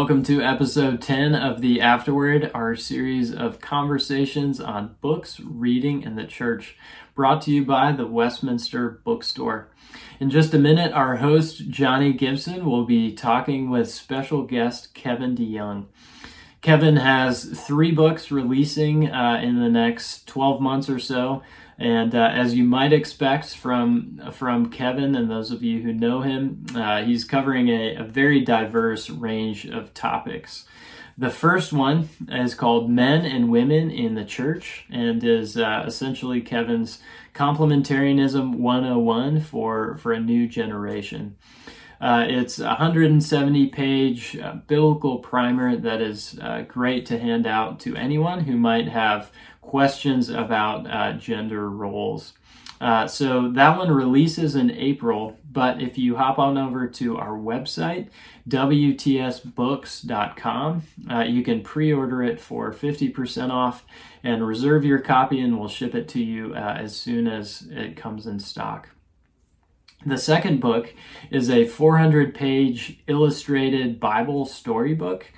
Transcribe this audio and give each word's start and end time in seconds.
Welcome 0.00 0.22
to 0.22 0.40
episode 0.40 1.02
10 1.02 1.34
of 1.34 1.60
The 1.60 1.82
Afterword, 1.82 2.50
our 2.54 2.74
series 2.74 3.34
of 3.34 3.60
conversations 3.60 4.58
on 4.58 4.96
books, 5.02 5.38
reading, 5.40 6.06
and 6.06 6.16
the 6.16 6.24
church, 6.24 6.74
brought 7.14 7.42
to 7.42 7.50
you 7.50 7.66
by 7.66 7.92
the 7.92 8.06
Westminster 8.06 9.02
Bookstore. 9.04 9.68
In 10.18 10.30
just 10.30 10.54
a 10.54 10.58
minute, 10.58 10.94
our 10.94 11.16
host, 11.16 11.68
Jonny 11.68 12.14
Gibson, 12.14 12.64
will 12.64 12.86
be 12.86 13.12
talking 13.12 13.68
with 13.68 13.90
special 13.90 14.44
guest 14.44 14.94
Kevin 14.94 15.36
DeYoung. 15.36 15.84
Kevin 16.62 16.96
has 16.96 17.44
three 17.66 17.92
books 17.92 18.30
releasing 18.30 19.10
uh, 19.10 19.38
in 19.42 19.60
the 19.60 19.68
next 19.68 20.26
12 20.26 20.62
months 20.62 20.88
or 20.88 20.98
so. 20.98 21.42
And 21.80 22.14
uh, 22.14 22.30
as 22.30 22.54
you 22.54 22.64
might 22.64 22.92
expect 22.92 23.56
from 23.56 24.20
from 24.32 24.70
Kevin 24.70 25.16
and 25.16 25.30
those 25.30 25.50
of 25.50 25.62
you 25.62 25.80
who 25.80 25.94
know 25.94 26.20
him, 26.20 26.66
uh, 26.74 27.02
he's 27.02 27.24
covering 27.24 27.68
a, 27.68 27.96
a, 27.96 28.04
very 28.04 28.40
diverse 28.40 29.08
range 29.08 29.64
of 29.64 29.94
topics. 29.94 30.66
The 31.16 31.30
first 31.30 31.72
one 31.72 32.10
is 32.28 32.54
called 32.54 32.90
Men 32.90 33.24
and 33.24 33.50
Women 33.50 33.90
in 33.90 34.14
the 34.14 34.26
Church 34.26 34.84
and 34.90 35.24
is 35.24 35.56
uh, 35.56 35.84
essentially 35.86 36.42
Kevin's 36.42 37.00
complementarianism 37.34 38.56
101 38.56 39.40
for, 39.40 39.96
for 39.96 40.12
a 40.12 40.20
new 40.20 40.46
generation. 40.48 41.36
Uh, 42.00 42.24
it's 42.26 42.58
a 42.58 42.64
170 42.64 43.66
page 43.66 44.36
uh, 44.38 44.54
biblical 44.66 45.18
primer 45.18 45.76
that 45.76 46.00
is 46.00 46.38
uh, 46.40 46.62
great 46.62 47.04
to 47.06 47.18
hand 47.18 47.46
out 47.46 47.80
to 47.80 47.94
anyone 47.96 48.44
who 48.44 48.56
might 48.56 48.88
have 48.88 49.30
questions 49.70 50.28
about 50.28 50.90
uh, 50.90 51.12
gender 51.12 51.70
roles. 51.70 52.32
Uh, 52.80 53.06
so 53.06 53.52
that 53.52 53.78
one 53.78 53.92
releases 53.92 54.56
in 54.56 54.68
April, 54.72 55.38
but 55.52 55.80
if 55.80 55.96
you 55.96 56.16
hop 56.16 56.40
on 56.40 56.58
over 56.58 56.88
to 56.88 57.16
our 57.16 57.38
website, 57.38 58.08
WTSBooks.com, 58.48 60.82
uh, 61.08 61.20
you 61.20 61.44
can 61.44 61.62
pre 61.62 61.92
order 61.92 62.24
it 62.24 62.40
for 62.40 62.72
50% 62.72 63.50
off 63.50 63.84
and 64.24 64.44
reserve 64.44 64.84
your 64.84 64.98
copy, 64.98 65.38
and 65.38 65.56
we'll 65.56 65.68
ship 65.68 65.94
it 65.94 66.08
to 66.08 66.20
you 66.20 66.52
as 66.54 66.96
soon 66.96 67.28
as 67.28 67.68
it 67.70 67.96
comes 67.96 68.26
in 68.26 68.40
stock. 68.40 68.88
The 70.04 70.18
second 70.18 70.60
book 70.60 70.92
is 71.30 71.48
a 71.48 71.66
400 71.66 72.34
page 72.34 72.98
illustrated 73.06 74.00
Bible 74.00 74.46
storybook. 74.46 75.30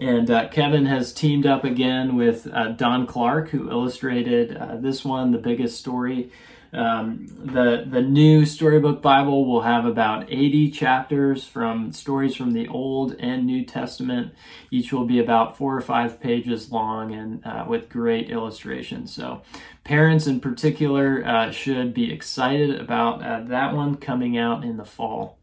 And 0.00 0.30
uh, 0.30 0.48
Kevin 0.48 0.86
has 0.86 1.12
teamed 1.12 1.44
up 1.44 1.62
again 1.62 2.16
with 2.16 2.48
uh, 2.50 2.68
Don 2.68 3.06
Clark, 3.06 3.50
who 3.50 3.70
illustrated 3.70 4.56
uh, 4.56 4.76
this 4.76 5.04
one, 5.04 5.30
The 5.30 5.38
Biggest 5.38 5.78
Story. 5.78 6.32
Um, 6.72 7.26
the 7.26 7.84
the 7.86 8.00
new 8.00 8.46
storybook 8.46 9.02
Bible 9.02 9.44
will 9.44 9.62
have 9.62 9.84
about 9.84 10.26
80 10.30 10.70
chapters 10.70 11.44
from 11.44 11.90
stories 11.92 12.36
from 12.36 12.52
the 12.52 12.68
Old 12.68 13.16
and 13.18 13.44
New 13.44 13.64
Testament. 13.64 14.32
Each 14.70 14.92
will 14.92 15.04
be 15.04 15.18
about 15.18 15.58
four 15.58 15.76
or 15.76 15.80
five 15.80 16.20
pages 16.20 16.70
long 16.70 17.12
and 17.12 17.44
uh, 17.44 17.64
with 17.68 17.88
great 17.88 18.30
illustrations. 18.30 19.12
So, 19.12 19.42
parents 19.82 20.28
in 20.28 20.38
particular 20.38 21.26
uh, 21.26 21.50
should 21.50 21.92
be 21.92 22.12
excited 22.12 22.80
about 22.80 23.20
uh, 23.20 23.40
that 23.48 23.74
one 23.74 23.96
coming 23.96 24.38
out 24.38 24.62
in 24.64 24.76
the 24.76 24.84
fall. 24.84 25.39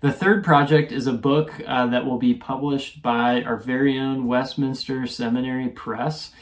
The 0.00 0.12
third 0.12 0.44
project 0.44 0.92
is 0.92 1.06
a 1.06 1.12
book 1.12 1.52
uh, 1.66 1.86
that 1.86 2.04
will 2.04 2.18
be 2.18 2.34
published 2.34 3.02
by 3.02 3.42
our 3.42 3.56
very 3.56 3.98
own 3.98 4.26
Westminster 4.26 5.06
Seminary 5.06 5.68
Press. 5.68 6.32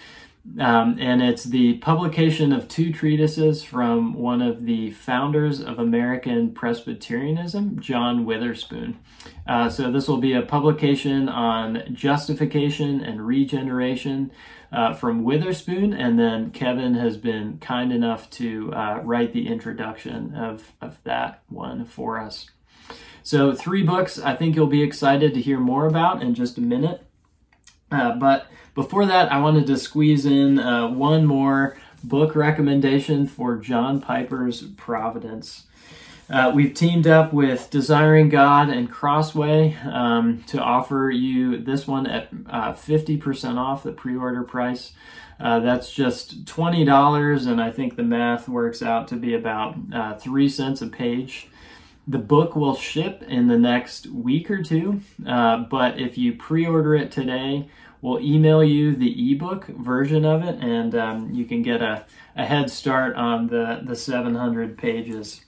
Um, 0.60 0.98
and 1.00 1.22
it's 1.22 1.44
the 1.44 1.78
publication 1.78 2.53
of 2.53 2.69
two 2.69 2.93
treatises 2.93 3.62
from 3.64 4.12
one 4.12 4.43
of 4.43 4.66
the 4.66 4.91
founders 4.91 5.60
of 5.60 5.78
American 5.78 6.53
Presbyterianism, 6.53 7.81
John 7.81 8.26
Witherspoon. 8.26 8.98
Uh, 9.47 9.70
so, 9.70 9.91
this 9.91 10.06
will 10.06 10.19
be 10.19 10.34
a 10.34 10.43
publication 10.43 11.31
on 11.31 11.84
justification 11.94 13.03
and 13.03 13.26
regeneration 13.26 14.32
uh, 14.70 14.93
from 14.93 15.25
Witherspoon, 15.25 15.94
and 15.94 16.19
then 16.19 16.50
Kevin 16.50 16.94
has 16.94 17.16
been 17.16 17.56
kind 17.59 17.91
enough 17.91 18.28
to 18.31 18.70
uh, 18.75 19.00
write 19.03 19.32
the 19.32 19.47
introduction 19.47 20.34
of, 20.34 20.75
of 20.82 20.98
that 21.04 21.43
one 21.48 21.87
for 21.87 22.20
us. 22.20 22.50
So, 23.25 23.55
three 23.55 23.83
books 23.83 24.19
I 24.19 24.37
think 24.37 24.55
you'll 24.55 24.67
be 24.67 24.83
excited 24.83 25.33
to 25.33 25.41
hear 25.41 25.59
more 25.59 25.87
about 25.87 26.23
in 26.23 26.35
just 26.35 26.59
a 26.59 26.61
minute. 26.61 27.03
Uh, 27.91 28.15
but 28.17 28.49
before 28.75 29.07
that, 29.07 29.33
I 29.33 29.41
wanted 29.41 29.67
to 29.69 29.79
squeeze 29.79 30.27
in 30.27 30.59
uh, 30.59 30.89
one 30.89 31.25
more 31.25 31.79
book 32.03 32.37
recommendation 32.37 33.27
for 33.27 33.57
John 33.57 34.03
Piper's 34.03 34.62
Providence. 34.77 35.65
Uh, 36.29 36.53
we've 36.55 36.75
teamed 36.75 37.07
up 37.07 37.33
with 37.33 37.71
Desiring 37.71 38.29
God 38.29 38.69
and 38.69 38.91
Crossway 38.91 39.75
um, 39.91 40.45
to 40.49 40.61
offer 40.61 41.11
you 41.11 41.56
this 41.56 41.87
one 41.87 42.06
at 42.06 42.29
uh, 42.51 42.75
50% 42.75 43.56
off 43.56 43.85
the 43.85 43.93
pre 43.93 44.17
order 44.17 44.43
price. 44.43 44.93
Uh, 45.41 45.61
that's 45.61 45.91
just 45.91 46.45
$20, 46.45 47.47
and 47.47 47.59
I 47.59 47.71
think 47.71 47.97
the 47.97 48.03
math 48.03 48.51
works 48.51 48.83
out 48.83 49.09
to 49.09 49.17
be 49.17 49.33
about 49.33 49.77
uh, 49.95 50.15
3 50.15 50.47
cents 50.47 50.83
a 50.83 50.89
page. 50.89 51.49
The 52.06 52.19
book 52.19 52.54
will 52.54 52.75
ship 52.75 53.22
in 53.26 53.48
the 53.48 53.59
next 53.59 54.06
week 54.09 54.50
or 54.50 54.62
two, 54.62 55.00
uh, 55.26 55.59
but 55.59 55.98
if 55.98 56.19
you 56.19 56.34
pre 56.34 56.66
order 56.66 56.94
it 56.94 57.10
today, 57.10 57.69
we'll 58.03 58.20
email 58.20 58.62
you 58.62 58.94
the 58.94 59.32
ebook 59.32 59.66
version 59.69 60.25
of 60.26 60.43
it, 60.43 60.62
and 60.62 60.94
um, 60.94 61.32
you 61.32 61.47
can 61.47 61.62
get 61.62 61.81
a, 61.81 62.04
a 62.37 62.44
head 62.44 62.70
start 62.70 63.16
on 63.16 63.47
the, 63.47 63.81
the 63.82 63.97
700 63.97 64.76
pages. 64.76 65.44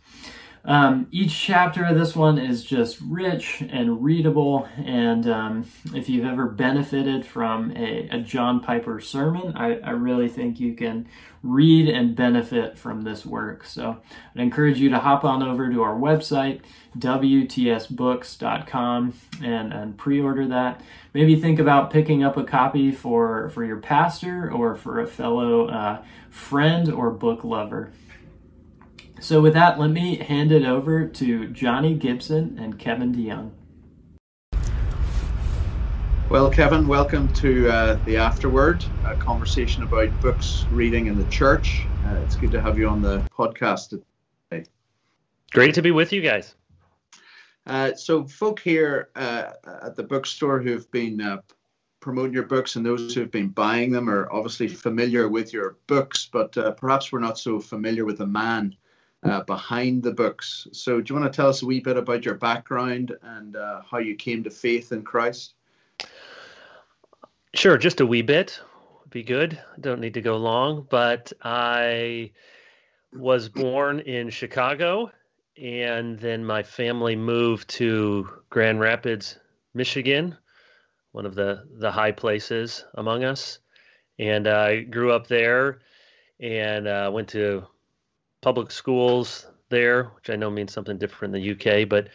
Um, 0.67 1.07
each 1.13 1.39
chapter 1.39 1.85
of 1.85 1.97
this 1.97 2.17
one 2.17 2.39
is 2.39 2.65
just 2.65 2.99
rich 3.01 3.63
and 3.71 4.03
readable. 4.03 4.69
And 4.77 5.29
um, 5.29 5.67
if 5.95 6.09
you've 6.09 6.27
ever 6.27 6.47
benefited 6.47 7.25
from 7.25 7.71
a, 7.77 8.09
a 8.11 8.19
John 8.19 8.59
Piper 8.61 8.99
sermon, 8.99 9.57
I, 9.57 9.79
I, 9.79 9.91
really 9.91 10.29
think 10.29 10.59
you 10.59 10.75
can 10.75 11.09
read 11.47 11.89
and 11.89 12.15
benefit 12.17 12.77
from 12.77 13.01
this 13.03 13.25
work. 13.25 13.65
So 13.65 13.99
I'd 14.35 14.41
encourage 14.41 14.79
you 14.79 14.91
to 14.91 14.99
hop 14.99 15.25
on 15.25 15.43
over 15.43 15.71
to 15.71 15.83
our 15.83 15.95
website, 15.95 16.61
WTSBooks.com, 16.99 19.15
and, 19.43 19.73
and 19.73 19.97
pre 19.97 20.21
order 20.21 20.47
that. 20.49 20.83
Maybe 21.15 21.41
think 21.41 21.59
about 21.59 21.91
picking 21.91 22.23
up 22.23 22.37
a 22.37 22.45
copy 22.45 22.93
for, 22.93 23.49
for 23.51 23.65
your 23.65 23.79
pastor 23.79 24.51
or 24.51 24.75
for 24.75 25.01
a 25.01 25.07
fellow 25.07 25.69
uh, 25.69 26.03
friend 26.31 26.93
or 26.93 27.11
book 27.11 27.45
lover. 27.45 27.93
So, 29.19 29.41
with 29.41 29.55
that, 29.55 29.79
let 29.79 29.91
me 29.91 30.17
hand 30.17 30.53
it 30.53 30.67
over 30.67 31.07
to 31.07 31.49
Jonny 31.49 31.95
Gibson 31.95 32.59
and 32.59 32.79
Kevin 32.79 33.15
DeYoung. 33.15 33.53
Well, 36.29 36.51
Kevin, 36.51 36.89
welcome 36.89 37.29
to 37.35 37.69
uh, 37.69 37.99
the 38.05 38.17
Afterword, 38.17 38.85
a 39.05 39.15
conversation 39.15 39.85
about 39.85 40.19
books, 40.21 40.67
reading, 40.71 41.07
in 41.07 41.17
the 41.17 41.25
church. 41.25 41.89
Uh, 42.05 42.17
it's 42.17 42.35
good 42.35 42.51
to 42.51 42.61
have 42.61 42.77
you 42.77 42.89
on 42.89 43.01
the 43.01 43.21
podcast 43.33 43.91
today. 43.91 44.67
Great 45.53 45.75
to 45.75 45.83
be 45.83 45.93
with 45.93 46.13
you 46.13 46.21
guys. 46.21 46.57
Uh, 47.65 47.95
so, 47.95 48.25
folk 48.25 48.59
here 48.59 49.11
uh, 49.15 49.51
at 49.83 49.95
the 49.95 50.03
bookstore 50.03 50.61
who've 50.61 50.91
been 50.91 51.21
uh, 51.21 51.43
promoting 52.01 52.35
your 52.35 52.43
books 52.43 52.75
and 52.75 52.85
those 52.85 53.15
who've 53.15 53.31
been 53.31 53.51
buying 53.51 53.93
them 53.93 54.11
are 54.11 54.29
obviously 54.33 54.67
familiar 54.67 55.29
with 55.29 55.53
your 55.53 55.77
books, 55.87 56.29
but 56.33 56.59
uh, 56.59 56.73
perhaps 56.73 57.13
we're 57.13 57.21
not 57.21 57.39
so 57.39 57.61
familiar 57.61 58.05
with 58.05 58.19
the 58.19 58.27
man 58.27 58.75
uh, 59.23 59.43
behind 59.43 60.03
the 60.03 60.13
books. 60.13 60.67
So, 60.73 61.01
do 61.01 61.15
you 61.15 61.21
want 61.21 61.33
to 61.33 61.37
tell 61.37 61.49
us 61.49 61.63
a 61.63 61.67
wee 61.67 61.79
bit 61.79 61.97
about 61.97 62.25
your 62.25 62.35
background 62.35 63.17
and 63.23 63.55
uh, 63.55 63.83
how 63.89 63.99
you 63.99 64.17
came 64.17 64.43
to 64.43 64.51
faith 64.51 64.91
in 64.91 65.03
Christ? 65.03 65.56
Sure, 67.57 67.79
just 67.79 68.03
a 68.03 68.07
wee 68.07 68.21
bit 68.21 68.61
would 69.01 69.09
be 69.11 69.23
good. 69.23 69.59
Don't 69.81 69.99
need 70.03 70.13
to 70.13 70.21
go 70.21 70.37
long, 70.37 70.87
but 70.91 71.33
I 71.41 72.33
was 73.15 73.49
born 73.49 74.01
in 74.01 74.29
Chicago, 74.29 75.11
and 75.57 76.19
then 76.19 76.45
my 76.45 76.63
family 76.63 77.17
moved 77.17 77.67
to 77.71 78.29
Grand 78.51 78.79
Rapids, 78.79 79.39
Michigan, 79.73 80.37
one 81.13 81.25
of 81.25 81.35
the 81.35 81.67
the 81.79 81.91
high 81.91 82.13
places 82.13 82.85
among 82.97 83.25
us, 83.25 83.61
and 84.19 84.47
I 84.47 84.83
grew 84.83 85.13
up 85.13 85.27
there 85.27 85.81
and 86.39 86.87
uh, 86.87 87.11
went 87.11 87.29
to 87.31 87.65
public 88.43 88.71
schools 88.71 89.47
there, 89.71 90.05
which 90.15 90.29
I 90.29 90.37
know 90.37 90.51
means 90.51 90.75
something 90.75 90.99
different 90.99 91.35
in 91.35 91.41
the 91.41 91.53
UK, 91.53 91.89
but 91.89 92.09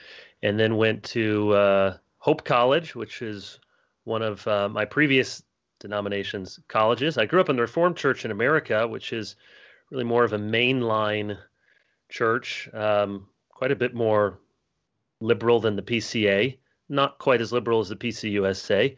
and 0.43 0.59
then 0.59 0.77
went 0.77 1.01
to 1.05 1.51
uh, 1.53 1.97
Hope 2.19 2.43
College, 2.45 2.93
which 2.93 3.23
is 3.23 3.59
one 4.03 4.21
of 4.21 4.45
uh, 4.47 4.69
my 4.69 4.85
previous 4.85 5.43
denomination's 5.79 6.59
colleges. 6.67 7.17
I 7.17 7.25
grew 7.25 7.41
up 7.41 7.49
in 7.49 7.55
the 7.55 7.61
Reformed 7.61 7.97
Church 7.97 8.25
in 8.25 8.31
America, 8.31 8.87
which 8.87 9.13
is 9.13 9.35
really 9.89 10.03
more 10.03 10.23
of 10.23 10.33
a 10.33 10.39
mainline 10.39 11.37
church, 12.09 12.69
um, 12.73 13.27
quite 13.49 13.71
a 13.71 13.75
bit 13.75 13.93
more 13.93 14.39
liberal 15.19 15.59
than 15.59 15.75
the 15.75 15.81
PCA, 15.81 16.57
not 16.89 17.19
quite 17.19 17.41
as 17.41 17.51
liberal 17.51 17.79
as 17.79 17.89
the 17.89 17.95
PCUSA, 17.95 18.97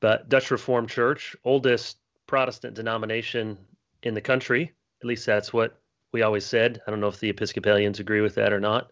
but 0.00 0.28
Dutch 0.28 0.50
Reformed 0.50 0.88
Church, 0.88 1.36
oldest 1.44 1.98
Protestant 2.26 2.74
denomination 2.74 3.58
in 4.02 4.14
the 4.14 4.20
country. 4.20 4.72
At 5.02 5.06
least 5.06 5.26
that's 5.26 5.52
what 5.52 5.78
we 6.12 6.22
always 6.22 6.46
said. 6.46 6.80
I 6.86 6.90
don't 6.90 7.00
know 7.00 7.08
if 7.08 7.20
the 7.20 7.30
Episcopalians 7.30 8.00
agree 8.00 8.20
with 8.20 8.34
that 8.36 8.52
or 8.52 8.60
not. 8.60 8.90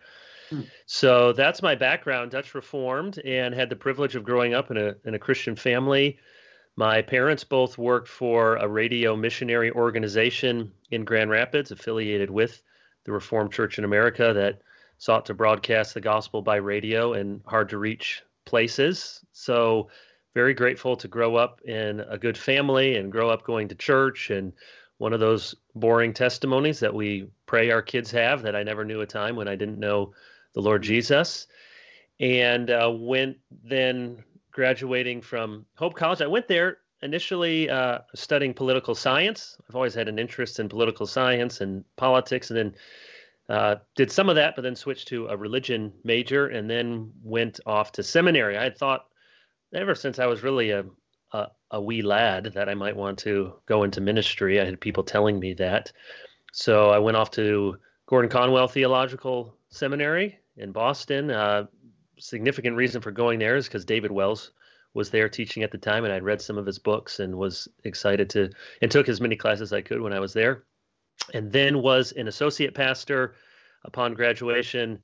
Hmm. 0.51 0.63
So 0.87 1.33
that's 1.33 1.63
my 1.63 1.75
background, 1.75 2.31
Dutch 2.31 2.55
Reformed, 2.55 3.19
and 3.19 3.55
had 3.55 3.71
the 3.71 3.77
privilege 3.77 4.17
of 4.17 4.25
growing 4.25 4.55
up 4.55 4.71
in 4.71 4.77
a 4.77 4.95
in 5.05 5.15
a 5.15 5.19
Christian 5.19 5.57
family. 5.57 6.19
My 6.77 7.03
parents 7.03 7.45
both 7.45 7.77
worked 7.77 8.09
for 8.09 8.57
a 8.57 8.69
radio 8.69 9.17
missionary 9.17 9.71
organization 9.71 10.73
in 10.91 11.05
Grand 11.05 11.31
Rapids, 11.31 11.73
affiliated 11.73 12.31
with 12.31 12.63
the 13.05 13.13
Reformed 13.13 13.53
Church 13.53 13.79
in 13.79 13.85
America, 13.85 14.33
that 14.33 14.61
sought 14.99 15.27
to 15.27 15.35
broadcast 15.35 15.95
the 15.95 16.01
gospel 16.01 16.43
by 16.43 16.57
radio 16.57 17.15
in 17.15 17.41
hard 17.47 17.69
to 17.71 17.79
reach 17.79 18.23
places. 18.45 19.25
So 19.33 19.89
very 20.35 20.55
grateful 20.55 20.97
to 20.97 21.09
grow 21.09 21.37
up 21.37 21.61
in 21.63 22.01
a 22.01 22.19
good 22.19 22.39
family 22.39 22.97
and 22.97 23.11
grow 23.11 23.29
up 23.29 23.45
going 23.45 23.69
to 23.69 23.75
church 23.75 24.31
and 24.31 24.53
one 24.99 25.13
of 25.13 25.21
those 25.21 25.55
boring 25.75 26.13
testimonies 26.13 26.81
that 26.81 26.95
we 26.95 27.29
pray 27.47 27.71
our 27.71 27.83
kids 27.83 28.11
have 28.11 28.43
that 28.43 28.57
I 28.57 28.63
never 28.63 28.85
knew 28.85 29.01
a 29.01 29.07
time 29.07 29.37
when 29.37 29.49
I 29.49 29.57
didn't 29.57 29.79
know 29.79 30.13
the 30.55 30.63
Lord 30.63 30.83
Jesus. 30.83 31.47
And 32.21 32.71
uh, 32.71 32.93
went 32.93 33.37
then 33.65 34.25
graduating 34.51 35.23
from 35.23 35.67
Hope 35.77 35.95
College. 35.95 36.21
I 36.21 36.27
went 36.27 36.49
there 36.49 36.79
initially 37.03 37.71
uh, 37.71 37.99
studying 38.15 38.53
political 38.53 38.95
science. 38.95 39.57
I've 39.69 39.77
always 39.77 39.95
had 39.95 40.09
an 40.09 40.19
interest 40.19 40.59
in 40.59 40.69
political 40.69 41.07
science 41.07 41.61
and 41.61 41.85
politics, 41.97 42.51
and 42.51 42.59
then 42.59 42.75
uh, 43.49 43.77
did 43.95 44.11
some 44.11 44.29
of 44.29 44.35
that, 44.35 44.57
but 44.57 44.63
then 44.63 44.75
switched 44.75 45.09
to 45.09 45.29
a 45.29 45.37
religion 45.37 45.93
major, 46.05 46.49
and 46.49 46.69
then 46.69 47.13
went 47.23 47.61
off 47.67 47.93
to 47.93 48.03
seminary. 48.03 48.57
I 48.57 48.65
had 48.65 48.77
thought 48.77 49.07
ever 49.75 49.95
since 49.95 50.19
I 50.19 50.27
was 50.27 50.43
really 50.43 50.71
a, 50.71 50.85
a, 51.33 51.47
a 51.71 51.81
wee 51.81 52.03
lad 52.03 52.53
that 52.55 52.69
I 52.69 52.75
might 52.75 52.97
want 52.97 53.19
to 53.21 53.55
go 53.67 53.85
into 53.85 54.01
ministry. 54.01 54.61
I 54.61 54.65
had 54.65 54.81
people 54.81 55.05
telling 55.05 55.39
me 55.39 55.55
that. 55.55 55.93
So 56.53 56.91
I 56.91 56.99
went 56.99 57.17
off 57.17 57.31
to 57.33 57.77
Gordon 58.07 58.31
Conwell 58.31 58.69
Theological 58.69 59.55
Seminary 59.71 60.39
in 60.57 60.73
Boston. 60.73 61.31
Uh, 61.31 61.67
significant 62.19 62.77
reason 62.77 63.01
for 63.01 63.11
going 63.11 63.39
there 63.39 63.57
is 63.57 63.67
because 63.67 63.85
David 63.85 64.11
Wells 64.11 64.53
was 64.95 65.11
there 65.11 65.29
teaching 65.29 65.63
at 65.63 65.71
the 65.71 65.79
time, 65.79 66.05
and 66.05 66.13
I'd 66.13 66.23
read 66.23 66.41
some 66.41 66.59
of 66.59 66.67
his 66.67 66.79
books 66.79 67.21
and 67.21 67.37
was 67.37 67.69
excited 67.85 68.31
to 68.31 68.51
and 68.83 68.91
took 68.91 69.09
as 69.09 69.21
many 69.21 69.37
classes 69.37 69.63
as 69.63 69.73
I 69.73 69.83
could 69.83 70.01
when 70.01 70.13
I 70.13 70.21
was 70.21 70.33
there. 70.33 70.65
And 71.35 71.53
then 71.53 71.83
was 71.83 72.13
an 72.13 72.29
associate 72.29 72.75
pastor 72.75 73.35
upon 73.85 74.15
graduation 74.15 75.01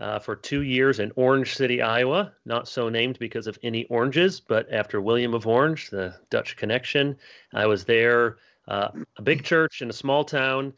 uh, 0.00 0.18
for 0.18 0.34
two 0.34 0.62
years 0.62 0.98
in 0.98 1.12
Orange 1.14 1.54
City, 1.54 1.82
Iowa, 1.82 2.32
not 2.44 2.66
so 2.66 2.88
named 2.88 3.18
because 3.18 3.46
of 3.46 3.58
any 3.62 3.84
oranges, 3.86 4.40
but 4.40 4.72
after 4.72 5.00
William 5.00 5.34
of 5.34 5.46
Orange, 5.46 5.90
the 5.90 6.14
Dutch 6.30 6.56
connection. 6.56 7.16
I 7.52 7.66
was 7.66 7.84
there, 7.84 8.38
uh, 8.66 8.88
a 9.16 9.22
big 9.22 9.44
church 9.44 9.82
in 9.82 9.90
a 9.90 9.94
small 9.94 10.24
town. 10.24 10.72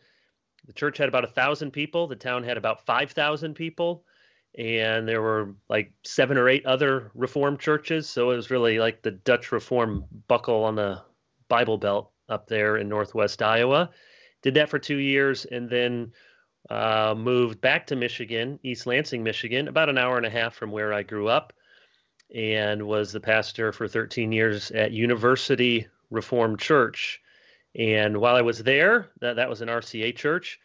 The 0.67 0.73
church 0.73 0.99
had 0.99 1.09
about 1.09 1.25
a 1.25 1.29
thousand 1.29 1.73
people. 1.73 2.07
The 2.07 2.17
town 2.17 2.45
had 2.45 2.57
about 2.57 2.87
five 2.87 3.11
thousand 3.11 3.55
people, 3.55 4.05
and 4.57 5.09
there 5.09 5.23
were 5.23 5.55
like 5.69 5.93
seven 6.05 6.39
or 6.39 6.49
eight 6.49 6.67
other 6.67 7.11
Reformed 7.15 7.61
churches. 7.61 8.09
So 8.09 8.31
it 8.31 8.37
was 8.37 8.51
really 8.51 8.79
like 8.79 9.03
the 9.03 9.11
Dutch 9.11 9.53
Reform 9.53 10.05
buckle 10.29 10.65
on 10.65 10.77
the 10.77 11.03
Bible 11.49 11.79
Belt 11.79 12.11
up 12.29 12.47
there 12.47 12.77
in 12.77 12.89
Northwest 12.89 13.43
Iowa. 13.43 13.91
Did 14.43 14.55
that 14.55 14.69
for 14.69 14.79
two 14.79 14.97
years, 14.97 15.45
and 15.45 15.69
then 15.69 16.13
uh, 16.71 17.15
moved 17.17 17.61
back 17.61 17.87
to 17.89 17.97
Michigan, 17.97 18.59
East 18.63 18.87
Lansing, 18.87 19.23
Michigan, 19.23 19.69
about 19.69 19.89
an 19.89 19.99
hour 19.99 20.17
and 20.17 20.27
a 20.27 20.31
half 20.31 20.55
from 20.55 20.71
where 20.71 20.93
I 20.93 21.03
grew 21.03 21.29
up, 21.29 21.53
and 22.35 22.87
was 22.87 23.13
the 23.13 23.21
pastor 23.21 23.73
for 23.73 23.89
13 23.89 24.33
years 24.33 24.71
at 24.71 24.93
University 24.93 25.87
Reformed 26.11 26.59
Church. 26.59 27.21
And 27.75 28.19
while 28.19 28.37
I 28.37 28.43
was 28.43 28.63
there, 28.63 29.11
that, 29.21 29.37
that 29.37 29.49
was 29.49 29.63
an 29.63 29.69
RCA 29.69 30.15
church. 30.15 30.61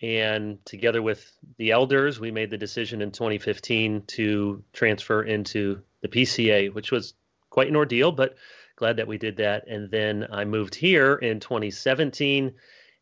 And 0.00 0.64
together 0.64 1.00
with 1.02 1.30
the 1.58 1.70
elders, 1.70 2.18
we 2.18 2.30
made 2.30 2.50
the 2.50 2.58
decision 2.58 3.02
in 3.02 3.12
2015 3.12 4.02
to 4.08 4.62
transfer 4.72 5.22
into 5.22 5.80
the 6.00 6.08
PCA, 6.08 6.72
which 6.72 6.90
was 6.90 7.14
quite 7.50 7.68
an 7.68 7.76
ordeal, 7.76 8.10
but 8.10 8.36
glad 8.76 8.96
that 8.96 9.06
we 9.06 9.18
did 9.18 9.36
that. 9.36 9.68
And 9.68 9.90
then 9.90 10.26
I 10.30 10.44
moved 10.44 10.74
here 10.74 11.14
in 11.14 11.38
2017 11.38 12.52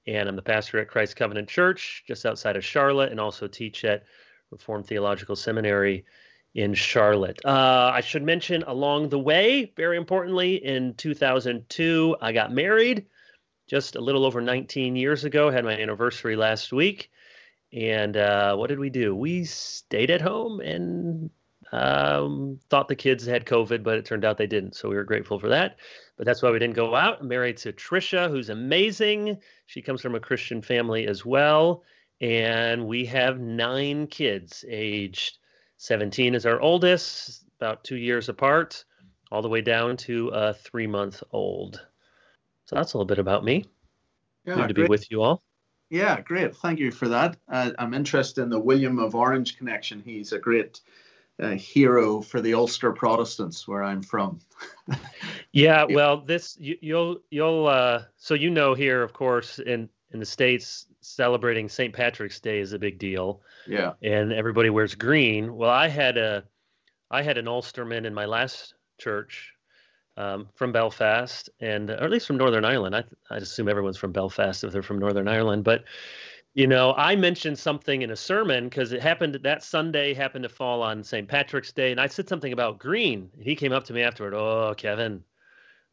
and 0.07 0.29
I'm 0.29 0.37
the 0.37 0.43
pastor 0.43 0.79
at 0.79 0.89
Christ 0.89 1.17
Covenant 1.17 1.49
Church 1.49 2.05
just 2.07 2.27
outside 2.27 2.57
of 2.57 2.65
Charlotte, 2.65 3.11
and 3.11 3.21
also 3.21 3.47
teach 3.47 3.85
at 3.85 4.05
Reformed 4.51 4.87
Theological 4.87 5.37
Seminary 5.37 6.05
in 6.55 6.75
Charlotte. 6.75 7.39
Uh, 7.45 7.93
I 7.95 8.01
should 8.01 8.23
mention 8.23 8.65
along 8.65 9.11
the 9.11 9.19
way, 9.19 9.73
very 9.77 9.97
importantly, 9.97 10.57
in 10.57 10.95
2002, 10.95 12.17
I 12.21 12.33
got 12.33 12.53
married 12.53 13.07
just 13.71 13.95
a 13.95 14.01
little 14.01 14.27
over 14.27 14.41
19 14.41 14.97
years 14.97 15.23
ago. 15.23 15.49
Had 15.49 15.65
my 15.65 15.79
anniversary 15.79 16.35
last 16.35 16.73
week. 16.73 17.09
And 17.73 18.17
uh, 18.17 18.57
what 18.57 18.67
did 18.67 18.81
we 18.81 18.91
do? 18.91 19.15
We 19.15 19.45
stayed 19.45 20.11
at 20.11 20.21
home 20.21 20.59
and 20.59 21.31
um, 21.71 22.59
thought 22.69 22.89
the 22.89 22.97
kids 22.97 23.25
had 23.25 23.47
COVID, 23.47 23.85
but 23.85 23.97
it 23.97 24.05
turned 24.05 24.25
out 24.25 24.39
they 24.39 24.49
didn't. 24.49 24.75
So 24.75 24.89
we 24.89 24.97
were 24.97 25.05
grateful 25.05 25.39
for 25.39 25.49
that. 25.51 25.77
But 26.17 26.27
that's 26.27 26.43
why 26.43 26.51
we 26.51 26.59
didn't 26.59 26.75
go 26.75 26.97
out. 26.97 27.21
I'm 27.21 27.29
married 27.29 27.59
to 27.59 27.73
Trisha, 27.73 28.29
who's 28.29 28.51
amazing. 28.51 29.39
She 29.67 29.83
comes 29.83 30.01
from 30.03 30.17
a 30.17 30.21
Christian 30.21 30.63
family 30.63 31.07
as 31.07 31.25
well. 31.25 31.85
And 32.21 32.89
we 32.89 33.07
have 33.07 33.39
nine 33.39 34.09
kids, 34.09 34.65
aged 34.69 35.39
17 35.77 36.35
is 36.35 36.45
our 36.45 36.61
oldest, 36.61 37.45
about 37.61 37.85
two 37.85 37.97
years 37.97 38.29
apart, 38.29 38.85
all 39.31 39.43
the 39.43 39.49
way 39.49 39.61
down 39.61 39.97
to 39.99 40.29
a 40.31 40.55
three 40.55 40.89
month 40.89 41.23
old. 41.31 41.87
So 42.71 42.77
that's 42.77 42.93
a 42.93 42.99
little 42.99 43.07
bit 43.07 43.19
about 43.19 43.43
me. 43.43 43.65
Yeah, 44.47 44.55
Good 44.55 44.69
to 44.69 44.75
great. 44.75 44.85
be 44.85 44.89
with 44.89 45.11
you 45.11 45.23
all. 45.23 45.43
Yeah, 45.91 46.21
great. 46.21 46.55
Thank 46.55 46.79
you 46.79 46.93
for 46.93 47.09
that. 47.09 47.37
Uh, 47.51 47.73
I'm 47.81 47.95
interested 47.95 48.43
in 48.43 48.49
the 48.49 48.61
William 48.61 49.01
of 49.01 49.17
Orange 49.17 49.59
connection. 49.59 50.01
He's 50.05 50.33
a 50.33 50.39
great 50.39 50.81
a 51.41 51.57
hero 51.57 52.21
for 52.21 52.41
the 52.41 52.55
Ulster 52.55 52.93
Protestants, 52.93 53.67
where 53.67 53.83
I'm 53.83 54.03
from. 54.03 54.39
yeah, 55.53 55.83
well, 55.83 56.21
this 56.21 56.57
you, 56.61 56.77
will 56.95 57.23
you'll 57.33 57.67
uh, 57.67 58.05
so 58.17 58.35
you 58.35 58.51
know 58.51 58.75
here, 58.75 59.03
of 59.03 59.13
course, 59.15 59.59
in 59.59 59.89
in 60.13 60.21
the 60.21 60.27
states, 60.27 60.87
celebrating 61.01 61.69
St. 61.69 61.93
Patrick's 61.93 62.39
Day 62.39 62.61
is 62.61 62.73
a 62.73 62.79
big 62.79 63.01
deal. 63.01 63.43
Yeah, 63.67 63.95
and 64.01 64.33
everybody 64.33 64.71
wears 64.71 64.95
green. 64.95 65.57
Well, 65.57 65.71
I 65.71 65.89
had 65.89 66.17
a 66.19 66.45
I 67.11 67.23
had 67.23 67.37
an 67.37 67.49
Ulsterman 67.49 68.07
in 68.07 68.15
my 68.15 68.27
last 68.27 68.75
church 68.97 69.55
um, 70.21 70.49
from 70.55 70.73
Belfast, 70.73 71.49
and 71.61 71.91
or 71.91 72.05
at 72.05 72.11
least 72.11 72.27
from 72.27 72.37
Northern 72.37 72.65
Ireland. 72.65 72.95
I 72.95 73.05
I 73.31 73.37
assume 73.37 73.69
everyone's 73.69 73.97
from 73.97 74.13
Belfast 74.13 74.65
if 74.65 74.73
they're 74.73 74.83
from 74.83 74.99
Northern 74.99 75.29
Ireland, 75.29 75.65
but 75.65 75.85
you 76.53 76.67
know, 76.67 76.95
I 76.95 77.15
mentioned 77.15 77.59
something 77.59 78.03
in 78.03 78.11
a 78.11 78.17
sermon 78.17 78.65
because 78.65 78.93
it 78.93 79.01
happened 79.01 79.39
that 79.43 79.63
Sunday 79.63 80.13
happened 80.15 80.43
to 80.43 80.49
fall 80.49 80.83
on 80.83 81.05
St. 81.05 81.29
Patrick's 81.29 81.73
Day, 81.73 81.93
and 81.93 82.01
I 82.01 82.09
said 82.09 82.29
something 82.29 82.53
about 82.53 82.79
green. 82.79 83.31
And 83.35 83.43
he 83.43 83.55
came 83.55 83.73
up 83.73 83.85
to 83.85 83.93
me 83.93 84.03
afterward. 84.03 84.35
Oh, 84.35 84.75
Kevin, 84.77 85.23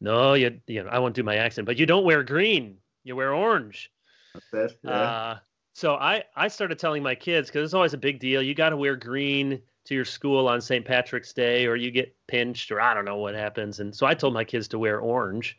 no, 0.00 0.34
you, 0.34 0.60
you 0.66 0.82
know, 0.82 0.90
I 0.90 0.98
won't 0.98 1.14
do 1.14 1.22
my 1.22 1.36
accent, 1.36 1.64
but 1.64 1.76
you 1.76 1.86
don't 1.86 2.04
wear 2.04 2.24
green. 2.24 2.78
You 3.04 3.14
wear 3.14 3.32
orange. 3.32 3.90
That's 4.34 4.72
it. 4.72 4.78
Yeah. 4.82 4.90
Uh, 4.90 5.38
so 5.74 5.94
I 5.94 6.24
I 6.34 6.48
started 6.48 6.78
telling 6.78 7.04
my 7.04 7.14
kids 7.14 7.48
because 7.48 7.64
it's 7.64 7.74
always 7.74 7.94
a 7.94 7.98
big 7.98 8.18
deal. 8.18 8.42
You 8.42 8.54
got 8.54 8.70
to 8.70 8.76
wear 8.76 8.96
green 8.96 9.62
to 9.88 9.94
your 9.94 10.04
school 10.04 10.48
on 10.48 10.60
St. 10.60 10.84
Patrick's 10.84 11.32
Day, 11.32 11.66
or 11.66 11.76
you 11.76 11.90
get 11.90 12.14
pinched, 12.26 12.70
or 12.70 12.80
I 12.80 12.94
don't 12.94 13.04
know 13.04 13.16
what 13.16 13.34
happens. 13.34 13.80
And 13.80 13.94
so 13.94 14.06
I 14.06 14.14
told 14.14 14.34
my 14.34 14.44
kids 14.44 14.68
to 14.68 14.78
wear 14.78 15.00
orange 15.00 15.58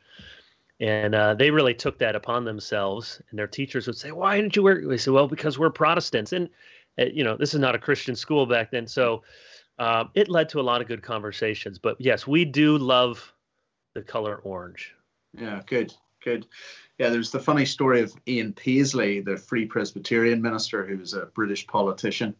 and 0.80 1.14
uh, 1.14 1.34
they 1.34 1.52
really 1.52 1.74
took 1.74 1.98
that 2.00 2.16
upon 2.16 2.46
themselves. 2.46 3.22
And 3.30 3.40
their 3.40 3.48
teachers 3.48 3.88
would 3.88 3.98
say, 3.98 4.12
"Why 4.12 4.38
didn't 4.38 4.56
you 4.56 4.64
wear?" 4.64 4.82
They 4.86 4.98
said, 4.98 5.14
"Well, 5.14 5.28
because 5.28 5.60
we're 5.60 5.70
Protestants." 5.70 6.34
And 6.34 6.50
uh, 7.00 7.06
you 7.06 7.24
know, 7.24 7.36
this 7.36 7.54
is 7.54 7.60
not 7.60 7.76
a 7.76 7.80
Christian 7.80 8.16
school 8.16 8.46
back 8.46 8.72
then, 8.72 8.88
so 8.88 9.24
uh, 9.78 10.06
it 10.14 10.30
led 10.30 10.50
to 10.50 10.60
a 10.60 10.64
lot 10.64 10.82
of 10.82 10.88
good 10.88 11.02
conversations. 11.02 11.80
But 11.80 11.98
yes, 12.00 12.26
we 12.26 12.46
do 12.46 12.78
love 12.78 13.34
the 13.94 14.02
color 14.02 14.38
orange. 14.38 14.94
Yeah, 15.38 15.62
good, 15.66 15.94
good. 16.24 16.48
Yeah, 16.98 17.10
there's 17.10 17.32
the 17.32 17.40
funny 17.40 17.66
story 17.66 18.02
of 18.02 18.14
Ian 18.28 18.54
Paisley, 18.54 19.22
the 19.22 19.38
Free 19.38 19.66
Presbyterian 19.66 20.42
minister, 20.42 20.86
who 20.86 20.98
was 20.98 21.14
a 21.14 21.28
British 21.28 21.66
politician 21.68 22.36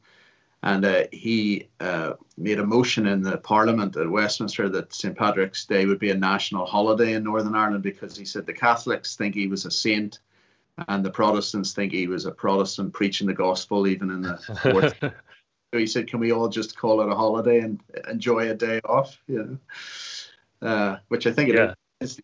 and 0.64 0.84
uh, 0.84 1.04
he 1.12 1.70
uh, 1.80 2.14
made 2.38 2.60
a 2.60 2.66
motion 2.66 3.08
in 3.08 3.22
the 3.22 3.38
Parliament 3.38 3.96
at 3.96 4.10
Westminster 4.10 4.68
that 4.70 4.94
St 4.94 5.18
Patrick's 5.18 5.66
Day 5.66 5.86
would 5.86 6.00
be 6.00 6.10
a 6.10 6.16
national 6.16 6.66
holiday 6.66 7.14
in 7.14 7.24
Northern 7.24 7.56
Ireland 7.56 7.84
because 7.84 8.18
he 8.18 8.26
said 8.26 8.46
the 8.46 8.54
Catholics 8.54 9.16
think 9.16 9.36
he 9.36 9.48
was 9.48 9.66
a 9.66 9.72
saint, 9.72 10.20
and 10.90 11.04
the 11.04 11.12
Protestants 11.12 11.74
think 11.74 11.94
he 11.94 12.08
was 12.08 12.26
a 12.26 12.32
Protestant 12.32 12.94
preaching 12.94 13.28
the 13.28 13.34
gospel 13.34 13.88
even 13.88 14.12
in 14.12 14.22
the 14.22 14.38
fourth. 14.62 14.96
so 15.02 15.80
he 15.80 15.88
said, 15.88 16.08
"Can 16.08 16.20
we 16.20 16.34
all 16.34 16.50
just 16.50 16.78
call 16.78 17.02
it 17.02 17.10
a 17.10 17.16
holiday 17.16 17.60
and 17.60 17.80
enjoy 18.10 18.50
a 18.50 18.54
day 18.54 18.82
off?" 18.84 19.18
You 19.28 19.60
know, 20.62 20.68
uh, 20.68 20.98
which 21.08 21.26
I 21.26 21.32
think 21.32 21.54
yeah. 21.54 21.72
it 21.72 21.78
is 22.02 22.22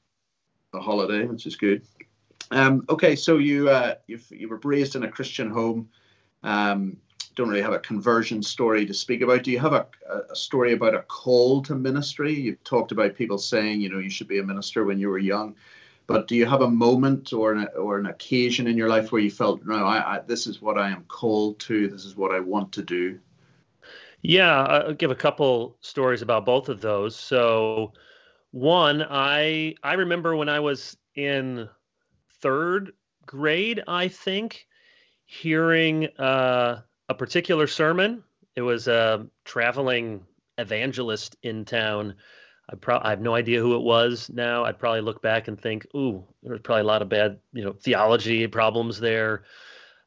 a 0.74 0.82
holiday, 0.82 1.26
which 1.26 1.46
is 1.46 1.56
good. 1.56 1.84
Um, 2.52 2.86
okay, 2.90 3.16
so 3.16 3.38
you 3.38 3.70
uh, 3.70 3.96
you 4.08 4.50
were 4.50 4.60
raised 4.64 4.98
in 4.98 5.04
a 5.04 5.12
Christian 5.12 5.50
home. 5.50 5.88
Um, 6.44 6.98
don't 7.36 7.50
really 7.50 7.62
have 7.62 7.74
a 7.74 7.80
conversion 7.80 8.42
story 8.42 8.86
to 8.86 8.94
speak 8.94 9.22
about. 9.22 9.44
Do 9.44 9.52
you 9.52 9.60
have 9.60 9.74
a, 9.74 9.86
a 10.30 10.36
story 10.36 10.74
about 10.74 10.96
a 10.96 11.02
call 11.02 11.62
to 11.64 11.76
ministry? 11.76 12.34
You've 12.34 12.64
talked 12.64 12.92
about 12.92 13.16
people 13.16 13.38
saying, 13.38 13.82
you 13.82 13.90
know, 13.90 14.00
you 14.00 14.10
should 14.10 14.28
be 14.28 14.40
a 14.40 14.44
minister 14.44 14.86
when 14.86 15.00
you 15.00 15.10
were 15.10 15.20
young, 15.20 15.56
but 16.08 16.28
do 16.28 16.36
you 16.36 16.46
have 16.46 16.62
a 16.62 16.70
moment 16.70 17.34
or 17.34 17.54
an, 17.54 17.68
or 17.78 18.00
an 18.00 18.06
occasion 18.06 18.68
in 18.68 18.78
your 18.78 18.90
life 18.90 19.12
where 19.12 19.22
you 19.22 19.32
felt, 19.32 19.66
no, 19.66 19.86
I, 19.86 20.16
I, 20.16 20.20
this 20.20 20.48
is 20.48 20.62
what 20.62 20.78
I 20.78 20.90
am 20.90 21.04
called 21.08 21.60
to. 21.60 21.88
This 21.88 22.06
is 22.06 22.16
what 22.16 22.34
I 22.34 22.40
want 22.40 22.72
to 22.74 22.84
do. 22.84 23.20
Yeah, 24.22 24.64
I'll 24.64 24.94
give 24.94 25.12
a 25.12 25.16
couple 25.16 25.78
stories 25.82 26.24
about 26.24 26.46
both 26.46 26.70
of 26.70 26.82
those. 26.82 27.16
So, 27.16 27.94
one, 28.50 29.06
I 29.08 29.76
I 29.84 29.94
remember 29.94 30.36
when 30.36 30.50
I 30.50 30.60
was 30.62 30.98
in 31.14 31.70
third 32.42 32.94
grade, 33.28 33.84
I 33.88 34.08
think, 34.08 34.66
hearing 35.26 36.08
uh, 36.18 36.82
a 37.10 37.14
particular 37.14 37.68
sermon. 37.68 38.24
It 38.56 38.62
was 38.62 38.88
a 38.88 39.28
traveling 39.44 40.26
evangelist 40.58 41.36
in 41.44 41.66
town. 41.66 42.16
I, 42.70 42.76
pro- 42.76 43.02
I 43.02 43.10
have 43.10 43.22
no 43.22 43.36
idea 43.36 43.60
who 43.60 43.76
it 43.76 43.82
was 43.82 44.30
now. 44.34 44.64
I'd 44.64 44.80
probably 44.80 45.02
look 45.02 45.22
back 45.22 45.48
and 45.48 45.60
think, 45.60 45.86
ooh, 45.96 46.24
there 46.42 46.54
was 46.54 46.62
probably 46.62 46.82
a 46.82 46.86
lot 46.86 47.02
of 47.02 47.10
bad, 47.10 47.40
you 47.54 47.64
know, 47.64 47.74
theology 47.74 48.48
problems 48.48 49.00
there. 49.00 49.44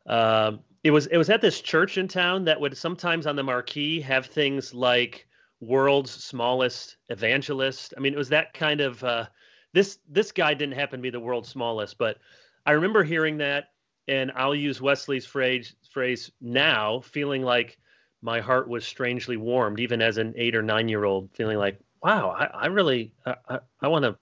Um, 0.07 0.61
it 0.85 0.91
was 0.91 1.07
it 1.07 1.19
was 1.19 1.29
at 1.29 1.41
this 1.41 1.61
church 1.61 1.99
in 1.99 2.09
town 2.09 2.45
that 2.45 2.61
would 2.61 2.77
sometimes 2.77 3.27
on 3.27 3.37
the 3.37 3.43
marquee 3.43 4.01
have 4.01 4.27
things 4.27 4.73
like 4.73 5.27
world's 5.61 6.13
smallest 6.13 6.97
evangelist. 7.09 7.95
I 7.97 8.01
mean, 8.01 8.15
it 8.15 8.19
was 8.19 8.29
that 8.31 8.55
kind 8.55 8.81
of 8.81 9.03
uh, 9.05 9.27
this 9.73 9.99
this 10.09 10.33
guy 10.33 10.55
didn't 10.55 10.79
happen 10.79 11.01
to 11.01 11.03
be 11.03 11.11
the 11.11 11.21
world's 11.21 11.49
smallest, 11.49 11.99
but 11.99 12.19
I 12.65 12.73
remember 12.73 13.03
hearing 13.03 13.39
that, 13.39 13.71
and 14.09 14.33
I'll 14.35 14.55
use 14.55 14.81
Wesley's 14.81 15.27
phrase 15.27 15.75
phrase 15.93 16.33
now, 16.41 17.01
feeling 17.01 17.43
like 17.43 17.79
my 18.23 18.41
heart 18.41 18.69
was 18.69 18.85
strangely 18.85 19.37
warmed, 19.37 19.79
even 19.79 20.03
as 20.03 20.19
an 20.19 20.35
eight 20.37 20.57
or 20.57 20.63
nine 20.63 20.89
year 20.89 21.05
old, 21.05 21.31
feeling 21.35 21.59
like, 21.59 21.79
wow, 22.03 22.31
I, 22.31 22.47
I 22.47 22.67
really 22.67 23.13
I, 23.27 23.61
I, 23.81 23.89
want 23.89 24.05
to 24.05 24.17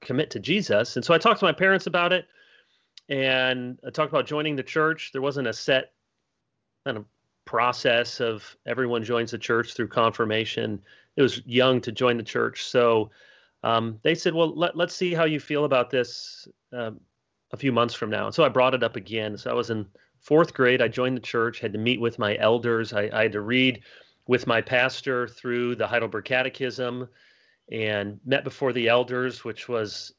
commit 0.00 0.30
to 0.30 0.40
Jesus. 0.40 0.96
And 0.96 1.04
so 1.04 1.14
I 1.14 1.18
talked 1.18 1.40
to 1.40 1.46
my 1.46 1.52
parents 1.52 1.86
about 1.86 2.12
it, 2.12 2.26
and 3.08 3.78
I 3.86 3.90
talked 3.90 4.12
about 4.12 4.26
joining 4.26 4.56
the 4.56 4.62
church. 4.62 5.10
There 5.12 5.22
wasn't 5.22 5.48
a 5.48 5.52
set 5.52 5.92
kind 6.84 6.98
of 6.98 7.04
process 7.44 8.20
of 8.20 8.56
everyone 8.66 9.04
joins 9.04 9.30
the 9.30 9.38
church 9.38 9.74
through 9.74 9.88
confirmation. 9.88 10.82
It 11.16 11.22
was 11.22 11.40
young 11.46 11.80
to 11.82 11.92
join 11.92 12.16
the 12.16 12.22
church, 12.22 12.64
so 12.64 13.10
um, 13.62 13.98
they 14.02 14.14
said, 14.14 14.34
"Well, 14.34 14.54
let, 14.54 14.78
us 14.78 14.94
see 14.94 15.14
how 15.14 15.24
you 15.24 15.40
feel 15.40 15.64
about 15.64 15.90
this 15.90 16.46
um, 16.72 17.00
a 17.52 17.56
few 17.56 17.72
months 17.72 17.94
from 17.94 18.10
now." 18.10 18.26
And 18.26 18.34
so 18.34 18.44
I 18.44 18.48
brought 18.48 18.74
it 18.74 18.82
up 18.82 18.96
again. 18.96 19.36
So 19.36 19.50
I 19.50 19.54
was 19.54 19.70
in 19.70 19.86
fourth 20.20 20.54
grade. 20.54 20.82
I 20.82 20.88
joined 20.88 21.16
the 21.16 21.22
church, 21.22 21.60
had 21.60 21.72
to 21.72 21.78
meet 21.78 22.00
with 22.00 22.18
my 22.18 22.36
elders. 22.38 22.92
I, 22.92 23.10
I 23.12 23.22
had 23.22 23.32
to 23.32 23.40
read 23.40 23.82
with 24.26 24.46
my 24.46 24.60
pastor 24.60 25.26
through 25.28 25.76
the 25.76 25.86
Heidelberg 25.86 26.24
Catechism, 26.24 27.08
and 27.70 28.20
met 28.24 28.44
before 28.44 28.72
the 28.72 28.88
elders, 28.88 29.44
which 29.44 29.68
was 29.68 30.12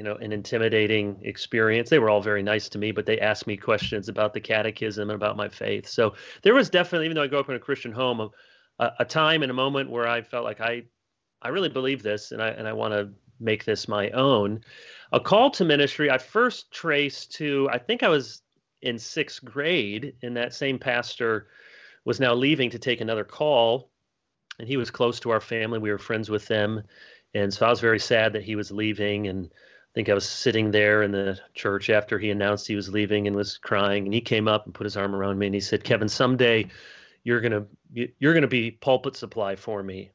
you 0.00 0.04
know 0.04 0.14
an 0.16 0.32
intimidating 0.32 1.20
experience 1.24 1.90
they 1.90 1.98
were 1.98 2.08
all 2.08 2.22
very 2.22 2.42
nice 2.42 2.70
to 2.70 2.78
me 2.78 2.90
but 2.90 3.04
they 3.04 3.20
asked 3.20 3.46
me 3.46 3.54
questions 3.54 4.08
about 4.08 4.32
the 4.32 4.40
catechism 4.40 5.10
and 5.10 5.16
about 5.16 5.36
my 5.36 5.46
faith 5.46 5.86
so 5.86 6.14
there 6.42 6.54
was 6.54 6.70
definitely 6.70 7.04
even 7.04 7.14
though 7.14 7.22
i 7.22 7.26
grew 7.26 7.38
up 7.38 7.50
in 7.50 7.54
a 7.54 7.58
christian 7.58 7.92
home 7.92 8.30
a, 8.78 8.92
a 9.00 9.04
time 9.04 9.42
and 9.42 9.50
a 9.50 9.54
moment 9.54 9.90
where 9.90 10.08
i 10.08 10.22
felt 10.22 10.42
like 10.42 10.58
i 10.62 10.82
i 11.42 11.48
really 11.48 11.68
believe 11.68 12.02
this 12.02 12.32
and 12.32 12.42
i 12.42 12.48
and 12.48 12.66
i 12.66 12.72
want 12.72 12.94
to 12.94 13.10
make 13.40 13.66
this 13.66 13.88
my 13.88 14.08
own 14.12 14.62
a 15.12 15.20
call 15.20 15.50
to 15.50 15.64
ministry 15.64 16.10
i 16.10 16.18
first 16.18 16.70
traced 16.70 17.32
to 17.32 17.68
i 17.72 17.78
think 17.78 18.02
i 18.02 18.08
was 18.08 18.42
in 18.82 18.98
sixth 18.98 19.44
grade 19.44 20.14
and 20.22 20.36
that 20.36 20.54
same 20.54 20.78
pastor 20.78 21.48
was 22.04 22.20
now 22.20 22.34
leaving 22.34 22.70
to 22.70 22.78
take 22.78 23.00
another 23.00 23.24
call 23.24 23.90
and 24.58 24.68
he 24.68 24.76
was 24.76 24.90
close 24.90 25.20
to 25.20 25.30
our 25.30 25.40
family 25.40 25.78
we 25.78 25.90
were 25.90 25.98
friends 25.98 26.30
with 26.30 26.46
them 26.46 26.82
and 27.34 27.52
so 27.52 27.66
i 27.66 27.70
was 27.70 27.80
very 27.80 27.98
sad 27.98 28.32
that 28.32 28.42
he 28.42 28.56
was 28.56 28.70
leaving 28.70 29.26
and 29.26 29.50
I 29.90 29.92
think 29.92 30.08
I 30.08 30.14
was 30.14 30.28
sitting 30.28 30.70
there 30.70 31.02
in 31.02 31.10
the 31.10 31.40
church 31.52 31.90
after 31.90 32.16
he 32.16 32.30
announced 32.30 32.68
he 32.68 32.76
was 32.76 32.88
leaving 32.88 33.26
and 33.26 33.34
was 33.34 33.58
crying, 33.58 34.04
and 34.04 34.14
he 34.14 34.20
came 34.20 34.46
up 34.46 34.64
and 34.64 34.72
put 34.72 34.84
his 34.84 34.96
arm 34.96 35.16
around 35.16 35.36
me 35.36 35.46
and 35.46 35.54
he 35.54 35.60
said, 35.60 35.82
"Kevin, 35.82 36.08
someday 36.08 36.68
you're 37.24 37.40
gonna 37.40 37.66
you're 37.92 38.34
gonna 38.34 38.46
be 38.46 38.70
pulpit 38.70 39.16
supply 39.16 39.56
for 39.56 39.82
me." 39.82 40.12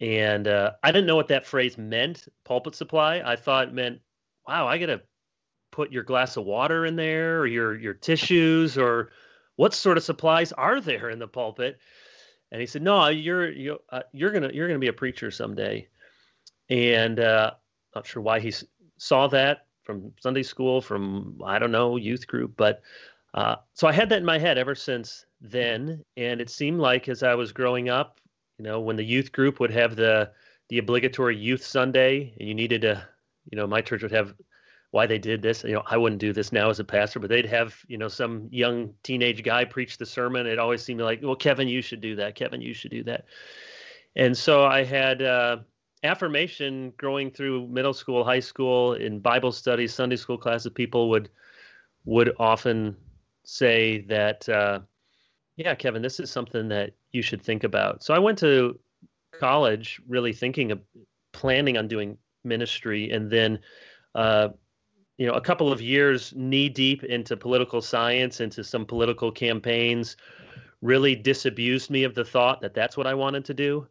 And 0.00 0.46
uh, 0.46 0.72
I 0.84 0.92
didn't 0.92 1.08
know 1.08 1.16
what 1.16 1.28
that 1.28 1.46
phrase 1.46 1.76
meant, 1.76 2.28
pulpit 2.44 2.76
supply. 2.76 3.20
I 3.24 3.34
thought 3.34 3.68
it 3.68 3.74
meant, 3.74 4.00
"Wow, 4.48 4.66
I 4.66 4.78
gotta 4.78 5.02
put 5.70 5.92
your 5.92 6.02
glass 6.02 6.36
of 6.36 6.44
water 6.44 6.86
in 6.86 6.96
there, 6.96 7.40
or 7.40 7.46
your 7.46 7.78
your 7.78 7.94
tissues, 7.94 8.78
or 8.78 9.10
what 9.56 9.74
sort 9.74 9.98
of 9.98 10.04
supplies 10.04 10.52
are 10.52 10.80
there 10.80 11.10
in 11.10 11.18
the 11.18 11.28
pulpit?" 11.28 11.78
And 12.50 12.60
he 12.60 12.66
said, 12.66 12.82
"No, 12.82 13.08
you're 13.08 13.50
you, 13.50 13.78
uh, 13.90 14.02
you're 14.12 14.32
gonna 14.32 14.50
you're 14.52 14.66
gonna 14.66 14.78
be 14.78 14.88
a 14.88 14.92
preacher 14.92 15.30
someday." 15.30 15.88
And 16.70 17.20
uh, 17.20 17.52
not 17.94 18.06
sure 18.06 18.22
why 18.22 18.40
he 18.40 18.52
saw 18.98 19.26
that 19.28 19.66
from 19.84 20.12
Sunday 20.20 20.42
school, 20.42 20.80
from 20.80 21.40
I 21.44 21.58
don't 21.58 21.72
know 21.72 21.96
youth 21.96 22.26
group, 22.26 22.54
but 22.56 22.82
uh, 23.34 23.56
so 23.74 23.86
I 23.86 23.92
had 23.92 24.08
that 24.10 24.18
in 24.18 24.24
my 24.24 24.38
head 24.38 24.58
ever 24.58 24.74
since 24.74 25.26
then, 25.40 26.04
and 26.16 26.40
it 26.40 26.50
seemed 26.50 26.80
like 26.80 27.08
as 27.08 27.22
I 27.22 27.34
was 27.34 27.52
growing 27.52 27.88
up, 27.88 28.20
you 28.58 28.64
know, 28.64 28.80
when 28.80 28.96
the 28.96 29.04
youth 29.04 29.32
group 29.32 29.60
would 29.60 29.70
have 29.70 29.96
the 29.96 30.30
the 30.68 30.78
obligatory 30.78 31.36
youth 31.36 31.64
Sunday, 31.64 32.34
and 32.38 32.48
you 32.48 32.54
needed 32.54 32.82
to, 32.82 33.06
you 33.50 33.56
know, 33.56 33.66
my 33.66 33.80
church 33.80 34.02
would 34.02 34.12
have 34.12 34.34
why 34.90 35.06
they 35.06 35.18
did 35.18 35.42
this. 35.42 35.64
You 35.64 35.74
know, 35.74 35.82
I 35.86 35.96
wouldn't 35.96 36.20
do 36.20 36.32
this 36.32 36.52
now 36.52 36.70
as 36.70 36.80
a 36.80 36.84
pastor, 36.84 37.20
but 37.20 37.28
they'd 37.28 37.46
have, 37.46 37.76
you 37.88 37.98
know, 37.98 38.08
some 38.08 38.48
young 38.50 38.94
teenage 39.02 39.42
guy 39.42 39.64
preach 39.64 39.98
the 39.98 40.06
sermon. 40.06 40.46
It 40.46 40.58
always 40.58 40.82
seemed 40.82 41.00
like, 41.00 41.20
well, 41.22 41.36
Kevin, 41.36 41.68
you 41.68 41.82
should 41.82 42.00
do 42.00 42.16
that. 42.16 42.34
Kevin, 42.34 42.60
you 42.60 42.72
should 42.72 42.90
do 42.90 43.04
that. 43.04 43.26
And 44.16 44.36
so 44.36 44.64
I 44.64 44.84
had 44.84 45.20
uh, 45.22 45.58
affirmation 46.02 46.92
growing 46.96 47.30
through 47.30 47.68
middle 47.68 47.92
school, 47.92 48.24
high 48.24 48.40
school, 48.40 48.94
in 48.94 49.20
Bible 49.20 49.52
studies, 49.52 49.92
Sunday 49.92 50.16
school 50.16 50.38
classes, 50.38 50.72
people 50.72 51.10
would 51.10 51.28
would 52.04 52.34
often 52.38 52.96
say 53.44 54.00
that, 54.08 54.48
uh, 54.48 54.80
yeah, 55.56 55.74
Kevin, 55.74 56.00
this 56.00 56.20
is 56.20 56.30
something 56.30 56.68
that 56.68 56.92
you 57.12 57.20
should 57.20 57.42
think 57.42 57.64
about. 57.64 58.02
So 58.02 58.14
I 58.14 58.18
went 58.18 58.38
to 58.38 58.78
college 59.38 60.00
really 60.08 60.32
thinking 60.32 60.72
of 60.72 60.80
planning 61.32 61.76
on 61.76 61.86
doing 61.86 62.16
ministry, 62.44 63.10
and 63.10 63.30
then. 63.30 63.58
Uh, 64.14 64.48
you 65.18 65.26
know, 65.26 65.32
a 65.32 65.40
couple 65.40 65.72
of 65.72 65.80
years 65.80 66.32
knee 66.36 66.68
deep 66.68 67.02
into 67.02 67.36
political 67.36 67.82
science, 67.82 68.40
into 68.40 68.62
some 68.62 68.86
political 68.86 69.32
campaigns, 69.32 70.16
really 70.80 71.16
disabused 71.16 71.90
me 71.90 72.04
of 72.04 72.14
the 72.14 72.24
thought 72.24 72.60
that 72.60 72.74
that's 72.74 72.96
what 72.96 73.06
I 73.06 73.14
wanted 73.14 73.44
to 73.46 73.54
do. 73.54 73.86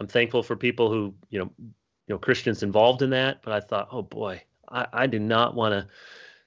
I'm 0.00 0.06
thankful 0.06 0.42
for 0.42 0.56
people 0.56 0.90
who, 0.90 1.14
you 1.30 1.40
know, 1.40 1.50
you 1.58 2.14
know, 2.14 2.18
Christians 2.18 2.62
involved 2.62 3.02
in 3.02 3.10
that. 3.10 3.42
But 3.42 3.52
I 3.52 3.60
thought, 3.60 3.88
oh 3.90 4.02
boy, 4.02 4.42
I, 4.70 4.86
I 4.92 5.06
do 5.06 5.18
not 5.18 5.54
want 5.54 5.72
to 5.72 5.86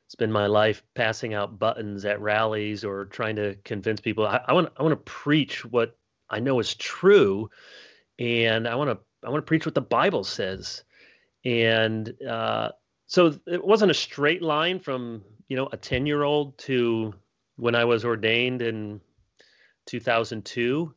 spend 0.08 0.32
my 0.34 0.48
life 0.48 0.84
passing 0.94 1.34
out 1.34 1.60
buttons 1.60 2.06
at 2.06 2.22
rallies 2.22 2.84
or 2.84 3.06
trying 3.06 3.36
to 3.36 3.56
convince 3.64 4.02
people. 4.02 4.26
I, 4.26 4.52
want 4.54 4.70
I 4.78 4.84
want 4.84 4.94
to 4.94 5.12
preach 5.12 5.66
what 5.66 5.98
I 6.30 6.40
know 6.40 6.60
is 6.60 6.76
true, 6.76 7.50
and 8.20 8.68
I 8.68 8.76
want 8.76 8.90
to 8.90 9.28
I 9.28 9.30
want 9.30 9.46
to 9.46 9.48
preach 9.48 9.66
what 9.66 9.76
the 9.76 9.82
Bible 9.82 10.24
says. 10.24 10.84
And 11.44 12.14
uh, 12.24 12.70
so 13.08 13.34
it 13.48 13.64
wasn't 13.64 13.92
a 13.92 13.96
straight 13.96 14.42
line 14.42 14.80
from 14.80 15.24
you 15.48 15.58
know 15.58 15.70
a 15.72 15.78
ten 15.78 16.06
year 16.06 16.24
old 16.24 16.58
to 16.60 17.14
when 17.58 17.76
I 17.76 17.86
was 17.86 18.06
ordained 18.06 18.62
in 18.62 19.02
2002, 19.86 20.94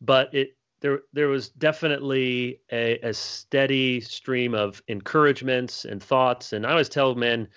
but 0.00 0.32
it 0.34 0.56
there 0.80 1.00
there 1.12 1.28
was 1.28 1.48
definitely 1.50 2.60
a, 2.70 2.98
a 3.00 3.12
steady 3.12 4.00
stream 4.00 4.54
of 4.54 4.82
encouragements 4.88 5.84
and 5.84 6.02
thoughts. 6.02 6.52
And 6.52 6.66
I 6.66 6.70
always 6.70 6.88
tell 6.88 7.14
men, 7.14 7.48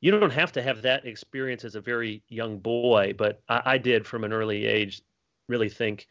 you 0.00 0.10
don't 0.10 0.32
have 0.32 0.52
to 0.52 0.62
have 0.62 0.82
that 0.82 1.06
experience 1.06 1.64
as 1.64 1.74
a 1.74 1.80
very 1.80 2.22
young 2.28 2.58
boy, 2.58 3.14
but 3.16 3.42
I, 3.48 3.62
I 3.64 3.78
did 3.78 4.06
from 4.06 4.24
an 4.24 4.32
early 4.32 4.66
age 4.66 5.02
really 5.48 5.68
think, 5.68 6.06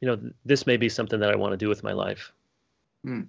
you 0.00 0.08
know, 0.08 0.18
this 0.44 0.66
may 0.66 0.76
be 0.76 0.88
something 0.88 1.20
that 1.20 1.30
I 1.30 1.36
want 1.36 1.52
to 1.52 1.58
do 1.58 1.68
with 1.68 1.82
my 1.82 1.92
life. 1.92 2.32
Hmm. 3.04 3.22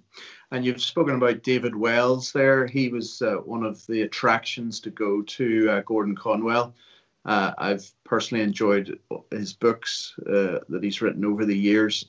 And 0.50 0.64
you've 0.64 0.82
spoken 0.82 1.14
about 1.14 1.42
David 1.42 1.74
Wells 1.74 2.32
there. 2.32 2.66
He 2.66 2.88
was 2.88 3.22
uh, 3.22 3.36
one 3.36 3.64
of 3.64 3.86
the 3.86 4.02
attractions 4.02 4.80
to 4.80 4.90
go 4.90 5.22
to 5.22 5.70
uh, 5.70 5.80
Gordon 5.86 6.14
Conwell. 6.14 6.74
Uh, 7.24 7.52
I've 7.56 7.88
personally 8.04 8.42
enjoyed 8.42 8.98
his 9.30 9.52
books 9.52 10.14
uh, 10.26 10.58
that 10.68 10.80
he's 10.82 11.00
written 11.00 11.24
over 11.24 11.44
the 11.44 11.56
years. 11.56 12.06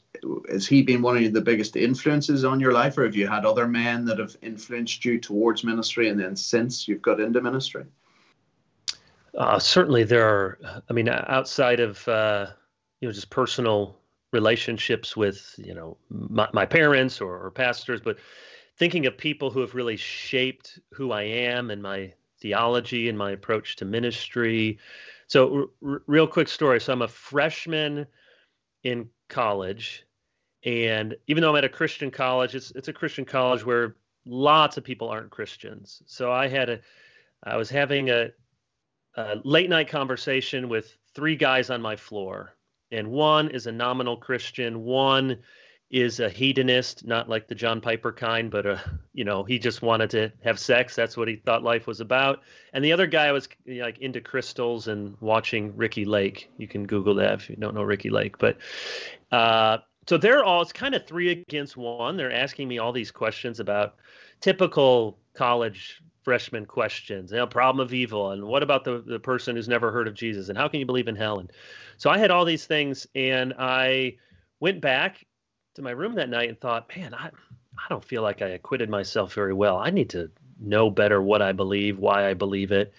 Has 0.49 0.65
he 0.65 0.81
been 0.81 1.03
one 1.03 1.23
of 1.23 1.33
the 1.33 1.41
biggest 1.41 1.75
influences 1.75 2.43
on 2.43 2.59
your 2.59 2.73
life, 2.73 2.97
or 2.97 3.03
have 3.03 3.15
you 3.15 3.27
had 3.27 3.45
other 3.45 3.67
men 3.67 4.05
that 4.05 4.17
have 4.17 4.35
influenced 4.41 5.05
you 5.05 5.19
towards 5.19 5.63
ministry 5.63 6.09
and 6.09 6.19
then 6.19 6.35
since 6.35 6.87
you've 6.87 7.01
got 7.01 7.19
into 7.19 7.41
ministry? 7.41 7.85
Uh, 9.37 9.59
certainly, 9.59 10.03
there 10.03 10.27
are. 10.27 10.83
I 10.89 10.93
mean, 10.93 11.09
outside 11.09 11.79
of 11.79 12.07
uh, 12.07 12.47
you 12.99 13.07
know 13.07 13.13
just 13.13 13.29
personal 13.29 13.99
relationships 14.33 15.15
with 15.15 15.55
you 15.57 15.73
know 15.73 15.95
my, 16.09 16.49
my 16.51 16.65
parents 16.65 17.21
or, 17.21 17.37
or 17.37 17.51
pastors, 17.51 18.01
but 18.01 18.17
thinking 18.75 19.05
of 19.05 19.17
people 19.17 19.51
who 19.51 19.61
have 19.61 19.75
really 19.75 19.95
shaped 19.95 20.79
who 20.91 21.11
I 21.11 21.21
am 21.21 21.69
and 21.69 21.81
my 21.81 22.11
theology 22.39 23.07
and 23.07 23.17
my 23.17 23.31
approach 23.31 23.77
to 23.77 23.85
ministry. 23.85 24.79
So, 25.27 25.69
r- 25.85 26.01
real 26.07 26.27
quick 26.27 26.49
story. 26.49 26.81
So, 26.81 26.91
I'm 26.91 27.03
a 27.03 27.07
freshman 27.07 28.05
in 28.83 29.09
college, 29.29 30.05
and 30.65 31.15
even 31.27 31.41
though 31.41 31.51
I'm 31.51 31.57
at 31.57 31.63
a 31.63 31.69
Christian 31.69 32.11
college, 32.11 32.55
it's 32.55 32.71
it's 32.71 32.89
a 32.89 32.93
Christian 32.93 33.25
college 33.25 33.65
where 33.65 33.95
lots 34.25 34.77
of 34.77 34.83
people 34.83 35.07
aren't 35.07 35.29
Christians. 35.29 36.01
So, 36.07 36.31
I 36.31 36.47
had 36.47 36.69
a, 36.69 36.79
I 37.43 37.55
was 37.55 37.69
having 37.69 38.09
a, 38.09 38.31
a 39.15 39.37
late 39.43 39.69
night 39.69 39.87
conversation 39.87 40.69
with 40.69 40.97
three 41.13 41.35
guys 41.35 41.69
on 41.69 41.81
my 41.81 41.95
floor, 41.95 42.52
and 42.93 43.09
one 43.09 43.49
is 43.49 43.67
a 43.67 43.71
nominal 43.71 44.15
Christian. 44.17 44.83
One 44.83 45.39
is 45.89 46.19
a 46.19 46.27
hedonist, 46.29 47.05
not 47.05 47.29
like 47.29 47.47
the 47.47 47.55
John 47.55 47.79
Piper 47.79 48.11
kind, 48.11 48.49
but 48.49 48.65
a 48.65 48.81
you 49.13 49.23
know 49.23 49.43
he 49.43 49.59
just 49.59 49.81
wanted 49.81 50.09
to 50.11 50.31
have 50.43 50.59
sex. 50.59 50.95
That's 50.95 51.17
what 51.17 51.27
he 51.27 51.35
thought 51.35 51.63
life 51.63 51.87
was 51.87 51.99
about. 51.99 52.41
And 52.73 52.83
the 52.83 52.93
other 52.93 53.07
guy 53.07 53.31
was 53.31 53.47
you 53.65 53.79
know, 53.79 53.85
like 53.85 53.99
into 53.99 54.21
crystals 54.21 54.87
and 54.87 55.15
watching 55.19 55.75
Ricki 55.75 56.05
Lake. 56.05 56.49
You 56.57 56.67
can 56.67 56.87
Google 56.87 57.15
that 57.15 57.33
if 57.33 57.49
you 57.49 57.55
don't 57.55 57.75
know 57.75 57.83
Ricki 57.83 58.09
Lake. 58.09 58.37
But 58.37 58.57
uh, 59.31 59.79
so 60.07 60.17
they're 60.17 60.43
all 60.43 60.61
it's 60.61 60.73
kind 60.73 60.95
of 60.95 61.05
three 61.05 61.31
against 61.31 61.77
one. 61.77 62.17
They're 62.17 62.31
asking 62.31 62.67
me 62.67 62.79
all 62.79 62.91
these 62.91 63.11
questions 63.11 63.59
about 63.59 63.95
typical 64.41 65.19
college 65.35 66.01
freshman 66.23 66.65
questions. 66.65 67.31
You 67.31 67.37
know, 67.37 67.47
problem 67.47 67.85
of 67.85 67.93
evil, 67.93 68.31
and 68.31 68.43
what 68.43 68.63
about 68.63 68.83
the 68.83 69.03
the 69.05 69.19
person 69.19 69.55
who's 69.55 69.67
never 69.67 69.91
heard 69.91 70.07
of 70.07 70.13
Jesus, 70.13 70.49
and 70.49 70.57
how 70.57 70.67
can 70.67 70.79
you 70.79 70.85
believe 70.85 71.07
in 71.07 71.15
hell? 71.15 71.39
And 71.39 71.51
so 71.97 72.09
I 72.09 72.17
had 72.17 72.31
all 72.31 72.45
these 72.45 72.65
things, 72.65 73.07
and 73.15 73.53
I 73.57 74.17
went 74.59 74.81
back 74.81 75.25
to 75.75 75.81
my 75.81 75.91
room 75.91 76.15
that 76.15 76.29
night 76.29 76.49
and 76.49 76.59
thought, 76.59 76.89
man, 76.95 77.13
I 77.13 77.29
I 77.77 77.89
don't 77.89 78.03
feel 78.03 78.21
like 78.21 78.41
I 78.41 78.49
acquitted 78.49 78.89
myself 78.89 79.33
very 79.33 79.53
well. 79.53 79.77
I 79.77 79.89
need 79.89 80.09
to 80.11 80.31
know 80.59 80.89
better 80.89 81.21
what 81.21 81.41
I 81.41 81.51
believe, 81.51 81.99
why 81.99 82.29
I 82.29 82.33
believe 82.33 82.71
it. 82.71 82.93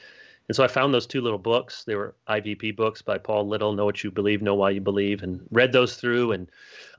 And 0.49 0.57
so 0.57 0.63
I 0.63 0.69
found 0.69 0.93
those 0.93 1.07
two 1.07 1.23
little 1.23 1.39
books. 1.39 1.85
They 1.85 1.95
were 1.95 2.15
IVP 2.29 2.77
books 2.77 3.01
by 3.01 3.17
Paul 3.17 3.49
Little, 3.49 3.73
Know 3.73 3.87
What 3.87 4.05
You 4.05 4.11
Believe, 4.11 4.43
Know 4.43 4.55
Why 4.55 4.71
You 4.71 4.81
Believe, 4.81 5.23
and 5.23 5.41
read 5.51 5.73
those 5.73 5.97
through 5.97 6.33
and 6.33 6.51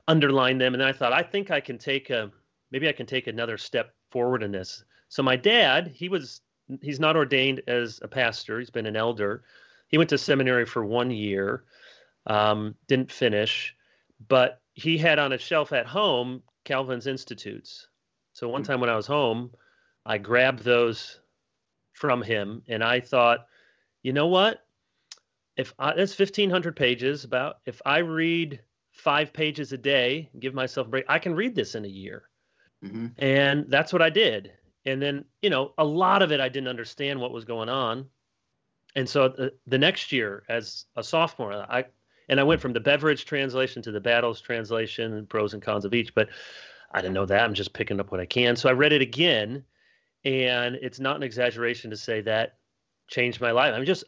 underlined 0.08 0.60
them. 0.60 0.74
And 0.74 0.80
then 0.80 0.88
I 0.88 0.92
thought, 0.92 1.12
I 1.12 1.22
think 1.22 1.50
I 1.50 1.60
can 1.60 1.78
take 1.78 2.10
a 2.10 2.30
maybe 2.72 2.88
I 2.88 2.92
can 2.92 3.06
take 3.06 3.26
another 3.26 3.56
step 3.56 3.94
forward 4.10 4.42
in 4.42 4.50
this. 4.50 4.84
So 5.08 5.22
my 5.22 5.36
dad, 5.36 5.88
he 5.94 6.08
was 6.08 6.40
he's 6.82 7.00
not 7.00 7.16
ordained 7.16 7.62
as 7.66 8.00
a 8.02 8.08
pastor. 8.08 8.58
He's 8.58 8.70
been 8.70 8.86
an 8.86 8.96
elder. 8.96 9.44
He 9.88 9.98
went 9.98 10.10
to 10.10 10.18
seminary 10.18 10.66
for 10.66 10.84
one 10.84 11.10
year, 11.10 11.64
um, 12.26 12.74
didn't 12.88 13.12
finish, 13.12 13.74
but 14.28 14.60
he 14.74 14.98
had 14.98 15.18
on 15.18 15.32
a 15.32 15.38
shelf 15.38 15.72
at 15.72 15.86
home 15.86 16.42
Calvin's 16.64 17.06
Institutes. 17.06 17.88
So 18.32 18.48
one 18.48 18.62
hmm. 18.62 18.66
time 18.66 18.80
when 18.80 18.90
I 18.90 18.96
was 18.96 19.06
home, 19.06 19.50
I 20.04 20.18
grabbed 20.18 20.62
those 20.62 21.20
from 21.92 22.22
him 22.22 22.62
and 22.68 22.84
I 22.84 23.00
thought, 23.00 23.46
you 24.02 24.12
know 24.12 24.26
what? 24.26 24.64
If 25.56 25.72
I, 25.78 25.94
that's 25.94 26.18
1500 26.18 26.76
pages 26.76 27.24
about 27.24 27.56
if 27.64 27.80
I 27.86 27.98
read 27.98 28.60
5 28.92 29.32
pages 29.32 29.72
a 29.72 29.78
day, 29.78 30.28
give 30.38 30.52
myself 30.52 30.86
a 30.86 30.90
break, 30.90 31.04
I 31.08 31.18
can 31.18 31.34
read 31.34 31.54
this 31.54 31.74
in 31.74 31.84
a 31.84 31.88
year. 31.88 32.24
Mm-hmm. 32.84 33.06
And 33.18 33.64
that's 33.68 33.92
what 33.92 34.02
I 34.02 34.10
did. 34.10 34.52
And 34.86 35.02
then, 35.02 35.24
you 35.42 35.50
know, 35.50 35.74
a 35.76 35.84
lot 35.84 36.22
of 36.22 36.32
it 36.32 36.40
I 36.40 36.48
didn't 36.48 36.68
understand 36.68 37.20
what 37.20 37.32
was 37.32 37.44
going 37.44 37.68
on. 37.68 38.06
And 38.94 39.08
so 39.08 39.28
the, 39.28 39.52
the 39.66 39.78
next 39.78 40.12
year 40.12 40.44
as 40.48 40.86
a 40.96 41.02
sophomore, 41.02 41.52
I 41.52 41.84
and 42.28 42.40
I 42.40 42.44
went 42.44 42.60
from 42.60 42.72
the 42.72 42.80
Beveridge 42.80 43.24
translation 43.24 43.82
to 43.82 43.92
the 43.92 44.00
Battles 44.00 44.40
translation 44.40 45.12
and 45.14 45.28
pros 45.28 45.54
and 45.54 45.62
cons 45.62 45.84
of 45.84 45.94
each, 45.94 46.14
but 46.14 46.28
I 46.92 47.00
didn't 47.00 47.14
know 47.14 47.26
that. 47.26 47.42
I'm 47.42 47.54
just 47.54 47.72
picking 47.72 48.00
up 48.00 48.10
what 48.10 48.20
I 48.20 48.26
can. 48.26 48.56
So 48.56 48.68
I 48.68 48.72
read 48.72 48.92
it 48.92 49.02
again, 49.02 49.62
and 50.24 50.76
it's 50.76 50.98
not 50.98 51.16
an 51.16 51.22
exaggeration 51.22 51.90
to 51.90 51.96
say 51.96 52.20
that 52.22 52.58
changed 53.08 53.40
my 53.40 53.52
life. 53.52 53.74
I'm 53.74 53.84
just, 53.84 54.04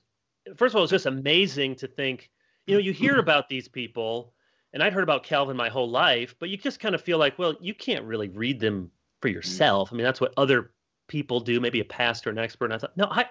first 0.56 0.74
of 0.74 0.78
all, 0.78 0.84
it's 0.84 0.90
just 0.90 1.06
amazing 1.06 1.76
to 1.76 1.86
think, 1.86 2.30
you 2.66 2.74
know, 2.74 2.80
you 2.80 2.92
hear 2.92 3.12
mm-hmm. 3.12 3.20
about 3.20 3.48
these 3.48 3.68
people, 3.68 4.32
and 4.72 4.82
I'd 4.82 4.92
heard 4.92 5.04
about 5.04 5.22
Calvin 5.22 5.56
my 5.56 5.68
whole 5.68 5.88
life, 5.88 6.34
but 6.40 6.48
you 6.48 6.56
just 6.56 6.80
kind 6.80 6.94
of 6.94 7.02
feel 7.02 7.18
like, 7.18 7.38
well, 7.38 7.54
you 7.60 7.74
can't 7.74 8.04
really 8.04 8.28
read 8.28 8.58
them 8.58 8.90
for 9.20 9.28
yourself. 9.28 9.90
I 9.92 9.96
mean, 9.96 10.04
that's 10.04 10.20
what 10.20 10.35
other 10.37 10.70
people 11.09 11.40
do, 11.40 11.61
maybe 11.61 11.81
a 11.81 11.85
pastor, 11.85 12.31
an 12.31 12.38
expert. 12.38 12.66
And 12.66 12.74
I 12.74 12.78
thought, 12.78 12.96
no, 12.96 13.07
I, 13.11 13.26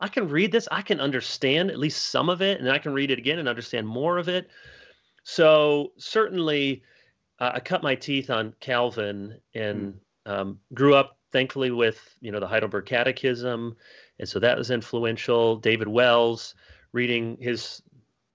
I 0.00 0.08
can 0.08 0.28
read 0.28 0.52
this, 0.52 0.68
I 0.70 0.82
can 0.82 1.00
understand 1.00 1.70
at 1.70 1.78
least 1.78 2.08
some 2.08 2.28
of 2.28 2.42
it, 2.42 2.60
and 2.60 2.70
I 2.70 2.78
can 2.78 2.92
read 2.92 3.10
it 3.10 3.18
again 3.18 3.38
and 3.38 3.48
understand 3.48 3.86
more 3.86 4.18
of 4.18 4.28
it. 4.28 4.48
So 5.24 5.92
certainly, 5.96 6.82
uh, 7.40 7.52
I 7.54 7.60
cut 7.60 7.82
my 7.82 7.94
teeth 7.94 8.30
on 8.30 8.54
Calvin 8.60 9.40
and 9.54 9.94
mm. 10.26 10.30
um, 10.30 10.58
grew 10.72 10.94
up 10.94 11.18
thankfully 11.32 11.72
with 11.72 12.16
you 12.20 12.30
know 12.30 12.38
the 12.38 12.46
Heidelberg 12.46 12.86
Catechism, 12.86 13.76
and 14.18 14.28
so 14.28 14.38
that 14.38 14.56
was 14.56 14.70
influential. 14.70 15.56
David 15.56 15.88
Wells, 15.88 16.54
reading 16.92 17.36
his 17.40 17.82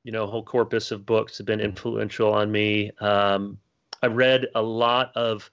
you 0.04 0.12
know 0.12 0.28
whole 0.28 0.44
corpus 0.44 0.92
of 0.92 1.06
books, 1.06 1.38
have 1.38 1.48
been 1.48 1.62
influential 1.62 2.34
on 2.34 2.52
me. 2.52 2.92
Um, 3.00 3.58
I 4.04 4.08
read 4.08 4.48
a 4.56 4.62
lot 4.62 5.12
of 5.16 5.50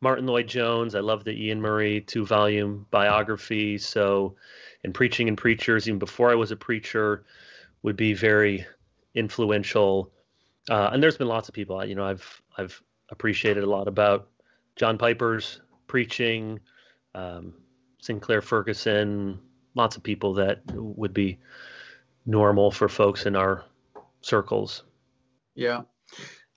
Martyn 0.00 0.26
Lloyd-Jones. 0.26 0.94
I 0.94 1.00
love 1.00 1.24
the 1.24 1.48
Iain 1.48 1.60
Murray 1.60 2.00
two 2.00 2.24
volume 2.24 2.86
biography. 2.90 3.78
So 3.78 4.36
and 4.84 4.94
preaching 4.94 5.28
and 5.28 5.36
preachers 5.36 5.88
even 5.88 5.98
before 5.98 6.30
I 6.30 6.34
was 6.34 6.50
a 6.50 6.56
preacher 6.56 7.24
would 7.82 7.96
be 7.96 8.14
very 8.14 8.66
influential. 9.14 10.10
Uh, 10.68 10.90
and 10.92 11.02
there's 11.02 11.18
been 11.18 11.28
lots 11.28 11.48
of 11.48 11.54
people, 11.54 11.84
you 11.84 11.94
know, 11.94 12.04
I've 12.04 12.42
I've 12.56 12.82
appreciated 13.10 13.64
a 13.64 13.70
lot 13.70 13.88
about 13.88 14.28
John 14.76 14.96
Piper's 14.96 15.60
preaching, 15.86 16.60
um, 17.14 17.54
Sinclair 17.98 18.40
Ferguson, 18.40 19.40
lots 19.74 19.96
of 19.96 20.02
people 20.02 20.34
that 20.34 20.62
would 20.72 21.12
be 21.12 21.38
normal 22.24 22.70
for 22.70 22.88
folks 22.88 23.26
in 23.26 23.36
our 23.36 23.64
circles. 24.20 24.84
Yeah, 25.54 25.82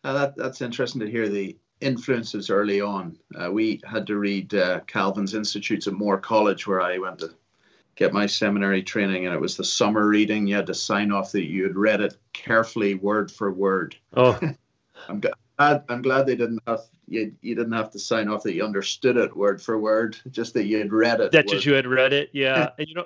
uh, 0.03 0.13
that 0.13 0.37
that's 0.37 0.61
interesting 0.61 1.01
to 1.01 1.09
hear 1.09 1.27
the 1.27 1.57
influences 1.83 2.49
early 2.49 2.81
on. 2.81 3.17
Uh, 3.35 3.51
we 3.51 3.81
had 3.85 4.07
to 4.07 4.17
read 4.17 4.53
uh, 4.53 4.79
Calvin's 4.87 5.33
Institutes 5.33 5.87
at 5.87 5.93
Moore 5.93 6.17
College, 6.17 6.65
where 6.65 6.81
I 6.81 6.97
went 6.97 7.19
to 7.19 7.33
get 7.95 8.13
my 8.13 8.25
seminary 8.25 8.81
training, 8.81 9.25
and 9.25 9.35
it 9.35 9.41
was 9.41 9.57
the 9.57 9.63
summer 9.63 10.07
reading. 10.07 10.47
You 10.47 10.55
had 10.55 10.67
to 10.67 10.73
sign 10.73 11.11
off 11.11 11.31
that 11.33 11.45
you 11.45 11.63
had 11.63 11.75
read 11.75 12.01
it 12.01 12.17
carefully, 12.33 12.95
word 12.95 13.31
for 13.31 13.51
word. 13.51 13.95
Oh, 14.15 14.39
I'm 15.07 15.19
glad. 15.19 15.35
I'm 15.59 16.01
glad 16.01 16.25
they 16.25 16.35
didn't 16.35 16.61
have 16.65 16.81
you. 17.07 17.35
You 17.41 17.55
didn't 17.55 17.73
have 17.73 17.91
to 17.91 17.99
sign 17.99 18.27
off 18.27 18.43
that 18.43 18.53
you 18.53 18.63
understood 18.63 19.17
it 19.17 19.35
word 19.35 19.61
for 19.61 19.77
word, 19.77 20.17
just 20.31 20.53
that 20.55 20.65
you 20.65 20.79
had 20.79 20.91
read 20.91 21.19
it. 21.19 21.31
That 21.31 21.47
just 21.47 21.65
you 21.65 21.73
had 21.73 21.87
read 21.87 22.13
it, 22.13 22.29
yeah. 22.33 22.71
and 22.77 22.87
you 22.87 22.95
know, 22.95 23.05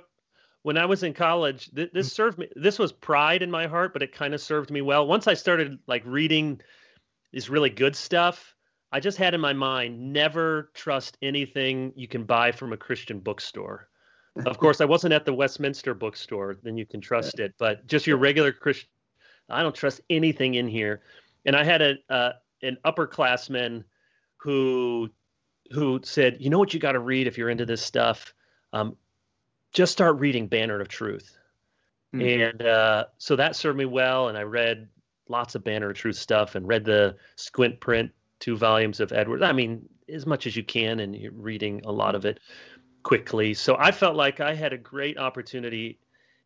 when 0.64 0.78
I 0.78 0.86
was 0.86 1.04
in 1.04 1.14
college, 1.14 1.70
th- 1.74 1.92
this 1.94 2.12
served 2.12 2.38
me. 2.38 2.48
This 2.56 2.80
was 2.80 2.92
pride 2.92 3.42
in 3.42 3.52
my 3.52 3.68
heart, 3.68 3.94
but 3.94 4.02
it 4.02 4.12
kind 4.14 4.34
of 4.34 4.42
served 4.42 4.72
me 4.72 4.82
well. 4.82 5.08
Once 5.08 5.28
I 5.28 5.34
started 5.34 5.80
like 5.88 6.04
reading 6.06 6.62
this 7.32 7.50
really 7.50 7.70
good 7.70 7.96
stuff, 7.96 8.56
I 8.92 9.00
just 9.00 9.18
had 9.18 9.34
in 9.34 9.42
my 9.42 9.54
mind 9.54 10.14
never 10.14 10.72
trust 10.74 11.18
anything 11.22 11.92
you 11.96 12.08
can 12.08 12.24
buy 12.24 12.52
from 12.52 12.74
a 12.74 12.78
Christian 12.78 13.20
bookstore 13.20 13.90
of 14.46 14.58
course, 14.60 14.82
I 14.82 14.86
wasn't 14.86 15.14
at 15.14 15.26
the 15.26 15.34
Westminster 15.34 15.94
bookstore. 15.94 16.58
Then 16.62 16.78
you 16.78 16.86
can 16.86 17.02
trust 17.02 17.40
it. 17.40 17.56
But 17.58 17.88
just 17.88 18.08
your 18.08 18.18
regular 18.18 18.52
Christian, 18.52 18.90
I 19.50 19.64
don't 19.64 19.76
trust 19.76 20.02
anything 20.10 20.56
in 20.56 20.68
here. 20.68 21.02
And 21.46 21.56
I 21.56 21.64
had 21.64 21.82
a 21.82 21.96
uh, 22.10 22.32
an 22.62 22.78
upperclassman 22.86 23.84
who 24.38 25.10
who 25.72 26.00
said, 26.04 26.38
you 26.40 26.50
know 26.50 26.60
what 26.60 26.74
you 26.74 26.80
got 26.80 26.94
to 26.94 27.00
read 27.00 27.28
if 27.28 27.38
you're 27.38 27.50
into 27.50 27.66
this 27.66 27.82
stuff. 27.82 28.34
Um, 28.74 28.96
just 29.74 29.92
start 29.92 30.20
reading 30.20 30.48
Banner 30.48 30.80
of 30.80 30.88
Truth. 30.88 31.38
Mm-hmm. 32.16 32.42
And 32.42 32.62
uh, 32.62 33.06
so 33.18 33.36
that 33.36 33.56
served 33.56 33.78
me 33.78 33.86
well. 33.86 34.30
And 34.30 34.38
I 34.38 34.44
read 34.44 34.88
lots 35.28 35.56
of 35.56 35.64
Banner 35.64 35.90
of 35.90 35.98
Truth 35.98 36.16
stuff 36.16 36.56
and 36.56 36.68
read 36.68 36.86
the 36.86 37.18
squint 37.36 37.80
print 37.82 38.12
two 38.40 38.58
volumes 38.58 39.00
of 39.00 39.12
Edwards. 39.12 39.44
I 39.44 39.52
mean, 39.52 39.88
as 40.10 40.26
much 40.26 40.48
as 40.48 40.56
you 40.56 40.64
can, 40.64 41.00
and 41.00 41.16
you're 41.16 41.32
reading 41.32 41.82
a 41.86 41.92
lot 41.92 42.16
of 42.16 42.26
it 42.26 42.40
quickly. 43.04 43.54
So 43.54 43.76
I 43.80 43.92
felt 43.92 44.16
like 44.16 44.40
I 44.40 44.54
had 44.54 44.74
a 44.74 44.78
great 44.78 45.18
opportunity 45.18 46.00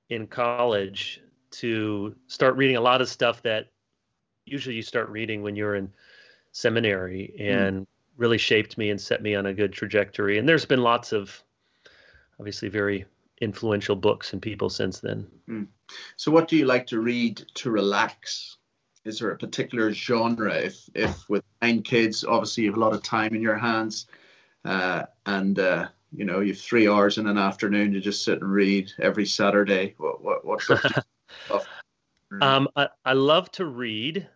in 0.09 0.27
college 0.27 1.21
to 1.51 2.15
start 2.27 2.55
reading 2.55 2.77
a 2.77 2.81
lot 2.81 3.01
of 3.01 3.09
stuff 3.09 3.41
that 3.43 3.71
usually 4.45 4.75
you 4.75 4.81
start 4.81 5.09
reading 5.09 5.41
when 5.41 5.55
you're 5.55 5.75
in 5.75 5.91
seminary 6.51 7.33
hmm. 7.37 7.43
and 7.43 7.81
mm. 7.81 7.87
really 8.17 8.37
shaped 8.37 8.77
me 8.77 8.89
and 8.89 8.99
set 8.99 9.21
me 9.21 9.35
on 9.35 9.45
a 9.45 9.53
good 9.53 9.73
trajectory. 9.73 10.37
And 10.37 10.47
there's 10.47 10.65
been 10.65 10.81
lots 10.81 11.11
of 11.11 11.43
obviously 12.39 12.69
very 12.69 13.05
influential 13.41 13.95
books 13.95 14.33
and 14.33 14.41
people 14.41 14.69
since 14.69 14.99
then. 14.99 15.27
Mm. 15.49 15.67
So 16.15 16.31
what 16.31 16.47
do 16.47 16.55
you 16.55 16.65
like 16.65 16.87
to 16.87 16.99
read 16.99 17.43
to 17.55 17.71
relax? 17.71 18.57
Is 19.03 19.19
there 19.19 19.31
a 19.31 19.37
particular 19.37 19.91
genre? 19.93 20.53
If 20.53 20.89
if 20.93 21.27
with 21.29 21.43
nine 21.61 21.81
kids, 21.81 22.23
obviously 22.23 22.63
you 22.63 22.69
have 22.69 22.77
a 22.77 22.81
lot 22.81 22.93
of 22.93 23.01
time 23.01 23.33
in 23.33 23.41
your 23.41 23.57
hands, 23.57 24.07
uh, 24.63 25.03
and 25.25 25.57
uh, 25.57 25.87
you 26.13 26.25
know, 26.25 26.41
you 26.41 26.53
have 26.53 26.61
three 26.61 26.87
hours 26.87 27.17
in 27.17 27.27
an 27.27 27.37
afternoon, 27.37 27.93
to 27.93 27.99
just 27.99 28.23
sit 28.23 28.41
and 28.41 28.51
read 28.51 28.91
every 28.99 29.25
Saturday. 29.25 29.95
What 29.97 30.23
what 30.23 30.45
what 30.45 31.05
um, 32.41 32.67
I, 32.75 32.89
I 33.05 33.13
love 33.13 33.51
to 33.53 33.65
read. 33.65 34.27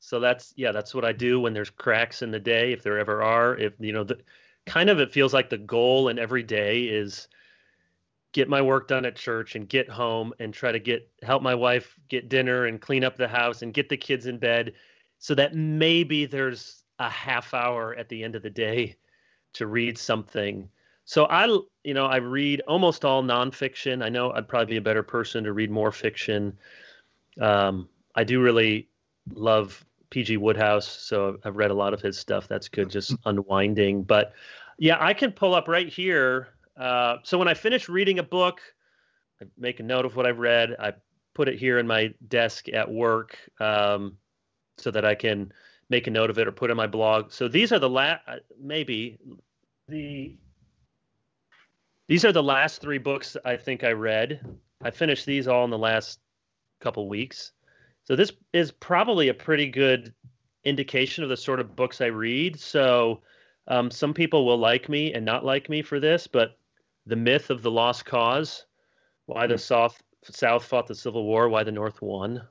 So 0.00 0.20
that's 0.20 0.52
yeah, 0.56 0.72
that's 0.72 0.94
what 0.94 1.04
I 1.04 1.12
do 1.12 1.40
when 1.40 1.52
there's 1.52 1.70
cracks 1.70 2.22
in 2.22 2.30
the 2.30 2.40
day, 2.40 2.72
if 2.72 2.82
there 2.82 2.98
ever 2.98 3.22
are. 3.22 3.56
If 3.56 3.74
you 3.78 3.92
know 3.92 4.04
the 4.04 4.20
kind 4.66 4.90
of 4.90 5.00
it 5.00 5.12
feels 5.12 5.34
like 5.34 5.50
the 5.50 5.58
goal 5.58 6.08
in 6.08 6.18
every 6.18 6.42
day 6.42 6.84
is 6.84 7.28
get 8.34 8.50
my 8.50 8.60
work 8.60 8.88
done 8.88 9.06
at 9.06 9.16
church 9.16 9.54
and 9.54 9.66
get 9.66 9.88
home 9.88 10.34
and 10.38 10.52
try 10.52 10.70
to 10.70 10.78
get 10.78 11.10
help 11.22 11.42
my 11.42 11.54
wife 11.54 11.98
get 12.10 12.28
dinner 12.28 12.66
and 12.66 12.82
clean 12.82 13.02
up 13.02 13.16
the 13.16 13.26
house 13.26 13.62
and 13.62 13.72
get 13.72 13.88
the 13.88 13.96
kids 13.96 14.26
in 14.26 14.36
bed 14.36 14.74
so 15.18 15.34
that 15.34 15.54
maybe 15.54 16.26
there's 16.26 16.84
a 16.98 17.08
half 17.08 17.54
hour 17.54 17.94
at 17.94 18.10
the 18.10 18.22
end 18.22 18.34
of 18.34 18.42
the 18.42 18.50
day 18.50 18.94
to 19.54 19.66
read 19.66 19.96
something 19.96 20.68
so 21.04 21.26
I, 21.26 21.46
you 21.84 21.94
know, 21.94 22.06
I 22.06 22.16
read 22.16 22.62
almost 22.62 23.04
all 23.04 23.22
nonfiction. 23.22 24.02
I 24.02 24.08
know 24.08 24.32
I'd 24.32 24.48
probably 24.48 24.66
be 24.66 24.76
a 24.78 24.82
better 24.82 25.02
person 25.02 25.44
to 25.44 25.52
read 25.52 25.70
more 25.70 25.92
fiction. 25.92 26.56
Um, 27.40 27.88
I 28.14 28.24
do 28.24 28.40
really 28.40 28.88
love 29.32 29.84
PG 30.10 30.38
Wodehouse 30.38 30.86
so 30.86 31.38
I've 31.44 31.56
read 31.56 31.70
a 31.70 31.74
lot 31.74 31.92
of 31.92 32.00
his 32.00 32.18
stuff. 32.18 32.48
That's 32.48 32.68
good, 32.68 32.88
just 32.88 33.14
unwinding. 33.26 34.04
But 34.04 34.32
yeah, 34.78 34.96
I 34.98 35.12
can 35.12 35.32
pull 35.32 35.54
up 35.54 35.68
right 35.68 35.88
here. 35.88 36.48
Uh, 36.76 37.16
so 37.22 37.38
when 37.38 37.48
I 37.48 37.54
finish 37.54 37.88
reading 37.88 38.18
a 38.18 38.22
book, 38.22 38.60
I 39.40 39.46
make 39.58 39.80
a 39.80 39.82
note 39.82 40.04
of 40.04 40.16
what 40.16 40.26
I've 40.26 40.38
read. 40.38 40.76
I 40.78 40.92
put 41.34 41.48
it 41.48 41.58
here 41.58 41.78
in 41.78 41.86
my 41.86 42.12
desk 42.28 42.68
at 42.68 42.90
work 42.90 43.38
um, 43.60 44.16
so 44.78 44.90
that 44.90 45.04
I 45.04 45.14
can 45.14 45.52
make 45.90 46.06
a 46.06 46.10
note 46.10 46.30
of 46.30 46.38
it 46.38 46.48
or 46.48 46.52
put 46.52 46.70
it 46.70 46.72
in 46.72 46.76
my 46.76 46.86
blog. 46.86 47.32
So 47.32 47.48
these 47.48 47.72
are 47.72 47.78
the 47.78 47.90
last, 47.90 48.20
uh, 48.26 48.36
maybe 48.60 49.18
the 49.88 50.36
these 52.06 52.24
are 52.24 52.32
the 52.32 52.42
last 52.42 52.80
three 52.80 52.98
books 52.98 53.36
I 53.44 53.56
think 53.56 53.82
I 53.82 53.92
read. 53.92 54.40
I 54.82 54.90
finished 54.90 55.24
these 55.24 55.48
all 55.48 55.64
in 55.64 55.70
the 55.70 55.78
last 55.78 56.20
couple 56.80 57.08
weeks. 57.08 57.52
So 58.04 58.14
this 58.14 58.32
is 58.52 58.70
probably 58.70 59.28
a 59.28 59.34
pretty 59.34 59.68
good 59.68 60.12
indication 60.64 61.24
of 61.24 61.30
the 61.30 61.36
sort 61.36 61.60
of 61.60 61.74
books 61.74 62.02
I 62.02 62.06
read. 62.06 62.60
So 62.60 63.22
um, 63.68 63.90
some 63.90 64.12
people 64.12 64.44
will 64.44 64.58
like 64.58 64.90
me 64.90 65.14
and 65.14 65.24
not 65.24 65.46
like 65.46 65.70
me 65.70 65.80
for 65.80 65.98
this, 65.98 66.26
but 66.26 66.58
the 67.06 67.16
myth 67.16 67.50
of 67.50 67.62
the 67.62 67.70
lost 67.70 68.04
cause, 68.04 68.66
why 69.26 69.46
the 69.46 69.54
hmm. 69.54 69.58
South 69.58 70.02
South 70.22 70.64
fought 70.64 70.86
the 70.86 70.94
Civil 70.94 71.24
War, 71.24 71.48
why 71.48 71.64
the 71.64 71.72
North 71.72 72.00
won. 72.00 72.42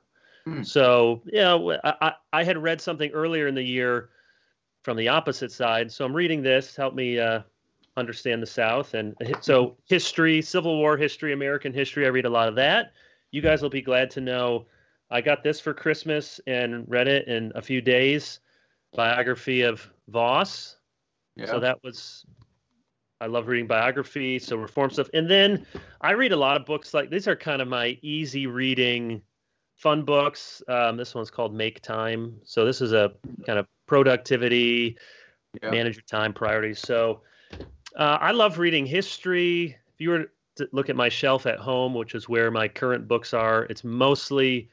Hmm. 0.44 0.62
So 0.62 1.22
you 1.26 1.40
know, 1.40 1.78
I, 1.84 2.12
I 2.32 2.44
had 2.44 2.62
read 2.62 2.80
something 2.80 3.10
earlier 3.12 3.46
in 3.46 3.54
the 3.54 3.62
year 3.62 4.10
from 4.82 4.96
the 4.96 5.08
opposite 5.08 5.50
side. 5.50 5.90
So 5.90 6.04
I'm 6.04 6.14
reading 6.14 6.42
this, 6.42 6.76
help 6.76 6.94
me 6.94 7.18
uh, 7.18 7.40
understand 7.96 8.42
the 8.42 8.46
South. 8.46 8.94
And 8.94 9.14
so 9.40 9.76
history, 9.86 10.42
Civil 10.42 10.76
War 10.76 10.96
history, 10.96 11.32
American 11.32 11.72
history, 11.72 12.04
I 12.04 12.10
read 12.10 12.26
a 12.26 12.30
lot 12.30 12.48
of 12.48 12.54
that. 12.56 12.92
You 13.30 13.40
guys 13.40 13.62
will 13.62 13.70
be 13.70 13.82
glad 13.82 14.10
to 14.12 14.20
know 14.20 14.66
I 15.10 15.20
got 15.20 15.42
this 15.42 15.60
for 15.60 15.74
Christmas 15.74 16.40
and 16.46 16.84
read 16.88 17.08
it 17.08 17.28
in 17.28 17.52
a 17.54 17.62
few 17.62 17.80
days. 17.80 18.40
Biography 18.94 19.62
of 19.62 19.88
Vos. 20.08 20.76
Yeah. 21.36 21.46
So 21.46 21.60
that 21.60 21.82
was 21.82 22.24
I 23.24 23.26
love 23.26 23.48
reading 23.48 23.66
biography, 23.66 24.38
so 24.38 24.56
reform 24.56 24.90
stuff. 24.90 25.08
And 25.14 25.30
then 25.30 25.64
I 26.02 26.10
read 26.10 26.32
a 26.32 26.36
lot 26.36 26.58
of 26.58 26.66
books 26.66 26.92
like 26.92 27.08
these 27.08 27.26
are 27.26 27.34
kind 27.34 27.62
of 27.62 27.68
my 27.68 27.98
easy 28.02 28.46
reading 28.46 29.22
fun 29.76 30.02
books. 30.02 30.62
Um, 30.68 30.98
this 30.98 31.14
one's 31.14 31.30
called 31.30 31.54
Make 31.54 31.80
Time. 31.80 32.38
So 32.44 32.66
this 32.66 32.82
is 32.82 32.92
a 32.92 33.14
kind 33.46 33.58
of 33.58 33.66
productivity, 33.86 34.98
yeah. 35.62 35.70
manage 35.70 35.94
your 35.94 36.02
time 36.02 36.34
priorities. 36.34 36.80
So 36.80 37.22
uh, 37.96 38.18
I 38.20 38.32
love 38.32 38.58
reading 38.58 38.84
history. 38.84 39.74
If 39.94 40.00
you 40.02 40.10
were 40.10 40.30
to 40.56 40.68
look 40.72 40.90
at 40.90 40.96
my 40.96 41.08
shelf 41.08 41.46
at 41.46 41.58
home, 41.58 41.94
which 41.94 42.14
is 42.14 42.28
where 42.28 42.50
my 42.50 42.68
current 42.68 43.08
books 43.08 43.32
are, 43.32 43.64
it's 43.70 43.84
mostly 43.84 44.68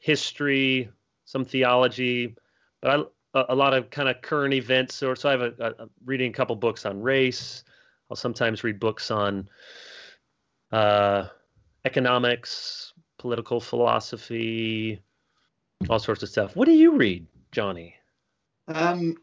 history, 0.00 0.90
some 1.24 1.46
theology, 1.46 2.36
but 2.82 2.90
I, 2.90 3.40
a, 3.40 3.44
a 3.48 3.54
lot 3.54 3.72
of 3.72 3.88
kind 3.88 4.10
of 4.10 4.20
current 4.20 4.52
events. 4.52 5.02
Or 5.02 5.16
so 5.16 5.30
I 5.30 5.32
have 5.32 5.40
a, 5.40 5.74
a, 5.78 5.88
reading 6.04 6.30
a 6.30 6.34
couple 6.34 6.56
books 6.56 6.84
on 6.84 7.00
race. 7.00 7.64
I'll 8.10 8.16
sometimes 8.16 8.64
read 8.64 8.78
books 8.78 9.10
on 9.10 9.48
uh, 10.72 11.26
economics, 11.84 12.92
political 13.18 13.60
philosophy, 13.60 15.02
all 15.88 15.98
sorts 15.98 16.22
of 16.22 16.28
stuff. 16.28 16.56
What 16.56 16.66
do 16.66 16.72
you 16.72 16.96
read, 16.96 17.26
Jonny? 17.52 17.94
Um, 18.68 19.16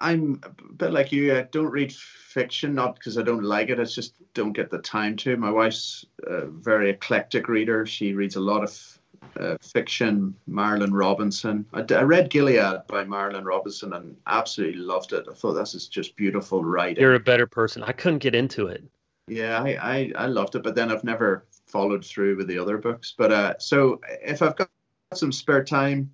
I'm 0.00 0.40
a 0.42 0.72
bit 0.74 0.92
like 0.92 1.12
you. 1.12 1.36
I 1.36 1.42
don't 1.42 1.70
read 1.70 1.92
fiction, 1.92 2.74
not 2.74 2.94
because 2.94 3.18
I 3.18 3.22
don't 3.22 3.44
like 3.44 3.70
it. 3.70 3.80
I 3.80 3.84
just 3.84 4.14
don't 4.34 4.52
get 4.52 4.70
the 4.70 4.78
time 4.78 5.16
to. 5.16 5.36
My 5.36 5.50
wife's 5.50 6.04
a 6.24 6.46
very 6.46 6.90
eclectic 6.90 7.48
reader. 7.48 7.86
She 7.86 8.14
reads 8.14 8.36
a 8.36 8.40
lot 8.40 8.62
of 8.62 8.99
uh, 9.38 9.56
fiction. 9.60 10.34
Marilynne 10.48 10.92
Robinson. 10.92 11.64
I, 11.72 11.84
I, 11.94 12.02
read 12.02 12.30
Gilead 12.30 12.82
by 12.88 13.04
Marilynne 13.04 13.44
Robinson 13.44 13.92
and 13.92 14.16
absolutely 14.26 14.80
loved 14.80 15.12
it. 15.12 15.26
I 15.30 15.34
thought 15.34 15.54
this 15.54 15.74
is 15.74 15.88
just 15.88 16.16
beautiful 16.16 16.64
writing. 16.64 17.02
You're 17.02 17.14
a 17.14 17.20
better 17.20 17.46
person. 17.46 17.82
I 17.82 17.92
couldn't 17.92 18.18
get 18.18 18.34
into 18.34 18.66
it. 18.66 18.82
Yeah, 19.28 19.62
I, 19.62 19.68
I, 19.80 20.12
I 20.16 20.26
loved 20.26 20.56
it, 20.56 20.62
but 20.62 20.74
then 20.74 20.90
I've 20.90 21.04
never 21.04 21.46
followed 21.66 22.04
through 22.04 22.36
with 22.36 22.48
the 22.48 22.58
other 22.58 22.78
books. 22.78 23.14
But 23.16 23.32
uh, 23.32 23.58
so 23.58 24.00
if 24.22 24.42
I've 24.42 24.56
got 24.56 24.70
some 25.14 25.32
spare 25.32 25.64
time, 25.64 26.10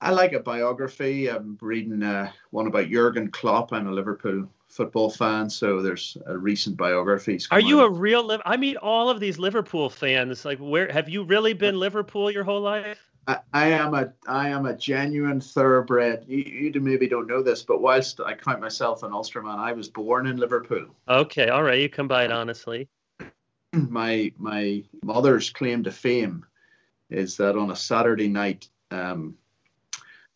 I 0.00 0.10
like 0.10 0.32
a 0.32 0.40
biography. 0.40 1.28
I'm 1.28 1.58
reading 1.60 2.02
uh, 2.02 2.30
one 2.50 2.66
about 2.66 2.90
Jurgen 2.90 3.30
Klopp. 3.30 3.72
I'm 3.72 3.86
a 3.86 3.92
Liverpool 3.92 4.48
football 4.72 5.10
fan, 5.10 5.50
so 5.50 5.82
there's 5.82 6.16
a 6.26 6.36
recent 6.36 6.76
biography. 6.76 7.38
Are 7.50 7.60
you 7.60 7.80
out. 7.80 7.86
a 7.86 7.90
real? 7.90 8.24
Liv- 8.24 8.40
I 8.44 8.56
meet 8.56 8.76
all 8.78 9.10
of 9.10 9.20
these 9.20 9.38
Liverpool 9.38 9.90
fans. 9.90 10.44
Like, 10.44 10.58
where 10.58 10.90
have 10.90 11.08
you 11.08 11.24
really 11.24 11.52
been 11.52 11.78
Liverpool 11.78 12.30
your 12.30 12.44
whole 12.44 12.60
life? 12.60 12.98
I, 13.28 13.38
I 13.52 13.68
am 13.68 13.94
a 13.94 14.12
I 14.26 14.48
am 14.48 14.66
a 14.66 14.74
genuine 14.74 15.40
thoroughbred. 15.40 16.24
You, 16.26 16.38
you 16.72 16.80
maybe 16.80 17.06
don't 17.06 17.28
know 17.28 17.42
this, 17.42 17.62
but 17.62 17.80
whilst 17.80 18.20
I 18.20 18.34
count 18.34 18.60
myself 18.60 19.02
an 19.02 19.12
Ulsterman, 19.12 19.58
I 19.58 19.72
was 19.72 19.88
born 19.88 20.26
in 20.26 20.38
Liverpool. 20.38 20.86
Okay, 21.08 21.48
all 21.48 21.62
right, 21.62 21.78
you 21.78 21.88
come 21.88 22.08
by 22.08 22.24
it 22.24 22.32
honestly. 22.32 22.88
My 23.74 24.32
my 24.36 24.82
mother's 25.02 25.48
claim 25.48 25.84
to 25.84 25.90
fame 25.90 26.44
is 27.08 27.38
that 27.38 27.56
on 27.56 27.70
a 27.70 27.76
Saturday 27.76 28.28
night. 28.28 28.68
Um, 28.90 29.36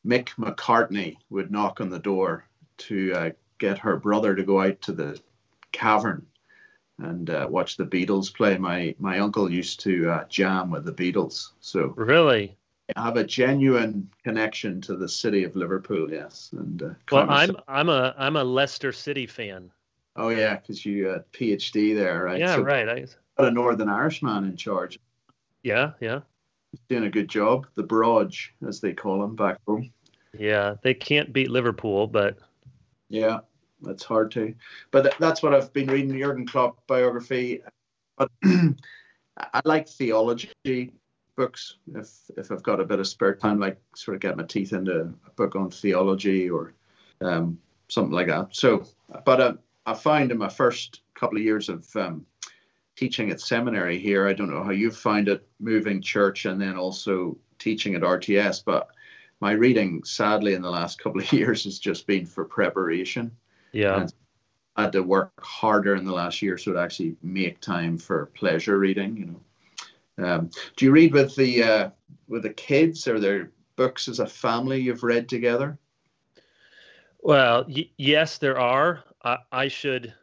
Mick 0.07 0.29
McCartney 0.39 1.17
would 1.31 1.51
knock 1.51 1.81
on 1.81 1.91
the 1.91 1.99
door 1.99 2.47
to 2.79 3.13
uh, 3.13 3.31
get 3.59 3.79
her 3.79 3.97
brother 3.97 4.35
to 4.35 4.43
go 4.43 4.61
out 4.61 4.81
to 4.83 4.93
the 4.93 5.21
cavern 5.73 6.27
and 6.99 7.29
uh, 7.31 7.47
watch 7.51 7.77
the 7.77 7.85
Beatles 7.85 8.35
play. 8.35 8.57
My 8.59 8.95
my 8.99 9.19
uncle 9.19 9.51
used 9.51 9.81
to 9.81 10.11
uh, 10.11 10.25
jam 10.29 10.71
with 10.71 10.85
the 10.85 10.93
Beatles, 10.93 11.51
so 11.61 11.93
really, 11.97 12.57
I 12.95 13.05
have 13.05 13.17
a 13.17 13.25
genuine 13.25 14.11
connection 14.25 14.81
to 14.83 14.97
the 14.97 15.09
city 15.09 15.45
of 15.45 15.57
Liverpool. 15.57 16.11
Yes, 16.11 16.51
and 16.57 16.83
uh, 16.83 16.91
well, 17.11 17.27
I'm 17.29 17.57
I'm 17.69 17.89
a 17.89 18.15
I'm 18.17 18.37
a 18.37 18.45
Leicester 18.45 18.93
City 18.93 19.27
fan. 19.27 19.71
Oh 20.17 20.31
yeah, 20.31 20.57
because 20.57 20.87
you 20.87 21.07
had 21.07 21.31
PhD 21.33 21.95
there, 21.95 22.25
right? 22.25 22.39
Yeah, 22.39 22.57
so 22.57 22.63
right. 22.63 22.89
I 22.89 23.07
got 23.37 23.49
a 23.49 23.51
Northern 23.51 23.89
Irishman 23.89 24.45
in 24.45 24.57
charge. 24.57 24.99
Yeah, 25.63 25.93
yeah. 26.01 26.21
He's 26.73 26.81
doing 26.89 27.05
a 27.05 27.11
good 27.11 27.29
job. 27.29 27.67
The 27.75 27.83
Brogue, 27.83 28.35
as 28.67 28.81
they 28.81 28.93
call 28.93 29.23
him 29.23 29.37
back 29.37 29.59
home. 29.67 29.91
Yeah, 30.39 30.75
they 30.83 30.95
can't 30.95 31.33
beat 31.33 31.51
Liverpool, 31.51 32.07
but 32.07 32.39
yeah, 33.09 33.39
that's 33.83 34.05
hard 34.05 34.31
to. 34.33 34.55
But 34.91 35.15
that's 35.19 35.43
what 35.43 35.55
I've 35.55 35.73
been 35.73 35.89
reading 35.89 36.09
the 36.09 36.21
Jurgen 36.21 36.47
Klopp 36.47 36.87
biography. 36.87 37.63
But 38.17 38.31
I 38.45 39.61
like 39.65 39.89
theology 39.89 40.51
books 41.37 41.77
if 41.95 42.11
if 42.37 42.51
I've 42.51 42.63
got 42.63 42.81
a 42.81 42.85
bit 42.85 42.99
of 42.99 43.07
spare 43.07 43.35
time, 43.35 43.61
like 43.61 43.79
sort 43.95 44.15
of 44.15 44.21
get 44.21 44.37
my 44.37 44.45
teeth 44.45 44.73
into 44.73 45.13
a 45.27 45.31
book 45.37 45.55
on 45.55 45.71
theology 45.71 46.49
or 46.49 46.73
um, 47.21 47.59
something 47.89 48.15
like 48.15 48.29
that. 48.29 48.49
So, 48.53 48.87
but 49.25 49.41
uh, 49.41 49.55
I 49.85 49.95
find 49.95 50.31
in 50.31 50.39
my 50.39 50.49
first 50.49 51.03
couple 51.15 51.39
of 51.39 51.45
years 51.45 51.69
of 51.69 51.87
um, 51.95 52.27
teaching 52.97 53.31
at 53.31 53.41
seminary 53.41 53.99
here, 53.99 54.27
I 54.27 54.33
don't 54.33 54.51
know 54.51 54.65
how 54.65 54.71
you 54.71 54.91
find 54.91 55.29
it 55.29 55.47
moving 55.61 56.01
church 56.01 56.47
and 56.47 56.61
then 56.61 56.77
also 56.77 57.37
teaching 57.59 57.95
at 57.95 58.03
RTS, 58.03 58.65
but 58.65 58.89
my 59.41 59.53
reading, 59.53 60.03
sadly, 60.05 60.55
in 60.55 60.63
the 60.63 60.71
last 60.71 60.99
couple 60.99 61.21
of 61.21 61.33
years 61.33 61.65
has 61.65 61.79
just 61.79 62.07
been 62.07 62.27
for 62.27 62.45
preparation. 62.45 63.37
Yeah. 63.73 64.01
And 64.01 64.15
I 64.77 64.83
had 64.83 64.93
to 64.93 65.03
work 65.03 65.33
harder 65.43 65.95
in 65.97 66.05
the 66.05 66.13
last 66.13 66.43
year 66.43 66.59
so 66.59 66.73
to 66.73 66.79
actually 66.79 67.17
make 67.23 67.61
time 67.61 67.99
for 67.99 68.27
pleasure 68.27 68.79
reading. 68.79 69.17
You 69.17 69.27
know, 69.27 70.29
um, 70.29 70.51
do 70.77 70.85
you 70.85 70.93
read 70.93 71.13
with 71.13 71.35
the 71.35 71.63
uh, 71.63 71.91
with 72.29 72.43
the 72.43 72.53
kids? 72.53 73.07
Are 73.09 73.21
there 73.21 73.51
books 73.77 74.09
as 74.09 74.21
a 74.21 74.27
family 74.27 74.81
you've 74.81 75.03
read 75.03 75.29
together? 75.29 75.79
Well, 77.21 77.65
y- 77.69 77.91
yes, 77.97 78.39
there 78.39 78.59
are. 78.59 79.03
I, 79.25 79.39
I 79.51 79.69
should 79.69 80.15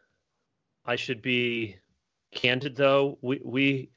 I 0.84 0.96
should 0.96 1.22
be 1.22 1.76
candid 2.32 2.76
though. 2.76 3.18
We 3.22 3.40
we 3.44 3.90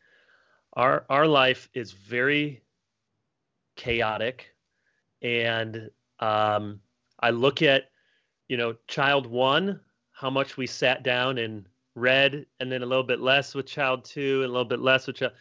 our 0.74 1.06
our 1.10 1.28
life 1.28 1.70
is 1.74 1.92
very 1.92 2.64
chaotic 3.76 4.56
and 5.22 5.90
um, 6.20 6.80
I 7.20 7.30
look 7.30 7.62
at 7.62 7.90
you 8.48 8.58
know 8.58 8.76
child 8.88 9.28
one, 9.28 9.80
how 10.12 10.30
much 10.30 10.58
we 10.58 10.68
sat 10.68 11.04
down 11.04 11.38
and 11.38 11.66
read, 11.96 12.46
and 12.60 12.72
then 12.72 12.84
a 12.84 12.86
little 12.86 13.04
bit 13.04 13.20
less 13.20 13.56
with 13.56 13.66
child 13.66 14.06
two, 14.06 14.42
and 14.42 14.50
a 14.50 14.54
little 14.54 14.66
bit 14.66 14.80
less 14.80 15.08
with 15.08 15.18
child. 15.18 15.34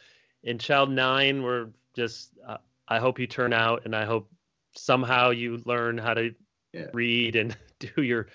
In 0.43 0.59
child 0.59 0.91
nine, 0.91 1.43
we're 1.43 1.69
just. 1.95 2.31
Uh, 2.47 2.59
I 2.89 2.99
hope 2.99 3.19
you 3.19 3.27
turn 3.27 3.53
out, 3.53 3.83
and 3.85 3.97
I 3.97 4.05
hope 4.05 4.31
somehow 4.75 5.31
you 5.31 5.61
learn 5.65 5.99
how 5.99 6.15
to 6.15 6.33
yeah. 6.73 6.87
read 6.93 7.37
and 7.37 7.57
do 7.79 8.03
your. 8.03 8.29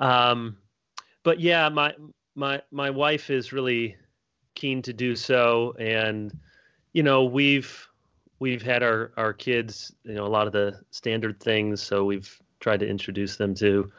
Um, 0.00 0.56
but 1.22 1.40
yeah, 1.40 1.68
my 1.68 1.94
my 2.34 2.62
my 2.70 2.90
wife 2.90 3.30
is 3.30 3.52
really 3.52 3.96
keen 4.54 4.82
to 4.82 4.92
do 4.92 5.14
so, 5.16 5.74
and 5.78 6.36
you 6.92 7.02
know 7.02 7.24
we've 7.24 7.88
we've 8.42 8.60
had 8.60 8.82
our 8.82 9.12
our 9.16 9.32
kids, 9.32 9.94
you 10.02 10.14
know, 10.14 10.26
a 10.26 10.34
lot 10.36 10.48
of 10.48 10.52
the 10.52 10.80
standard 10.90 11.38
things. 11.38 11.80
So 11.80 12.04
we've 12.04 12.42
tried 12.58 12.80
to 12.80 12.88
introduce 12.88 13.36
them 13.36 13.54
to 13.54 13.92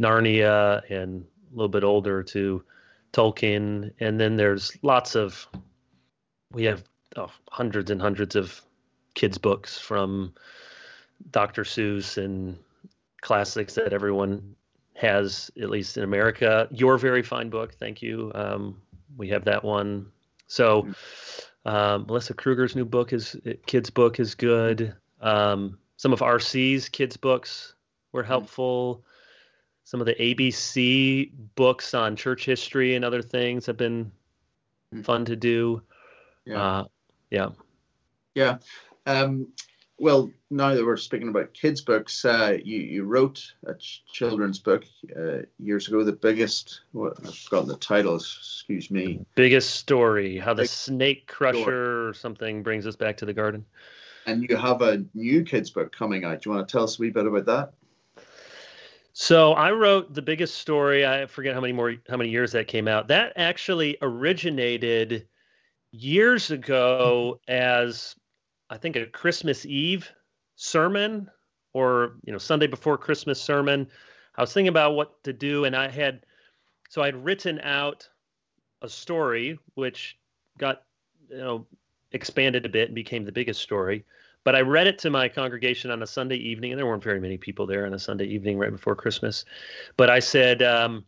Narnia 0.00 0.82
and 0.90 1.22
a 1.22 1.54
little 1.54 1.68
bit 1.68 1.84
older 1.84 2.20
to 2.24 2.64
Tolkien. 3.12 3.92
And 4.00 4.18
then 4.18 4.34
there's 4.34 4.76
lots 4.82 5.14
of 5.14 5.46
we 6.50 6.64
have 6.64 6.82
oh, 7.14 7.30
hundreds 7.52 7.88
and 7.92 8.02
hundreds 8.02 8.34
of 8.34 8.60
kids 9.14 9.38
books 9.38 9.78
from 9.78 10.34
Dr. 11.30 11.62
Seuss 11.62 12.18
and 12.18 12.58
classics 13.20 13.74
that 13.74 13.92
everyone 13.92 14.56
has, 14.94 15.52
at 15.62 15.70
least 15.70 15.96
in 15.96 16.02
America. 16.02 16.66
Your 16.72 16.98
very 16.98 17.22
fine 17.22 17.48
book, 17.48 17.74
thank 17.74 18.02
you. 18.02 18.32
Um, 18.34 18.76
we 19.16 19.28
have 19.28 19.44
that 19.44 19.62
one. 19.62 20.06
So, 20.48 20.88
um, 21.64 22.06
Melissa 22.06 22.34
Kruger's 22.34 22.76
new 22.76 22.84
book 22.84 23.12
is 23.12 23.36
kids 23.66 23.90
book 23.90 24.20
is 24.20 24.34
good. 24.34 24.94
Um, 25.20 25.78
some 25.96 26.12
of 26.12 26.20
RC's 26.20 26.88
kids 26.88 27.16
books 27.16 27.74
were 28.12 28.22
mm-hmm. 28.22 28.28
helpful. 28.28 29.04
Some 29.84 30.00
of 30.00 30.06
the 30.06 30.14
ABC 30.14 31.30
books 31.54 31.94
on 31.94 32.16
church 32.16 32.44
history 32.44 32.94
and 32.94 33.04
other 33.04 33.22
things 33.22 33.66
have 33.66 33.76
been 33.76 34.06
mm-hmm. 34.06 35.02
fun 35.02 35.24
to 35.26 35.36
do. 35.36 35.82
Yeah. 36.44 36.62
Uh, 36.62 36.84
yeah. 37.30 37.48
Yeah. 38.34 38.58
Um, 39.06 39.48
well, 39.98 40.30
now 40.50 40.74
that 40.74 40.84
we're 40.84 40.96
speaking 40.96 41.28
about 41.28 41.54
kids' 41.54 41.80
books, 41.80 42.24
uh, 42.24 42.56
you, 42.64 42.78
you 42.78 43.04
wrote 43.04 43.44
a 43.66 43.74
ch- 43.74 44.02
children's 44.12 44.58
book 44.58 44.84
uh, 45.16 45.42
years 45.58 45.88
ago, 45.88 46.02
the 46.02 46.12
biggest, 46.12 46.80
what, 46.92 47.14
I've 47.24 47.36
forgotten 47.36 47.68
the 47.68 47.76
title, 47.76 48.16
excuse 48.16 48.90
me. 48.90 49.24
Biggest 49.36 49.76
story, 49.76 50.36
how 50.36 50.54
the 50.54 50.62
Big 50.62 50.70
snake 50.70 51.26
crusher 51.26 51.60
story. 51.60 51.76
or 51.76 52.14
something 52.14 52.62
brings 52.62 52.86
us 52.86 52.96
back 52.96 53.16
to 53.18 53.26
the 53.26 53.32
garden. 53.32 53.64
And 54.26 54.48
you 54.48 54.56
have 54.56 54.82
a 54.82 55.04
new 55.14 55.44
kids' 55.44 55.70
book 55.70 55.94
coming 55.94 56.24
out. 56.24 56.42
Do 56.42 56.50
you 56.50 56.56
want 56.56 56.68
to 56.68 56.72
tell 56.72 56.84
us 56.84 56.98
a 56.98 57.02
wee 57.02 57.10
bit 57.10 57.26
about 57.26 57.46
that? 57.46 57.72
So 59.12 59.52
I 59.52 59.70
wrote 59.70 60.12
the 60.12 60.22
biggest 60.22 60.56
story. 60.56 61.06
I 61.06 61.26
forget 61.26 61.54
how 61.54 61.60
many 61.60 61.72
more, 61.72 61.94
how 62.08 62.16
many 62.16 62.30
years 62.30 62.50
that 62.52 62.66
came 62.66 62.88
out. 62.88 63.08
That 63.08 63.32
actually 63.36 63.96
originated 64.02 65.28
years 65.92 66.50
ago 66.50 67.38
as 67.46 68.16
I 68.70 68.76
think 68.78 68.96
a 68.96 69.06
Christmas 69.06 69.66
Eve 69.66 70.10
sermon 70.56 71.30
or 71.72 72.16
you 72.24 72.32
know 72.32 72.38
Sunday 72.38 72.66
before 72.66 72.96
Christmas 72.98 73.40
sermon. 73.40 73.88
I 74.36 74.40
was 74.40 74.52
thinking 74.52 74.68
about 74.68 74.94
what 74.94 75.22
to 75.24 75.32
do, 75.32 75.64
and 75.64 75.76
I 75.76 75.88
had 75.88 76.24
so 76.88 77.02
I'd 77.02 77.16
written 77.16 77.60
out 77.60 78.08
a 78.82 78.88
story 78.88 79.58
which 79.74 80.18
got 80.58 80.82
you 81.28 81.38
know 81.38 81.66
expanded 82.12 82.64
a 82.64 82.68
bit 82.68 82.88
and 82.88 82.94
became 82.94 83.24
the 83.24 83.32
biggest 83.32 83.60
story. 83.60 84.04
But 84.44 84.54
I 84.54 84.60
read 84.60 84.86
it 84.86 84.98
to 85.00 85.10
my 85.10 85.28
congregation 85.28 85.90
on 85.90 86.02
a 86.02 86.06
Sunday 86.06 86.36
evening, 86.36 86.72
and 86.72 86.78
there 86.78 86.86
weren't 86.86 87.02
very 87.02 87.20
many 87.20 87.38
people 87.38 87.66
there 87.66 87.86
on 87.86 87.94
a 87.94 87.98
Sunday 87.98 88.26
evening 88.26 88.58
right 88.58 88.70
before 88.70 88.94
Christmas. 88.94 89.46
But 89.96 90.10
I 90.10 90.18
said, 90.18 90.62
um, 90.62 91.06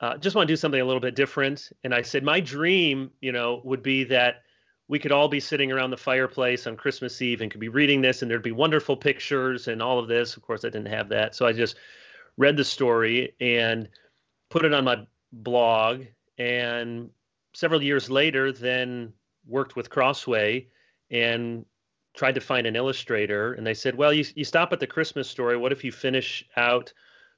uh, 0.00 0.16
just 0.16 0.36
want 0.36 0.46
to 0.46 0.52
do 0.52 0.56
something 0.56 0.80
a 0.80 0.84
little 0.84 1.00
bit 1.00 1.16
different. 1.16 1.70
And 1.82 1.92
I 1.92 2.02
said, 2.02 2.22
my 2.22 2.38
dream, 2.38 3.10
you 3.20 3.32
know, 3.32 3.60
would 3.64 3.82
be 3.82 4.04
that 4.04 4.42
we 4.90 4.98
could 4.98 5.12
all 5.12 5.28
be 5.28 5.38
sitting 5.38 5.70
around 5.70 5.90
the 5.90 5.96
fireplace 5.96 6.66
on 6.66 6.76
Christmas 6.76 7.22
Eve 7.22 7.42
and 7.42 7.50
could 7.50 7.60
be 7.60 7.68
reading 7.68 8.00
this, 8.00 8.22
and 8.22 8.30
there'd 8.30 8.42
be 8.42 8.50
wonderful 8.50 8.96
pictures 8.96 9.68
and 9.68 9.80
all 9.80 10.00
of 10.00 10.08
this. 10.08 10.36
Of 10.36 10.42
course, 10.42 10.64
I 10.64 10.68
didn't 10.68 10.88
have 10.88 11.08
that, 11.10 11.36
so 11.36 11.46
I 11.46 11.52
just 11.52 11.76
read 12.36 12.56
the 12.56 12.64
story 12.64 13.32
and 13.40 13.88
put 14.48 14.64
it 14.64 14.74
on 14.74 14.82
my 14.82 15.06
blog. 15.32 16.06
And 16.38 17.08
several 17.54 17.80
years 17.80 18.10
later, 18.10 18.50
then 18.50 19.12
worked 19.46 19.76
with 19.76 19.90
Crossway 19.90 20.66
and 21.08 21.64
tried 22.14 22.34
to 22.34 22.40
find 22.40 22.66
an 22.66 22.74
illustrator. 22.74 23.52
And 23.52 23.64
they 23.64 23.74
said, 23.74 23.94
"Well, 23.94 24.12
you 24.12 24.24
you 24.34 24.44
stop 24.44 24.72
at 24.72 24.80
the 24.80 24.88
Christmas 24.88 25.30
story. 25.30 25.56
What 25.56 25.70
if 25.70 25.84
you 25.84 25.92
finish 25.92 26.44
out 26.56 26.92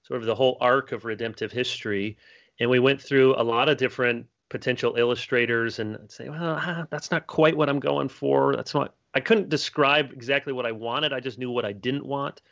sort 0.04 0.22
of 0.22 0.26
the 0.26 0.34
whole 0.34 0.56
arc 0.62 0.92
of 0.92 1.04
redemptive 1.04 1.52
history?" 1.52 2.16
And 2.58 2.70
we 2.70 2.78
went 2.78 3.02
through 3.02 3.34
a 3.34 3.44
lot 3.44 3.68
of 3.68 3.76
different 3.76 4.26
potential 4.52 4.96
illustrators 4.96 5.78
and 5.78 5.98
say, 6.08 6.28
well, 6.28 6.56
ah, 6.58 6.86
that's 6.90 7.10
not 7.10 7.26
quite 7.26 7.56
what 7.56 7.70
I'm 7.70 7.80
going 7.80 8.08
for. 8.08 8.54
That's 8.54 8.74
not. 8.74 8.94
I 9.14 9.20
couldn't 9.20 9.48
describe 9.48 10.12
exactly 10.12 10.52
what 10.52 10.66
I 10.66 10.72
wanted. 10.72 11.12
I 11.12 11.20
just 11.20 11.38
knew 11.38 11.50
what 11.50 11.64
I 11.64 11.72
didn't 11.72 12.04
want. 12.04 12.42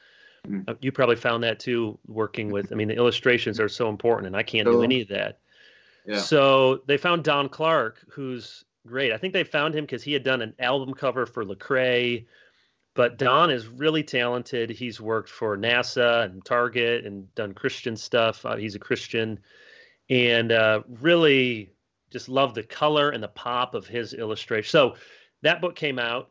Mm. 0.48 0.76
You 0.80 0.92
probably 0.92 1.16
found 1.16 1.44
that 1.44 1.60
too, 1.60 1.98
working 2.06 2.50
with. 2.50 2.72
I 2.72 2.74
mean, 2.74 2.88
the 2.88 2.96
illustrations 2.96 3.60
are 3.60 3.68
so 3.68 3.90
important, 3.90 4.28
and 4.28 4.36
I 4.36 4.42
can't 4.42 4.66
do 4.66 4.82
any 4.82 5.02
of 5.02 5.08
that. 5.08 5.38
Yeah. 6.06 6.18
So 6.18 6.80
they 6.86 6.96
found 6.96 7.22
Don 7.22 7.50
Clark, 7.50 7.98
who's 8.10 8.64
great. 8.86 9.12
I 9.12 9.18
think 9.18 9.34
they 9.34 9.44
found 9.44 9.74
him 9.74 9.84
because 9.84 10.02
he 10.02 10.14
had 10.14 10.24
done 10.24 10.40
an 10.40 10.54
album 10.58 10.94
cover 10.94 11.26
for 11.26 11.44
Lecrae. 11.44 12.24
But 12.94 13.18
Don 13.18 13.50
is 13.50 13.68
really 13.68 14.02
talented. 14.02 14.70
He's 14.70 15.00
worked 15.00 15.28
for 15.28 15.56
NASA 15.56 16.24
and 16.24 16.42
Target 16.44 17.04
and 17.04 17.32
done 17.34 17.52
Christian 17.52 17.96
stuff. 17.96 18.44
Uh, 18.44 18.56
he's 18.56 18.74
a 18.74 18.80
Christian, 18.80 19.38
and 20.08 20.50
uh, 20.50 20.82
really 21.00 21.70
just 22.11 22.29
love 22.29 22.55
the 22.55 22.62
color 22.62 23.11
and 23.11 23.23
the 23.23 23.29
pop 23.29 23.75
of 23.75 23.87
his 23.87 24.14
illustration. 24.14 24.70
So 24.70 24.96
that 25.42 25.61
book 25.61 25.75
came 25.75 25.99
out, 25.99 26.31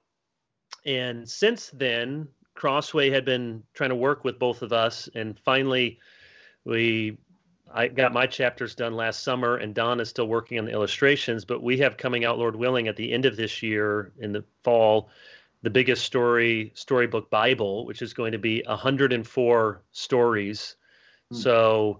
and 0.86 1.28
since 1.28 1.70
then, 1.72 2.28
Crossway 2.56 3.10
had 3.10 3.26
been 3.26 3.64
trying 3.74 3.90
to 3.90 3.96
work 3.96 4.24
with 4.24 4.40
both 4.40 4.62
of 4.62 4.74
us, 4.74 5.10
and 5.16 5.40
finally, 5.40 6.00
we 6.66 7.18
I 7.74 7.88
got 7.88 8.14
my 8.14 8.26
chapters 8.26 8.76
done 8.76 8.94
last 8.94 9.24
summer, 9.24 9.58
and 9.58 9.76
Don 9.76 10.00
is 10.00 10.10
still 10.10 10.28
working 10.28 10.58
on 10.58 10.66
the 10.66 10.72
illustrations. 10.72 11.46
But 11.46 11.62
we 11.62 11.78
have 11.80 11.98
coming 11.98 12.26
out, 12.26 12.38
Lord 12.38 12.56
willing, 12.56 12.88
at 12.88 12.96
the 12.96 13.12
end 13.12 13.26
of 13.26 13.38
this 13.38 13.62
year 13.62 14.12
in 14.20 14.32
the 14.32 14.44
fall, 14.64 15.10
the 15.62 15.70
biggest 15.70 16.06
story 16.06 16.72
storybook 16.76 17.30
Bible, 17.30 17.86
which 17.86 18.02
is 18.02 18.14
going 18.14 18.32
to 18.32 18.40
be 18.40 18.64
104 18.66 19.84
stories. 19.92 20.76
Hmm. 21.32 21.38
So, 21.38 22.00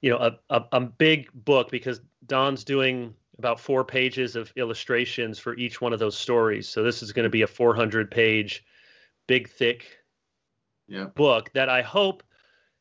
you 0.00 0.10
know, 0.10 0.18
a, 0.18 0.38
a, 0.48 0.64
a 0.72 0.80
big 0.80 1.30
book 1.34 1.70
because 1.70 2.00
Don's 2.26 2.64
doing 2.64 3.14
about 3.40 3.58
four 3.58 3.86
pages 3.86 4.36
of 4.36 4.52
illustrations 4.56 5.38
for 5.38 5.56
each 5.56 5.80
one 5.80 5.94
of 5.94 5.98
those 5.98 6.16
stories. 6.16 6.68
So 6.68 6.82
this 6.82 7.02
is 7.02 7.10
going 7.10 7.24
to 7.24 7.30
be 7.30 7.40
a 7.40 7.46
400 7.46 8.10
page, 8.10 8.62
big, 9.26 9.48
thick 9.48 9.86
yeah. 10.86 11.06
book 11.06 11.50
that 11.54 11.70
I 11.70 11.80
hope, 11.80 12.22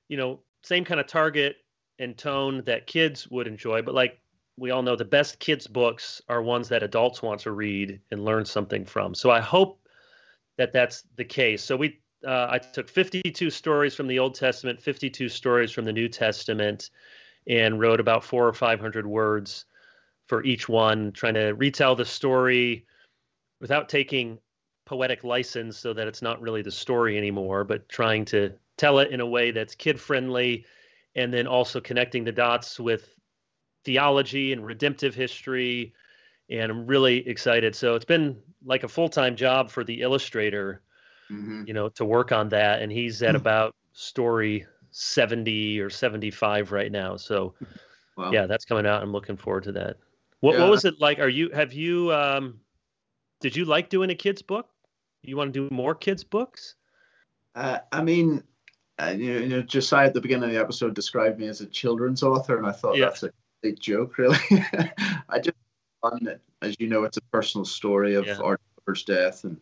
you 0.10 0.18
know, 0.18 0.42
same 0.64 0.84
kind 0.84 1.00
of 1.00 1.08
target 1.08 1.56
and 1.98 2.18
tone 2.18 2.62
that 2.66 2.88
kids 2.88 3.30
would 3.30 3.48
enjoy. 3.48 3.82
But 3.82 3.96
like 3.96 4.20
we 4.58 4.72
all 4.72 4.84
know, 4.84 4.98
the 4.98 5.06
best 5.06 5.40
kids' 5.40 5.66
books 5.66 6.22
are 6.28 6.42
ones 6.42 6.68
that 6.68 6.84
adults 6.84 7.22
want 7.22 7.40
to 7.42 7.54
read 7.54 8.02
and 8.12 8.26
learn 8.26 8.44
something 8.44 8.84
from. 8.84 9.16
So 9.16 9.32
I 9.32 9.40
hope 9.40 9.80
that 10.58 10.74
that's 10.74 11.04
the 11.16 11.24
case. 11.24 11.64
So 11.64 11.78
we, 11.78 12.02
uh, 12.28 12.48
I 12.50 12.58
took 12.58 12.90
52 12.90 13.50
stories 13.50 13.96
from 13.96 14.08
the 14.08 14.20
Old 14.20 14.36
Testament, 14.36 14.82
52 14.82 15.30
stories 15.30 15.72
from 15.72 15.86
the 15.86 15.94
New 15.94 16.10
Testament, 16.10 16.90
and 17.48 17.80
wrote 17.80 18.02
about 18.02 18.26
four 18.26 18.46
or 18.46 18.52
500 18.52 19.08
words 19.08 19.64
for 20.30 20.44
each 20.44 20.70
one, 20.70 21.12
trying 21.12 21.34
to 21.34 21.50
retell 21.54 21.96
the 21.96 22.06
story 22.06 22.86
without 23.60 23.90
taking 23.90 24.38
poetic 24.86 25.24
license 25.24 25.76
so 25.76 25.92
that 25.92 26.08
it's 26.08 26.22
not 26.22 26.40
really 26.40 26.62
the 26.62 26.72
story 26.72 27.18
anymore, 27.18 27.64
but 27.64 27.90
trying 27.90 28.24
to 28.26 28.54
tell 28.78 29.00
it 29.00 29.12
in 29.12 29.22
a 29.22 29.26
way 29.26 29.50
that's 29.50 29.74
kid 29.74 30.00
friendly 30.00 30.66
and 31.16 31.34
then 31.34 31.48
also 31.48 31.82
connecting 31.82 32.24
the 32.24 32.32
dots 32.32 32.80
with 32.80 33.16
theology 33.84 34.54
and 34.54 34.64
redemptive 34.64 35.16
history. 35.16 35.94
And 36.52 36.72
I'm 36.72 36.86
really 36.86 37.28
excited. 37.28 37.76
So 37.76 37.96
it's 37.96 38.06
been 38.06 38.38
like 38.64 38.84
a 38.84 38.88
full 38.88 39.10
time 39.10 39.36
job 39.36 39.72
for 39.72 39.84
the 39.84 40.02
illustrator, 40.02 40.84
mm-hmm. 41.32 41.64
you 41.66 41.74
know, 41.74 41.90
to 41.90 42.06
work 42.06 42.32
on 42.32 42.50
that. 42.50 42.84
And 42.84 42.92
he's 42.92 43.24
at 43.24 43.36
about 43.36 43.76
story 43.94 44.68
70 44.92 45.80
or 45.80 45.90
75 45.90 46.72
right 46.72 46.92
now. 46.92 47.16
So, 47.16 47.56
wow. 48.16 48.32
yeah, 48.32 48.46
that's 48.46 48.66
coming 48.66 48.86
out. 48.86 49.02
I'm 49.02 49.12
looking 49.12 49.36
forward 49.36 49.64
to 49.64 49.72
that. 49.72 49.98
What 50.42 50.56
yeah. 50.56 50.62
what 50.62 50.72
was 50.72 50.86
it 50.86 51.00
like? 51.00 51.20
Are 51.20 51.30
you 51.30 51.50
have 51.52 51.74
you 51.74 52.14
um 52.14 52.60
did 53.42 53.56
you 53.56 53.66
like 53.66 53.90
doing 53.90 54.10
a 54.10 54.16
kids 54.16 54.42
book? 54.42 54.70
You 55.24 55.38
want 55.38 55.54
to 55.54 55.70
do 55.70 55.74
more 55.74 55.96
kids 55.96 56.24
books? 56.24 56.76
Uh, 57.56 57.80
I 57.92 58.02
mean, 58.02 58.44
uh, 59.00 59.16
you, 59.18 59.48
know, 59.48 59.62
Josiah 59.62 60.08
at 60.08 60.14
the 60.14 60.22
beginning 60.22 60.50
of 60.50 60.56
the 60.56 60.60
episode 60.60 60.94
described 60.94 61.40
me 61.40 61.48
as 61.48 61.62
a 61.62 61.66
children's 61.66 62.24
author, 62.24 62.58
and 62.58 62.66
I 62.66 62.72
thought 62.72 62.98
yeah. 62.98 63.06
that's 63.06 63.24
a 63.24 63.32
big 63.62 63.80
joke, 63.80 64.18
really. 64.18 64.38
I 65.30 65.40
just. 65.40 65.56
As 66.62 66.78
you 66.80 66.88
know, 66.88 67.04
it's 67.04 67.18
a 67.18 67.22
personal 67.24 67.66
story 67.66 68.16
of 68.16 68.26
yeah. 68.26 68.38
our 68.38 68.58
daughter's 68.78 69.04
death 69.04 69.44
and 69.44 69.58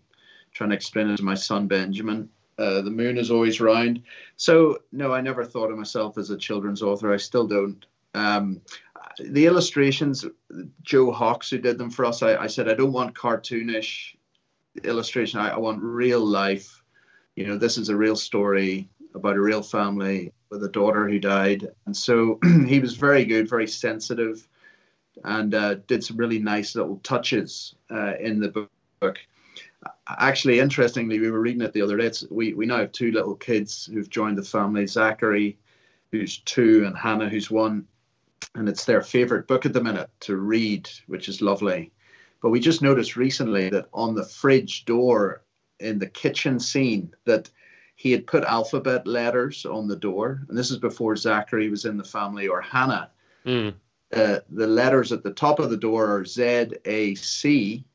trying 0.51 0.69
to 0.69 0.75
explain 0.75 1.09
it 1.09 1.17
to 1.17 1.23
my 1.23 1.33
son 1.33 1.67
Benjamin. 1.67 2.29
Uh, 2.59 2.81
the 2.81 2.91
moon 2.91 3.17
is 3.17 3.31
always 3.31 3.59
round. 3.59 4.03
So, 4.35 4.79
no, 4.91 5.13
I 5.13 5.21
never 5.21 5.43
thought 5.43 5.71
of 5.71 5.77
myself 5.77 6.17
as 6.17 6.29
a 6.29 6.37
children's 6.37 6.83
author. 6.83 7.11
I 7.11 7.17
still 7.17 7.47
don't. 7.47 7.83
Um, 8.17 8.61
the 9.19 9.45
illustrations, 9.45 10.25
Joe 10.81 11.11
Hox, 11.11 11.49
who 11.49 11.57
did 11.59 11.77
them 11.77 11.89
for 11.89 12.05
us, 12.05 12.23
I, 12.23 12.35
I 12.35 12.47
said, 12.47 12.67
I 12.67 12.73
don't 12.73 12.91
want 12.91 13.15
cartoonish 13.15 14.15
illustration. 14.83 15.39
I, 15.39 15.49
I, 15.49 15.57
want 15.57 15.81
real 15.81 16.19
life. 16.19 16.83
You 17.35 17.47
know, 17.47 17.57
this 17.57 17.77
is 17.77 17.89
a 17.89 17.95
real 17.95 18.15
story 18.15 18.89
about 19.15 19.35
a 19.35 19.41
real 19.41 19.61
family 19.61 20.33
with 20.49 20.63
a 20.63 20.69
daughter 20.69 21.07
who 21.07 21.19
died. 21.19 21.67
And 21.85 21.95
so 21.95 22.39
he 22.67 22.79
was 22.79 22.95
very 22.95 23.25
good, 23.25 23.49
very 23.49 23.67
sensitive, 23.67 24.47
and 25.23 25.53
uh, 25.53 25.75
did 25.87 26.03
some 26.03 26.17
really 26.17 26.39
nice 26.39 26.75
little 26.75 26.97
touches 26.97 27.75
uh, 27.91 28.15
in 28.19 28.39
the 28.39 28.67
book. 28.99 29.19
Actually, 30.07 30.59
interestingly, 30.59 31.19
we 31.19 31.31
were 31.31 31.41
reading 31.41 31.61
it 31.61 31.73
the 31.73 31.81
other 31.81 31.97
day. 31.97 32.05
It's, 32.05 32.25
we, 32.29 32.53
we 32.53 32.65
now 32.65 32.77
have 32.77 32.91
two 32.91 33.11
little 33.11 33.35
kids 33.35 33.89
who've 33.91 34.09
joined 34.09 34.37
the 34.37 34.43
family 34.43 34.85
Zachary, 34.87 35.57
who's 36.11 36.39
two, 36.39 36.83
and 36.85 36.97
Hannah, 36.97 37.29
who's 37.29 37.51
one 37.51 37.87
and 38.55 38.67
it's 38.67 38.85
their 38.85 39.01
favorite 39.01 39.47
book 39.47 39.65
at 39.65 39.73
the 39.73 39.83
minute 39.83 40.09
to 40.21 40.35
read, 40.35 40.89
which 41.07 41.29
is 41.29 41.41
lovely. 41.41 41.91
But 42.41 42.49
we 42.49 42.59
just 42.59 42.81
noticed 42.81 43.15
recently 43.15 43.69
that 43.69 43.89
on 43.93 44.15
the 44.15 44.23
fridge 44.23 44.85
door 44.85 45.43
in 45.79 45.99
the 45.99 46.07
kitchen 46.07 46.59
scene 46.59 47.13
that 47.25 47.49
he 47.95 48.11
had 48.11 48.27
put 48.27 48.43
alphabet 48.43 49.07
letters 49.07 49.65
on 49.65 49.87
the 49.87 49.95
door, 49.95 50.45
and 50.47 50.57
this 50.57 50.69
is 50.69 50.77
before 50.77 51.15
Zachary 51.15 51.69
was 51.69 51.85
in 51.85 51.97
the 51.97 52.03
family 52.03 52.47
or 52.47 52.61
Hannah. 52.61 53.09
Mm. 53.45 53.73
Uh, 54.13 54.39
the 54.49 54.67
letters 54.67 55.11
at 55.11 55.23
the 55.23 55.33
top 55.33 55.59
of 55.59 55.69
the 55.69 55.77
door 55.77 56.05
are 56.15 56.23
Z 56.23 56.67
A 56.85 57.15
C, 57.15 57.85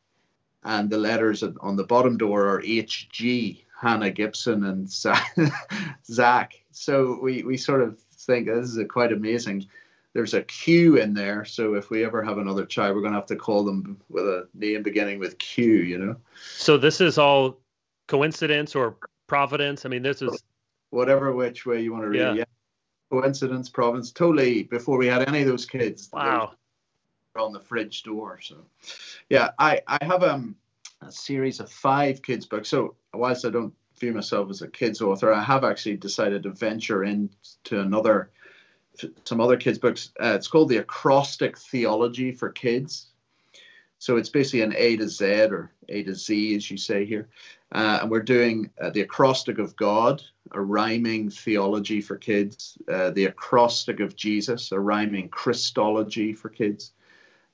and 0.65 0.91
the 0.91 0.99
letters 0.99 1.43
on 1.43 1.77
the 1.77 1.85
bottom 1.85 2.19
door 2.19 2.49
are 2.49 2.63
H 2.63 3.09
G. 3.11 3.65
Hannah 3.81 4.11
Gibson 4.11 4.65
and 4.65 4.91
Zach. 6.05 6.55
So 6.73 7.19
we 7.23 7.43
we 7.43 7.57
sort 7.57 7.83
of 7.83 7.99
think 8.01 8.47
this 8.47 8.77
is 8.77 8.87
quite 8.89 9.13
amazing. 9.13 9.67
There's 10.15 10.35
a 10.35 10.43
Q 10.43 10.99
in 10.99 11.15
there, 11.15 11.45
so 11.45 11.75
if 11.75 11.89
we 11.89 12.05
ever 12.05 12.23
have 12.23 12.39
another 12.39 12.67
child, 12.67 12.95
we're 12.95 13.01
going 13.01 13.15
to 13.15 13.19
have 13.19 13.27
to 13.27 13.37
call 13.37 13.65
them 13.65 13.99
with 14.11 14.25
a 14.25 14.47
name 14.53 14.83
beginning 14.83 15.19
with 15.19 15.39
Q. 15.39 15.65
You 15.65 15.99
know. 15.99 16.17
So 16.57 16.77
this 16.77 17.01
is 17.01 17.17
all 17.17 17.59
coincidence 18.09 18.75
or 18.75 18.97
providence. 19.27 19.87
I 19.87 19.89
mean, 19.89 20.03
this 20.03 20.21
is 20.21 20.43
whatever 20.91 21.33
which 21.33 21.65
way 21.65 21.81
you 21.83 21.93
want 21.93 22.05
to 22.05 22.09
read. 22.09 22.21
Yeah. 22.21 22.35
yeah. 22.35 22.45
Coincidence, 23.11 23.71
providence. 23.71 24.13
Totally. 24.13 24.65
Before 24.65 24.99
we 24.99 25.07
had 25.07 25.27
any 25.27 25.41
of 25.43 25.49
those 25.49 25.65
kids. 25.67 26.11
Wow. 26.13 26.53
On 27.37 27.53
the 27.55 27.61
fridge 27.61 28.03
door. 28.03 28.39
So, 28.43 28.57
yeah, 29.31 29.53
I 29.59 29.81
I 29.87 30.05
have 30.05 30.23
um, 30.23 30.57
a 31.01 31.11
series 31.11 31.61
of 31.61 31.71
five 31.71 32.21
kids 32.21 32.45
books. 32.45 32.69
So 32.69 32.97
whilst 33.15 33.47
I 33.47 33.51
don't 33.51 33.73
view 33.99 34.13
myself 34.13 34.51
as 34.51 34.61
a 34.61 34.69
kids 34.69 35.01
author, 35.01 35.33
I 35.33 35.43
have 35.43 35.65
actually 35.65 35.97
decided 35.97 36.43
to 36.43 36.51
venture 36.51 37.05
into 37.05 37.81
another 37.81 38.31
some 39.25 39.41
other 39.41 39.57
kids 39.57 39.79
books. 39.79 40.11
Uh, 40.21 40.35
it's 40.35 40.49
called 40.49 40.69
the 40.69 40.79
Acrostic 40.79 41.59
Theology 41.59 42.33
for 42.33 42.51
Kids. 42.51 43.09
So 43.99 44.17
it's 44.17 44.31
basically 44.31 44.63
an 44.63 44.75
A 44.77 44.97
to 44.97 45.09
Z 45.09 45.25
or 45.25 45.71
A 45.89 46.03
to 46.03 46.15
Z, 46.15 46.57
as 46.57 46.71
you 46.71 46.77
say 46.77 47.05
here. 47.05 47.29
Uh, 47.71 48.01
and 48.03 48.11
we're 48.11 48.21
doing 48.21 48.69
uh, 48.81 48.91
the 48.91 49.03
acrostic 49.03 49.59
of 49.59 49.77
God, 49.77 50.23
a 50.51 50.61
rhyming 50.61 51.31
theology 51.31 52.01
for 52.01 52.17
kids, 52.17 52.77
uh, 52.93 53.11
the 53.11 53.27
acrostic 53.27 54.01
of 54.01 54.17
Jesus, 54.17 54.73
a 54.73 54.81
rhyming 54.81 55.29
Christology 55.29 56.33
for 56.33 56.49
kids, 56.49 56.93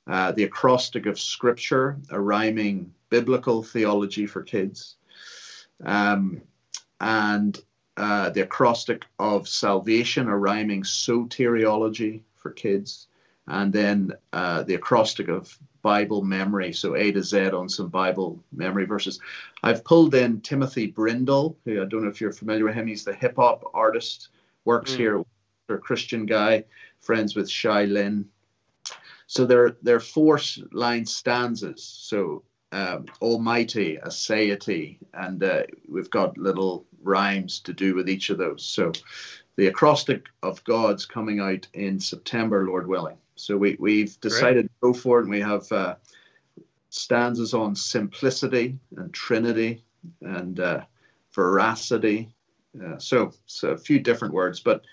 uh, 0.06 0.32
the 0.32 0.44
acrostic 0.44 1.04
of 1.04 1.20
Scripture, 1.20 1.98
a 2.10 2.18
rhyming 2.18 2.94
biblical 3.10 3.62
theology 3.62 4.26
for 4.26 4.42
kids, 4.42 4.96
um, 5.84 6.40
and 6.98 7.60
uh, 7.98 8.30
the 8.30 8.42
acrostic 8.42 9.04
of 9.18 9.48
salvation, 9.48 10.28
a 10.28 10.36
rhyming 10.36 10.84
soteriology 10.84 12.22
for 12.36 12.52
kids, 12.52 13.08
and 13.48 13.72
then 13.72 14.12
uh, 14.32 14.62
the 14.62 14.74
acrostic 14.74 15.28
of 15.28 15.58
Bible 15.82 16.22
memory, 16.22 16.72
so 16.72 16.94
A 16.94 17.10
to 17.10 17.22
Z 17.22 17.50
on 17.50 17.68
some 17.68 17.88
Bible 17.88 18.42
memory 18.52 18.84
verses. 18.84 19.18
I've 19.64 19.84
pulled 19.84 20.14
in 20.14 20.40
Timothy 20.42 20.86
Brindle, 20.86 21.56
who 21.64 21.82
I 21.82 21.86
don't 21.86 22.04
know 22.04 22.08
if 22.08 22.20
you're 22.20 22.32
familiar 22.32 22.64
with 22.64 22.74
him. 22.74 22.86
He's 22.86 23.04
the 23.04 23.14
hip 23.14 23.36
hop 23.36 23.64
artist, 23.74 24.28
works 24.64 24.92
mm. 24.92 24.96
here, 24.96 25.24
a 25.68 25.78
Christian 25.78 26.24
guy, 26.24 26.64
friends 27.00 27.34
with 27.34 27.50
Shai 27.50 27.84
Linne. 27.84 28.26
So 29.26 29.44
they're, 29.44 29.76
they're 29.82 30.00
four 30.00 30.38
line 30.72 31.04
stanzas. 31.04 31.82
So 31.82 32.44
um, 32.72 33.06
Almighty, 33.20 33.98
Aseity, 34.04 34.98
and 35.14 35.42
uh, 35.42 35.62
we've 35.88 36.10
got 36.10 36.38
little 36.38 36.86
rhymes 37.02 37.60
to 37.60 37.72
do 37.72 37.94
with 37.94 38.08
each 38.08 38.30
of 38.30 38.38
those. 38.38 38.64
So 38.64 38.92
the 39.56 39.66
acrostic 39.66 40.26
of 40.42 40.62
God's 40.64 41.06
coming 41.06 41.40
out 41.40 41.66
in 41.74 42.00
September, 42.00 42.66
Lord 42.66 42.86
willing. 42.86 43.16
So 43.34 43.56
we, 43.56 43.76
we've 43.78 44.18
decided 44.20 44.54
Great. 44.54 44.62
to 44.64 44.70
go 44.80 44.92
for 44.92 45.18
it, 45.18 45.22
and 45.22 45.30
we 45.30 45.40
have 45.40 45.70
uh, 45.72 45.94
stanzas 46.90 47.54
on 47.54 47.74
simplicity 47.74 48.78
and 48.96 49.12
Trinity 49.12 49.84
and 50.20 50.58
uh, 50.60 50.82
veracity. 51.34 52.34
Uh, 52.82 52.98
so, 52.98 53.32
so 53.46 53.70
a 53.70 53.78
few 53.78 53.98
different 53.98 54.34
words, 54.34 54.60
but 54.60 54.84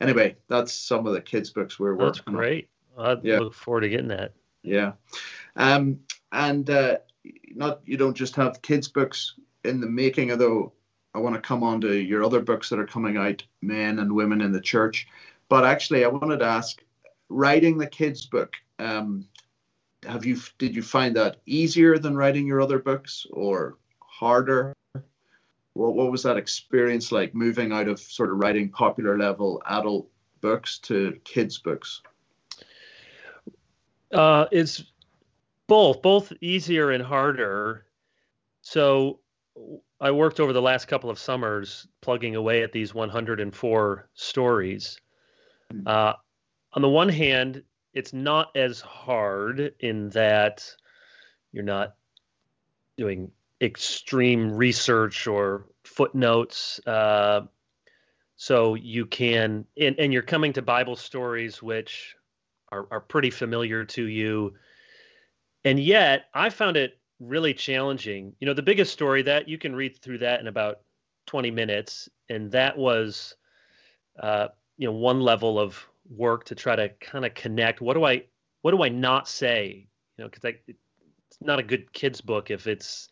anyway, 0.00 0.36
that's 0.48 0.72
some 0.72 1.06
of 1.06 1.12
the 1.12 1.20
kids' 1.20 1.50
books 1.50 1.78
we're 1.78 1.94
working. 1.94 2.06
That's 2.06 2.20
great. 2.20 2.68
On. 2.96 3.18
I 3.18 3.20
yeah. 3.22 3.38
look 3.38 3.54
forward 3.54 3.82
to 3.82 3.88
getting 3.88 4.08
that. 4.08 4.32
Yeah, 4.62 4.92
um, 5.54 6.00
and 6.32 6.68
uh, 6.68 6.98
not 7.54 7.80
you 7.84 7.96
don't 7.96 8.16
just 8.16 8.34
have 8.36 8.60
kids' 8.62 8.88
books 8.88 9.34
in 9.64 9.80
the 9.80 9.88
making, 9.88 10.32
although 10.32 10.72
I 11.14 11.18
want 11.18 11.34
to 11.34 11.40
come 11.40 11.62
on 11.62 11.80
to 11.82 11.94
your 11.94 12.24
other 12.24 12.40
books 12.40 12.68
that 12.68 12.78
are 12.78 12.86
coming 12.86 13.16
out, 13.16 13.42
men 13.62 13.98
and 13.98 14.12
women 14.12 14.40
in 14.40 14.52
the 14.52 14.60
church. 14.60 15.08
But 15.48 15.64
actually, 15.64 16.04
I 16.04 16.08
wanted 16.08 16.40
to 16.40 16.46
ask 16.46 16.82
writing 17.28 17.78
the 17.78 17.86
kids 17.86 18.26
book 18.26 18.54
um, 18.78 19.26
have 20.04 20.24
you 20.24 20.38
did 20.58 20.76
you 20.76 20.82
find 20.82 21.16
that 21.16 21.38
easier 21.46 21.98
than 21.98 22.16
writing 22.16 22.46
your 22.46 22.60
other 22.60 22.78
books 22.78 23.26
or 23.30 23.78
harder? 24.00 24.74
What, 25.72 25.94
what 25.94 26.10
was 26.10 26.22
that 26.22 26.36
experience 26.36 27.12
like 27.12 27.34
moving 27.34 27.72
out 27.72 27.88
of 27.88 27.98
sort 27.98 28.30
of 28.30 28.38
writing 28.38 28.70
popular 28.70 29.18
level 29.18 29.62
adult 29.66 30.08
books 30.40 30.78
to 30.80 31.18
kids 31.24 31.58
books? 31.58 32.02
Uh, 34.12 34.46
it's 34.52 34.84
both 35.66 36.00
both 36.00 36.32
easier 36.40 36.90
and 36.90 37.02
harder. 37.02 37.84
So 38.62 39.20
i 40.00 40.10
worked 40.10 40.40
over 40.40 40.52
the 40.52 40.62
last 40.62 40.86
couple 40.86 41.10
of 41.10 41.18
summers 41.18 41.86
plugging 42.00 42.36
away 42.36 42.62
at 42.62 42.72
these 42.72 42.94
104 42.94 44.08
stories 44.14 45.00
hmm. 45.70 45.80
uh, 45.86 46.12
on 46.72 46.82
the 46.82 46.88
one 46.88 47.08
hand, 47.08 47.62
it's 47.94 48.12
not 48.12 48.56
as 48.56 48.80
hard 48.80 49.74
in 49.80 50.10
that 50.10 50.64
you're 51.52 51.64
not 51.64 51.94
doing 52.96 53.30
extreme 53.60 54.52
research 54.52 55.26
or 55.26 55.66
footnotes. 55.84 56.78
Uh, 56.86 57.42
so 58.36 58.74
you 58.74 59.06
can, 59.06 59.64
and, 59.80 59.98
and 59.98 60.12
you're 60.12 60.22
coming 60.22 60.52
to 60.52 60.62
Bible 60.62 60.94
stories 60.94 61.62
which 61.62 62.14
are, 62.70 62.86
are 62.90 63.00
pretty 63.00 63.30
familiar 63.30 63.84
to 63.86 64.04
you. 64.04 64.54
And 65.64 65.80
yet, 65.80 66.26
I 66.34 66.50
found 66.50 66.76
it 66.76 66.97
really 67.20 67.54
challenging. 67.54 68.34
You 68.40 68.46
know, 68.46 68.54
the 68.54 68.62
biggest 68.62 68.92
story 68.92 69.22
that 69.22 69.48
you 69.48 69.58
can 69.58 69.74
read 69.74 70.00
through 70.00 70.18
that 70.18 70.40
in 70.40 70.46
about 70.46 70.80
20 71.26 71.50
minutes, 71.50 72.08
and 72.28 72.50
that 72.52 72.76
was, 72.76 73.36
uh, 74.20 74.48
you 74.76 74.86
know, 74.86 74.92
one 74.92 75.20
level 75.20 75.58
of 75.58 75.86
work 76.08 76.44
to 76.44 76.54
try 76.54 76.74
to 76.74 76.88
kind 77.00 77.24
of 77.24 77.34
connect 77.34 77.80
what 77.80 77.94
do 77.94 78.04
i 78.04 78.22
what 78.62 78.70
do 78.70 78.82
i 78.82 78.88
not 78.88 79.28
say? 79.28 79.86
You 80.16 80.24
know 80.24 80.30
because 80.30 80.54
it's 80.68 81.38
not 81.40 81.58
a 81.58 81.62
good 81.62 81.92
kids 81.92 82.20
book 82.20 82.50
if 82.50 82.66
it's 82.66 83.08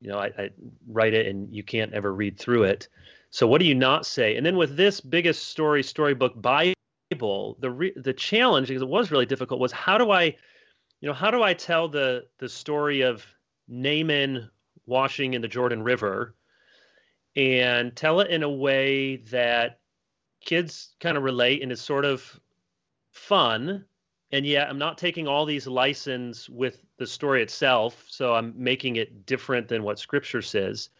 you 0.00 0.10
know 0.10 0.18
I, 0.18 0.26
I, 0.38 0.50
write 0.86 1.14
it 1.14 1.26
and 1.26 1.54
you 1.54 1.62
can't 1.62 1.92
ever 1.94 2.12
read 2.12 2.38
through 2.38 2.64
it. 2.64 2.88
So 3.30 3.46
what 3.46 3.58
do 3.58 3.66
you 3.66 3.74
not 3.74 4.06
say? 4.06 4.36
And 4.36 4.44
then 4.44 4.56
with 4.56 4.76
this 4.76 5.00
biggest 5.00 5.48
story 5.48 5.82
storybook 5.82 6.40
bible 6.40 6.74
the 7.60 7.70
re, 7.70 7.92
the 7.96 8.12
challenge 8.12 8.68
because 8.68 8.82
it 8.82 8.88
was 8.88 9.10
really 9.10 9.26
difficult 9.26 9.60
was 9.60 9.72
how 9.72 9.96
do 9.96 10.10
i 10.10 10.36
you 11.00 11.08
know 11.08 11.14
how 11.14 11.30
do 11.30 11.42
i 11.42 11.54
tell 11.54 11.88
the 11.88 12.24
the 12.38 12.48
story 12.48 13.02
of 13.02 13.24
naaman 13.68 14.48
washing 14.86 15.34
in 15.34 15.42
the 15.42 15.48
jordan 15.48 15.82
river 15.82 16.34
and 17.36 17.94
tell 17.94 18.20
it 18.20 18.30
in 18.30 18.42
a 18.42 18.50
way 18.50 19.16
that 19.16 19.78
kids 20.40 20.94
kind 21.00 21.16
of 21.16 21.22
relate 21.22 21.62
and 21.62 21.70
it's 21.70 21.82
sort 21.82 22.04
of 22.04 22.38
fun? 23.12 23.84
And 24.32 24.44
yet 24.44 24.68
i'm 24.68 24.78
not 24.78 24.98
taking 24.98 25.26
all 25.26 25.46
these 25.46 25.66
license 25.66 26.48
with 26.48 26.82
the 26.98 27.06
story 27.06 27.42
itself 27.42 28.04
so 28.08 28.34
i'm 28.34 28.52
making 28.56 28.96
it 28.96 29.24
different 29.24 29.68
than 29.68 29.82
what 29.82 29.98
scripture 29.98 30.42
says. 30.42 30.90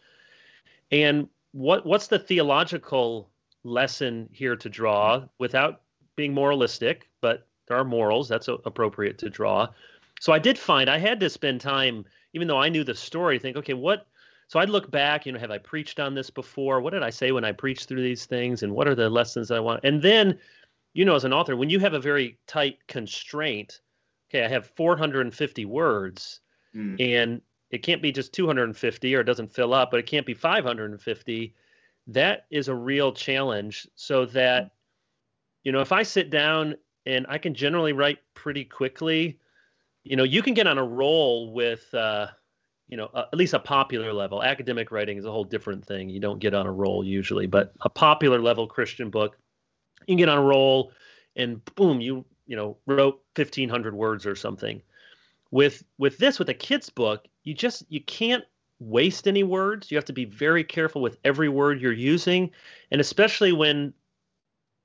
And 0.90 1.28
what 1.53 1.84
what's 1.84 2.07
the 2.07 2.18
theological 2.18 3.30
lesson 3.64 4.28
here 4.32 4.57
to 4.57 4.68
draw 4.68 5.24
without 5.38 5.82
being 6.16 6.32
moralistic 6.32 7.09
but 7.20 7.46
there 7.68 7.78
are 7.78 7.84
morals 7.84 8.28
that's 8.28 8.48
appropriate 8.48 9.18
to 9.18 9.30
draw 9.30 9.68
so 10.20 10.32
i 10.32 10.38
did 10.38 10.58
find 10.58 10.88
i 10.88 10.98
had 10.98 11.20
to 11.20 11.30
spend 11.30 11.60
time 11.60 12.04
even 12.32 12.48
though 12.48 12.60
i 12.60 12.68
knew 12.68 12.84
the 12.84 12.94
story 12.94 13.38
think 13.38 13.56
okay 13.56 13.74
what 13.74 14.06
so 14.48 14.58
I'd 14.58 14.70
look 14.70 14.90
back, 14.90 15.26
you 15.26 15.32
know, 15.32 15.38
have 15.38 15.50
I 15.50 15.58
preached 15.58 16.00
on 16.00 16.14
this 16.14 16.30
before? 16.30 16.80
What 16.80 16.94
did 16.94 17.02
I 17.02 17.10
say 17.10 17.32
when 17.32 17.44
I 17.44 17.52
preached 17.52 17.86
through 17.86 18.02
these 18.02 18.24
things? 18.24 18.62
And 18.62 18.74
what 18.74 18.88
are 18.88 18.94
the 18.94 19.10
lessons 19.10 19.50
I 19.50 19.60
want? 19.60 19.84
And 19.84 20.00
then, 20.02 20.38
you 20.94 21.04
know, 21.04 21.14
as 21.14 21.24
an 21.24 21.34
author, 21.34 21.54
when 21.54 21.68
you 21.68 21.78
have 21.80 21.92
a 21.92 22.00
very 22.00 22.38
tight 22.46 22.78
constraint, 22.88 23.80
okay, 24.30 24.44
I 24.44 24.48
have 24.48 24.70
450 24.74 25.66
words 25.66 26.40
mm. 26.74 26.96
and 26.98 27.42
it 27.70 27.82
can't 27.82 28.00
be 28.00 28.10
just 28.10 28.32
250 28.32 29.14
or 29.14 29.20
it 29.20 29.24
doesn't 29.24 29.52
fill 29.52 29.74
up, 29.74 29.90
but 29.90 30.00
it 30.00 30.06
can't 30.06 30.26
be 30.26 30.34
550. 30.34 31.54
That 32.06 32.46
is 32.50 32.68
a 32.68 32.74
real 32.74 33.12
challenge. 33.12 33.86
So 33.96 34.24
that, 34.26 34.70
you 35.62 35.72
know, 35.72 35.80
if 35.80 35.92
I 35.92 36.02
sit 36.02 36.30
down 36.30 36.76
and 37.09 37.26
I 37.28 37.38
can 37.38 37.54
generally 37.54 37.94
write 37.94 38.18
pretty 38.34 38.64
quickly, 38.64 39.40
you 40.04 40.14
know, 40.14 40.24
you 40.24 40.42
can 40.42 40.52
get 40.52 40.66
on 40.66 40.76
a 40.76 40.84
roll 40.84 41.52
with, 41.52 41.92
uh, 41.94 42.26
you 42.88 42.98
know, 42.98 43.06
uh, 43.14 43.24
at 43.32 43.38
least 43.38 43.54
a 43.54 43.59
popular 43.59 44.12
level. 44.12 44.42
Academic 44.42 44.90
writing 44.90 45.16
is 45.16 45.24
a 45.24 45.30
whole 45.30 45.44
different 45.44 45.84
thing. 45.84 46.11
You 46.11 46.20
don't 46.20 46.38
get 46.38 46.52
on 46.52 46.66
a 46.66 46.72
roll 46.72 47.02
usually, 47.02 47.46
but 47.46 47.72
a 47.80 47.88
popular 47.88 48.40
level 48.40 48.66
Christian 48.66 49.09
book, 49.09 49.38
you 50.00 50.12
can 50.12 50.16
get 50.18 50.28
on 50.28 50.38
a 50.38 50.42
roll, 50.42 50.92
and 51.34 51.64
boom, 51.74 52.00
you 52.00 52.24
you 52.46 52.56
know 52.56 52.76
wrote 52.86 53.22
fifteen 53.34 53.68
hundred 53.68 53.94
words 53.94 54.26
or 54.26 54.36
something. 54.36 54.82
With 55.50 55.84
with 55.96 56.18
this, 56.18 56.38
with 56.38 56.50
a 56.50 56.54
kid's 56.54 56.90
book, 56.90 57.26
you 57.42 57.54
just 57.54 57.84
you 57.88 58.02
can't 58.02 58.44
waste 58.80 59.26
any 59.26 59.42
words. 59.42 59.90
You 59.90 59.96
have 59.96 60.04
to 60.06 60.12
be 60.12 60.24
very 60.26 60.62
careful 60.62 61.02
with 61.02 61.18
every 61.24 61.48
word 61.48 61.80
you're 61.80 61.92
using, 61.92 62.50
and 62.90 63.00
especially 63.00 63.52
when 63.52 63.92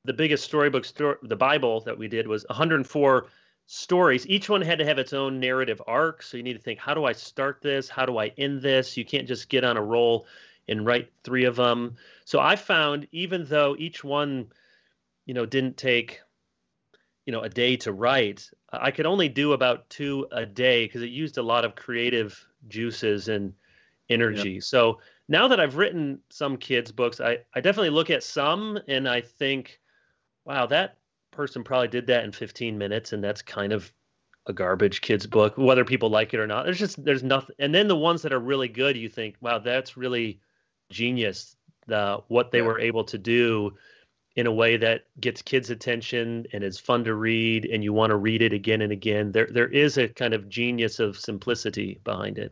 the 0.05 0.13
biggest 0.13 0.43
storybook 0.43 0.85
story, 0.85 1.17
the 1.23 1.35
Bible 1.35 1.81
that 1.81 1.97
we 1.97 2.07
did 2.07 2.27
was 2.27 2.45
104 2.49 3.27
stories. 3.65 4.27
Each 4.27 4.49
one 4.49 4.61
had 4.61 4.79
to 4.79 4.85
have 4.85 4.99
its 4.99 5.13
own 5.13 5.39
narrative 5.39 5.81
arc. 5.87 6.23
So 6.23 6.37
you 6.37 6.43
need 6.43 6.53
to 6.53 6.59
think, 6.59 6.79
how 6.79 6.93
do 6.93 7.05
I 7.05 7.13
start 7.13 7.61
this? 7.61 7.87
How 7.87 8.05
do 8.05 8.17
I 8.17 8.27
end 8.37 8.61
this? 8.61 8.97
You 8.97 9.05
can't 9.05 9.27
just 9.27 9.49
get 9.49 9.63
on 9.63 9.77
a 9.77 9.81
roll 9.81 10.25
and 10.67 10.85
write 10.85 11.11
three 11.23 11.45
of 11.45 11.55
them. 11.55 11.95
So 12.25 12.39
I 12.39 12.55
found 12.55 13.07
even 13.11 13.45
though 13.45 13.75
each 13.77 14.03
one, 14.03 14.47
you 15.25 15.33
know, 15.33 15.45
didn't 15.45 15.77
take, 15.77 16.21
you 17.25 17.31
know, 17.31 17.41
a 17.41 17.49
day 17.49 17.77
to 17.77 17.93
write, 17.93 18.49
I 18.71 18.91
could 18.91 19.05
only 19.05 19.29
do 19.29 19.53
about 19.53 19.89
two 19.89 20.27
a 20.31 20.45
day 20.45 20.85
because 20.85 21.01
it 21.01 21.09
used 21.09 21.37
a 21.37 21.43
lot 21.43 21.63
of 21.63 21.75
creative 21.75 22.45
juices 22.67 23.29
and 23.29 23.53
energy. 24.09 24.53
Yep. 24.53 24.63
So 24.63 24.99
now 25.29 25.47
that 25.47 25.59
I've 25.59 25.77
written 25.77 26.19
some 26.29 26.57
kids' 26.57 26.91
books, 26.91 27.21
I, 27.21 27.39
I 27.53 27.61
definitely 27.61 27.91
look 27.91 28.09
at 28.09 28.23
some 28.23 28.79
and 28.87 29.07
I 29.07 29.21
think, 29.21 29.79
wow, 30.45 30.65
that 30.67 30.97
person 31.31 31.63
probably 31.63 31.87
did 31.87 32.07
that 32.07 32.23
in 32.23 32.31
15 32.31 32.77
minutes, 32.77 33.13
and 33.13 33.23
that's 33.23 33.41
kind 33.41 33.73
of 33.73 33.91
a 34.45 34.53
garbage 34.53 35.01
kids 35.01 35.25
book, 35.25 35.57
whether 35.57 35.85
people 35.85 36.09
like 36.09 36.33
it 36.33 36.39
or 36.39 36.47
not. 36.47 36.65
There's 36.65 36.79
just 36.79 37.03
there's 37.03 37.23
nothing. 37.23 37.55
And 37.59 37.73
then 37.73 37.87
the 37.87 37.95
ones 37.95 38.21
that 38.23 38.33
are 38.33 38.39
really 38.39 38.67
good, 38.67 38.97
you 38.97 39.09
think, 39.09 39.35
wow, 39.41 39.59
that's 39.59 39.97
really 39.97 40.39
genius. 40.89 41.55
The 41.87 42.21
what 42.27 42.51
they 42.51 42.59
yeah. 42.59 42.65
were 42.65 42.79
able 42.79 43.03
to 43.05 43.17
do 43.17 43.73
in 44.35 44.47
a 44.47 44.51
way 44.51 44.77
that 44.77 45.05
gets 45.19 45.41
kids' 45.41 45.69
attention 45.69 46.45
and 46.53 46.63
is 46.63 46.79
fun 46.79 47.03
to 47.03 47.13
read, 47.13 47.65
and 47.65 47.83
you 47.83 47.93
want 47.93 48.09
to 48.09 48.17
read 48.17 48.41
it 48.41 48.53
again 48.53 48.81
and 48.81 48.91
again. 48.91 49.31
There 49.31 49.47
there 49.49 49.69
is 49.69 49.97
a 49.97 50.07
kind 50.07 50.33
of 50.33 50.49
genius 50.49 50.99
of 50.99 51.17
simplicity 51.17 51.99
behind 52.03 52.37
it. 52.37 52.51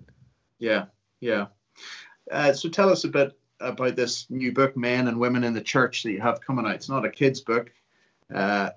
Yeah, 0.59 0.85
yeah. 1.19 1.47
Uh, 2.31 2.53
so 2.53 2.69
tell 2.69 2.89
us 2.89 3.03
a 3.03 3.09
bit 3.09 3.37
about 3.59 3.95
this 3.95 4.27
new 4.29 4.51
book, 4.51 4.77
Men 4.77 5.07
and 5.07 5.19
Women 5.19 5.43
in 5.43 5.53
the 5.53 5.61
Church, 5.61 6.03
that 6.03 6.11
you 6.11 6.21
have 6.21 6.41
coming 6.41 6.65
out. 6.65 6.75
It's 6.75 6.89
not 6.89 7.05
a 7.05 7.09
kids' 7.09 7.41
book, 7.41 7.71
uh, 8.33 8.71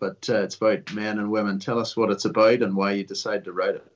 but 0.00 0.28
uh, 0.28 0.42
it's 0.42 0.56
about 0.56 0.92
men 0.92 1.18
and 1.18 1.30
women. 1.30 1.58
Tell 1.58 1.78
us 1.78 1.96
what 1.96 2.10
it's 2.10 2.24
about 2.24 2.62
and 2.62 2.74
why 2.74 2.92
you 2.92 3.04
decided 3.04 3.44
to 3.44 3.52
write 3.52 3.76
it. 3.76 3.86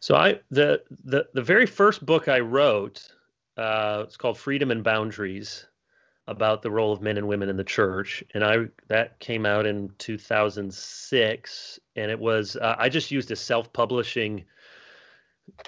So 0.00 0.14
I 0.14 0.40
the 0.50 0.82
the 1.04 1.26
the 1.32 1.42
very 1.42 1.66
first 1.66 2.04
book 2.04 2.28
I 2.28 2.40
wrote, 2.40 3.08
uh, 3.56 4.04
it's 4.06 4.16
called 4.16 4.38
Freedom 4.38 4.70
and 4.70 4.84
Boundaries, 4.84 5.66
about 6.28 6.62
the 6.62 6.70
role 6.70 6.92
of 6.92 7.00
men 7.00 7.16
and 7.16 7.28
women 7.28 7.48
in 7.48 7.56
the 7.56 7.64
church, 7.64 8.24
and 8.34 8.44
I 8.44 8.66
that 8.88 9.18
came 9.20 9.46
out 9.46 9.66
in 9.66 9.90
2006, 9.98 11.80
and 11.94 12.10
it 12.10 12.18
was 12.18 12.56
uh, 12.56 12.76
I 12.78 12.88
just 12.88 13.10
used 13.10 13.30
a 13.30 13.36
self-publishing 13.36 14.44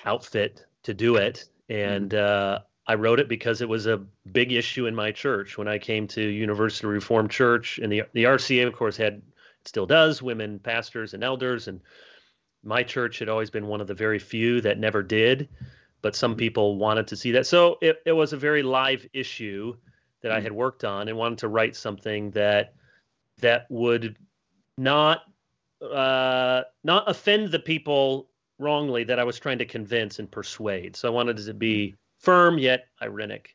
outfit 0.04 0.66
to 0.82 0.94
do 0.94 1.16
it, 1.16 1.48
and 1.68 2.10
mm-hmm. 2.10 2.56
uh, 2.56 2.58
I 2.88 2.94
wrote 2.94 3.20
it 3.20 3.28
because 3.28 3.60
it 3.60 3.68
was 3.68 3.86
a 3.86 3.98
big 4.32 4.50
issue 4.50 4.86
in 4.86 4.94
my 4.94 5.12
church 5.12 5.58
when 5.58 5.68
I 5.68 5.78
came 5.78 6.08
to 6.08 6.22
University 6.22 6.86
Reformed 6.86 7.30
Church, 7.30 7.78
and 7.78 7.92
the 7.92 8.04
the 8.14 8.24
RCA, 8.24 8.66
of 8.66 8.74
course, 8.74 8.96
had 8.96 9.20
still 9.66 9.84
does 9.84 10.22
women 10.22 10.58
pastors 10.58 11.12
and 11.12 11.22
elders, 11.22 11.68
and 11.68 11.80
my 12.64 12.82
church 12.82 13.18
had 13.18 13.28
always 13.28 13.50
been 13.50 13.66
one 13.66 13.82
of 13.82 13.86
the 13.86 13.94
very 13.94 14.18
few 14.18 14.62
that 14.62 14.78
never 14.78 15.02
did, 15.02 15.48
but 16.00 16.16
some 16.16 16.34
people 16.34 16.78
wanted 16.78 17.06
to 17.08 17.16
see 17.16 17.32
that, 17.32 17.46
so 17.46 17.76
it 17.82 18.00
it 18.06 18.12
was 18.12 18.32
a 18.32 18.38
very 18.38 18.62
live 18.62 19.06
issue 19.12 19.76
that 20.22 20.32
I 20.32 20.40
mm. 20.40 20.44
had 20.44 20.52
worked 20.52 20.84
on, 20.84 21.08
and 21.08 21.18
wanted 21.18 21.38
to 21.38 21.48
write 21.48 21.76
something 21.76 22.30
that 22.30 22.72
that 23.40 23.66
would 23.68 24.16
not 24.78 25.24
uh, 25.82 26.62
not 26.84 27.04
offend 27.06 27.50
the 27.50 27.58
people 27.58 28.30
wrongly 28.58 29.04
that 29.04 29.18
I 29.18 29.24
was 29.24 29.38
trying 29.38 29.58
to 29.58 29.66
convince 29.66 30.18
and 30.18 30.30
persuade. 30.30 30.96
So 30.96 31.06
I 31.06 31.10
wanted 31.12 31.38
it 31.38 31.44
to 31.44 31.54
be 31.54 31.94
firm 32.18 32.58
yet 32.58 32.86
ironic. 33.02 33.54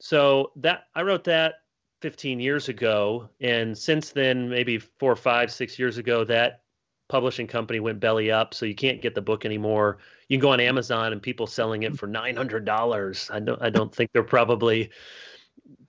So 0.00 0.52
that 0.56 0.84
I 0.94 1.02
wrote 1.02 1.24
that 1.24 1.54
15 2.00 2.40
years 2.40 2.68
ago, 2.68 3.28
and 3.40 3.76
since 3.76 4.10
then, 4.10 4.48
maybe 4.48 4.78
four, 4.78 5.14
five, 5.14 5.52
six 5.52 5.78
years 5.78 5.98
ago, 5.98 6.24
that 6.24 6.62
publishing 7.08 7.46
company 7.46 7.78
went 7.78 8.00
belly 8.00 8.30
up, 8.30 8.54
so 8.54 8.66
you 8.66 8.74
can't 8.74 9.02
get 9.02 9.14
the 9.14 9.22
book 9.22 9.44
anymore. 9.44 9.98
You 10.28 10.38
can 10.38 10.42
go 10.42 10.52
on 10.52 10.60
Amazon 10.60 11.12
and 11.12 11.22
people 11.22 11.46
selling 11.46 11.82
it 11.82 11.96
for 11.96 12.06
nine 12.06 12.36
hundred 12.36 12.64
dollars. 12.64 13.30
I 13.32 13.38
don't, 13.38 13.62
I 13.62 13.70
don't 13.70 13.94
think 13.94 14.10
they're 14.12 14.22
probably 14.22 14.90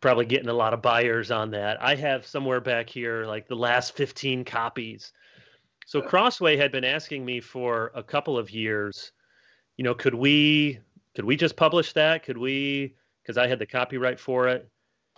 probably 0.01 0.25
getting 0.25 0.49
a 0.49 0.53
lot 0.53 0.73
of 0.73 0.81
buyers 0.81 1.31
on 1.31 1.49
that. 1.51 1.81
I 1.81 1.95
have 1.95 2.27
somewhere 2.27 2.59
back 2.59 2.89
here 2.89 3.25
like 3.25 3.47
the 3.47 3.55
last 3.55 3.95
15 3.95 4.43
copies. 4.43 5.13
So 5.85 6.01
Crossway 6.01 6.57
had 6.57 6.73
been 6.73 6.83
asking 6.83 7.23
me 7.23 7.39
for 7.39 7.91
a 7.95 8.03
couple 8.03 8.37
of 8.37 8.51
years, 8.51 9.13
you 9.77 9.83
know, 9.83 9.93
could 9.93 10.13
we 10.13 10.79
could 11.15 11.25
we 11.25 11.35
just 11.35 11.55
publish 11.55 11.93
that? 11.93 12.23
Could 12.23 12.37
we? 12.37 12.95
Because 13.21 13.37
I 13.37 13.47
had 13.47 13.59
the 13.59 13.65
copyright 13.65 14.19
for 14.19 14.47
it. 14.47 14.69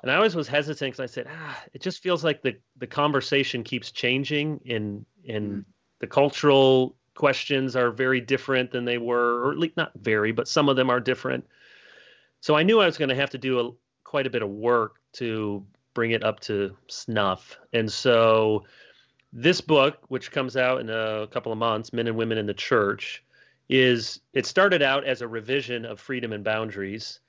And 0.03 0.11
I 0.11 0.15
always 0.15 0.35
was 0.35 0.47
hesitant 0.47 0.91
because 0.91 1.11
I 1.11 1.11
said, 1.11 1.27
ah, 1.29 1.63
it 1.73 1.81
just 1.81 2.03
feels 2.03 2.23
like 2.23 2.41
the, 2.41 2.55
the 2.77 2.87
conversation 2.87 3.63
keeps 3.63 3.91
changing 3.91 4.59
in 4.65 5.05
in 5.23 5.51
mm. 5.51 5.65
the 5.99 6.07
cultural 6.07 6.95
questions 7.15 7.75
are 7.75 7.91
very 7.91 8.21
different 8.21 8.71
than 8.71 8.85
they 8.85 8.97
were, 8.97 9.45
or 9.45 9.51
at 9.51 9.57
least 9.57 9.77
not 9.77 9.91
very, 9.95 10.31
but 10.31 10.47
some 10.47 10.69
of 10.69 10.75
them 10.75 10.89
are 10.89 10.99
different. 10.99 11.47
So 12.41 12.55
I 12.55 12.63
knew 12.63 12.79
I 12.79 12.85
was 12.85 12.97
going 12.97 13.09
to 13.09 13.15
have 13.15 13.31
to 13.31 13.37
do 13.37 13.59
a, 13.59 13.71
quite 14.03 14.27
a 14.27 14.29
bit 14.29 14.43
of 14.43 14.49
work 14.49 14.99
to 15.13 15.65
bring 15.93 16.11
it 16.11 16.23
up 16.23 16.41
to 16.41 16.75
snuff. 16.87 17.57
And 17.73 17.91
so 17.91 18.65
this 19.33 19.61
book, 19.61 19.99
which 20.09 20.31
comes 20.31 20.55
out 20.55 20.81
in 20.81 20.89
a 20.89 21.27
couple 21.31 21.51
of 21.51 21.57
months, 21.57 21.91
Men 21.91 22.07
and 22.07 22.17
Women 22.17 22.37
in 22.37 22.45
the 22.45 22.53
Church, 22.53 23.23
is 23.69 24.19
it 24.33 24.45
started 24.45 24.81
out 24.81 25.05
as 25.05 25.21
a 25.21 25.27
revision 25.27 25.85
of 25.85 25.99
freedom 25.99 26.33
and 26.33 26.43
boundaries 26.43 27.19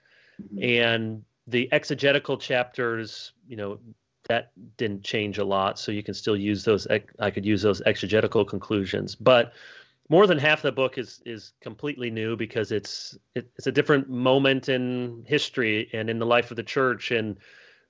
mm-hmm. 0.42 0.62
and 0.62 1.24
the 1.46 1.68
exegetical 1.72 2.36
chapters 2.36 3.32
you 3.48 3.56
know 3.56 3.78
that 4.28 4.50
didn't 4.76 5.04
change 5.04 5.38
a 5.38 5.44
lot 5.44 5.78
so 5.78 5.92
you 5.92 6.02
can 6.02 6.14
still 6.14 6.36
use 6.36 6.64
those 6.64 6.86
i 7.20 7.30
could 7.30 7.46
use 7.46 7.62
those 7.62 7.80
exegetical 7.82 8.44
conclusions 8.44 9.14
but 9.14 9.52
more 10.08 10.26
than 10.26 10.38
half 10.38 10.62
the 10.62 10.72
book 10.72 10.98
is 10.98 11.22
is 11.24 11.52
completely 11.60 12.10
new 12.10 12.36
because 12.36 12.72
it's 12.72 13.16
it, 13.34 13.48
it's 13.56 13.66
a 13.66 13.72
different 13.72 14.08
moment 14.08 14.68
in 14.68 15.24
history 15.26 15.88
and 15.92 16.10
in 16.10 16.18
the 16.18 16.26
life 16.26 16.50
of 16.50 16.56
the 16.56 16.62
church 16.62 17.10
and 17.10 17.38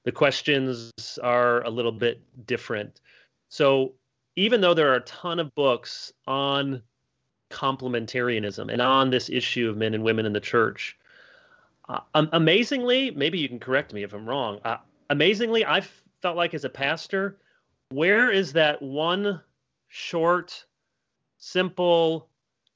the 0.04 0.12
questions 0.12 0.92
are 1.22 1.62
a 1.64 1.70
little 1.70 1.92
bit 1.92 2.20
different 2.46 3.00
so 3.48 3.92
even 4.36 4.60
though 4.60 4.74
there 4.74 4.92
are 4.92 4.96
a 4.96 5.00
ton 5.00 5.40
of 5.40 5.54
books 5.54 6.12
on 6.26 6.82
complementarianism 7.50 8.72
and 8.72 8.82
on 8.82 9.10
this 9.10 9.30
issue 9.30 9.68
of 9.68 9.76
men 9.76 9.94
and 9.94 10.02
women 10.02 10.26
in 10.26 10.32
the 10.32 10.40
church. 10.40 10.96
Uh, 11.88 12.00
amazingly, 12.32 13.12
maybe 13.12 13.38
you 13.38 13.48
can 13.48 13.60
correct 13.60 13.92
me 13.92 14.02
if 14.02 14.12
I'm 14.12 14.28
wrong. 14.28 14.58
Uh, 14.64 14.78
amazingly, 15.10 15.64
I 15.64 15.82
felt 16.20 16.36
like 16.36 16.54
as 16.54 16.64
a 16.64 16.68
pastor, 16.68 17.38
where 17.90 18.30
is 18.32 18.52
that 18.54 18.82
one 18.82 19.40
short, 19.88 20.64
simple, 21.38 22.28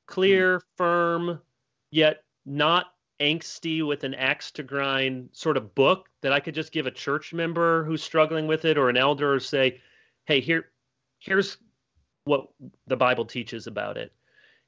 clear, 0.06 0.62
firm, 0.76 1.40
yet 1.90 2.22
not 2.46 2.94
angsty 3.20 3.86
with 3.86 4.04
an 4.04 4.14
axe 4.14 4.50
to 4.52 4.62
grind 4.62 5.28
sort 5.32 5.56
of 5.56 5.74
book 5.74 6.08
that 6.22 6.32
I 6.32 6.40
could 6.40 6.54
just 6.54 6.72
give 6.72 6.86
a 6.86 6.90
church 6.90 7.32
member 7.32 7.84
who's 7.84 8.02
struggling 8.02 8.46
with 8.46 8.64
it 8.64 8.78
or 8.78 8.88
an 8.88 8.96
elder 8.96 9.34
or 9.34 9.40
say, 9.40 9.80
hey, 10.24 10.40
here, 10.40 10.66
here's 11.18 11.58
what 12.24 12.48
the 12.86 12.96
Bible 12.96 13.24
teaches 13.24 13.66
about 13.66 13.96
it. 13.96 14.12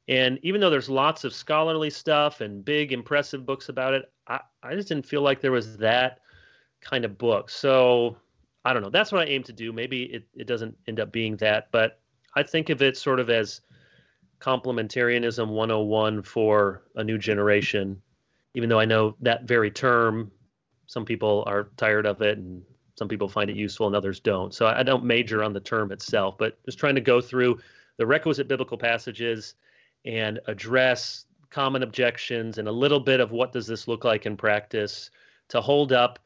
And 0.09 0.39
even 0.43 0.61
though 0.61 0.71
there's 0.71 0.91
lots 0.91 1.25
of 1.25 1.33
scholarly 1.33 1.91
stuff 1.91 2.41
and 2.41 2.65
big, 2.65 2.93
impressive 2.93 3.47
books 3.47 3.69
about 3.69 3.95
it, 3.95 4.13
I, 4.27 4.41
I 4.63 4.75
just 4.75 4.89
didn't 4.89 5.07
feel 5.07 5.23
like 5.23 5.41
there 5.41 5.53
was 5.53 5.77
that 5.79 6.21
kind 6.81 7.05
of 7.05 7.19
book. 7.19 7.51
So 7.51 8.17
I 8.65 8.73
don't 8.73 8.83
know. 8.83 8.91
That's 8.91 9.13
what 9.13 9.23
I 9.23 9.31
aim 9.31 9.43
to 9.45 9.53
do. 9.53 9.73
Maybe 9.73 10.05
it, 10.05 10.25
it 10.35 10.47
doesn't 10.47 10.77
end 10.89 11.01
up 11.01 11.13
being 11.13 11.37
that, 11.37 11.69
but 11.73 12.01
I 12.35 12.43
think 12.43 12.71
of 12.71 12.83
it 12.83 12.97
sort 12.97 13.21
of 13.21 13.31
as 13.31 13.61
complementarianism 14.41 15.49
101 15.49 16.23
for 16.23 16.83
a 16.97 17.05
new 17.05 17.19
generation, 17.19 18.01
even 18.55 18.69
though 18.69 18.81
I 18.81 18.85
know 18.85 19.17
that 19.21 19.45
very 19.45 19.71
term, 19.71 20.31
some 20.87 21.05
people 21.05 21.45
are 21.47 21.69
tired 21.77 22.07
of 22.07 22.23
it 22.23 22.39
and 22.39 22.63
some 22.97 23.09
people 23.09 23.29
find 23.29 23.49
it 23.49 23.57
useful 23.57 23.87
and 23.87 23.97
others 23.97 24.21
don't. 24.21 24.53
So 24.53 24.67
I 24.67 24.83
don't 24.83 25.05
major 25.05 25.43
on 25.43 25.53
the 25.53 25.61
term 25.61 25.93
itself, 25.93 26.37
but 26.39 26.63
just 26.65 26.79
trying 26.79 26.97
to 26.97 27.01
go 27.01 27.21
through 27.21 27.59
the 27.99 28.07
requisite 28.07 28.49
biblical 28.49 28.77
passages 28.77 29.55
and 30.05 30.41
address 30.47 31.27
common 31.51 31.83
objections 31.83 32.59
and 32.59 32.67
a 32.67 32.73
little 32.73 33.01
bit 33.01 33.21
of 33.21 33.31
what 33.31 33.53
does 33.53 33.67
this 33.67 33.87
look 33.87 34.05
like 34.05 34.27
in 34.27 34.37
practice 34.37 35.11
to 35.49 35.61
hold 35.61 35.93
up 35.93 36.19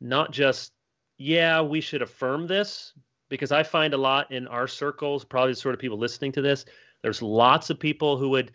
not 0.00 0.32
just 0.32 0.72
yeah 1.18 1.60
we 1.60 1.80
should 1.80 2.02
affirm 2.02 2.46
this 2.46 2.92
because 3.28 3.52
i 3.52 3.62
find 3.62 3.94
a 3.94 3.96
lot 3.96 4.30
in 4.32 4.46
our 4.48 4.66
circles 4.66 5.24
probably 5.24 5.52
the 5.52 5.56
sort 5.56 5.74
of 5.74 5.80
people 5.80 5.98
listening 5.98 6.32
to 6.32 6.42
this 6.42 6.64
there's 7.02 7.22
lots 7.22 7.70
of 7.70 7.78
people 7.78 8.16
who 8.18 8.28
would 8.28 8.50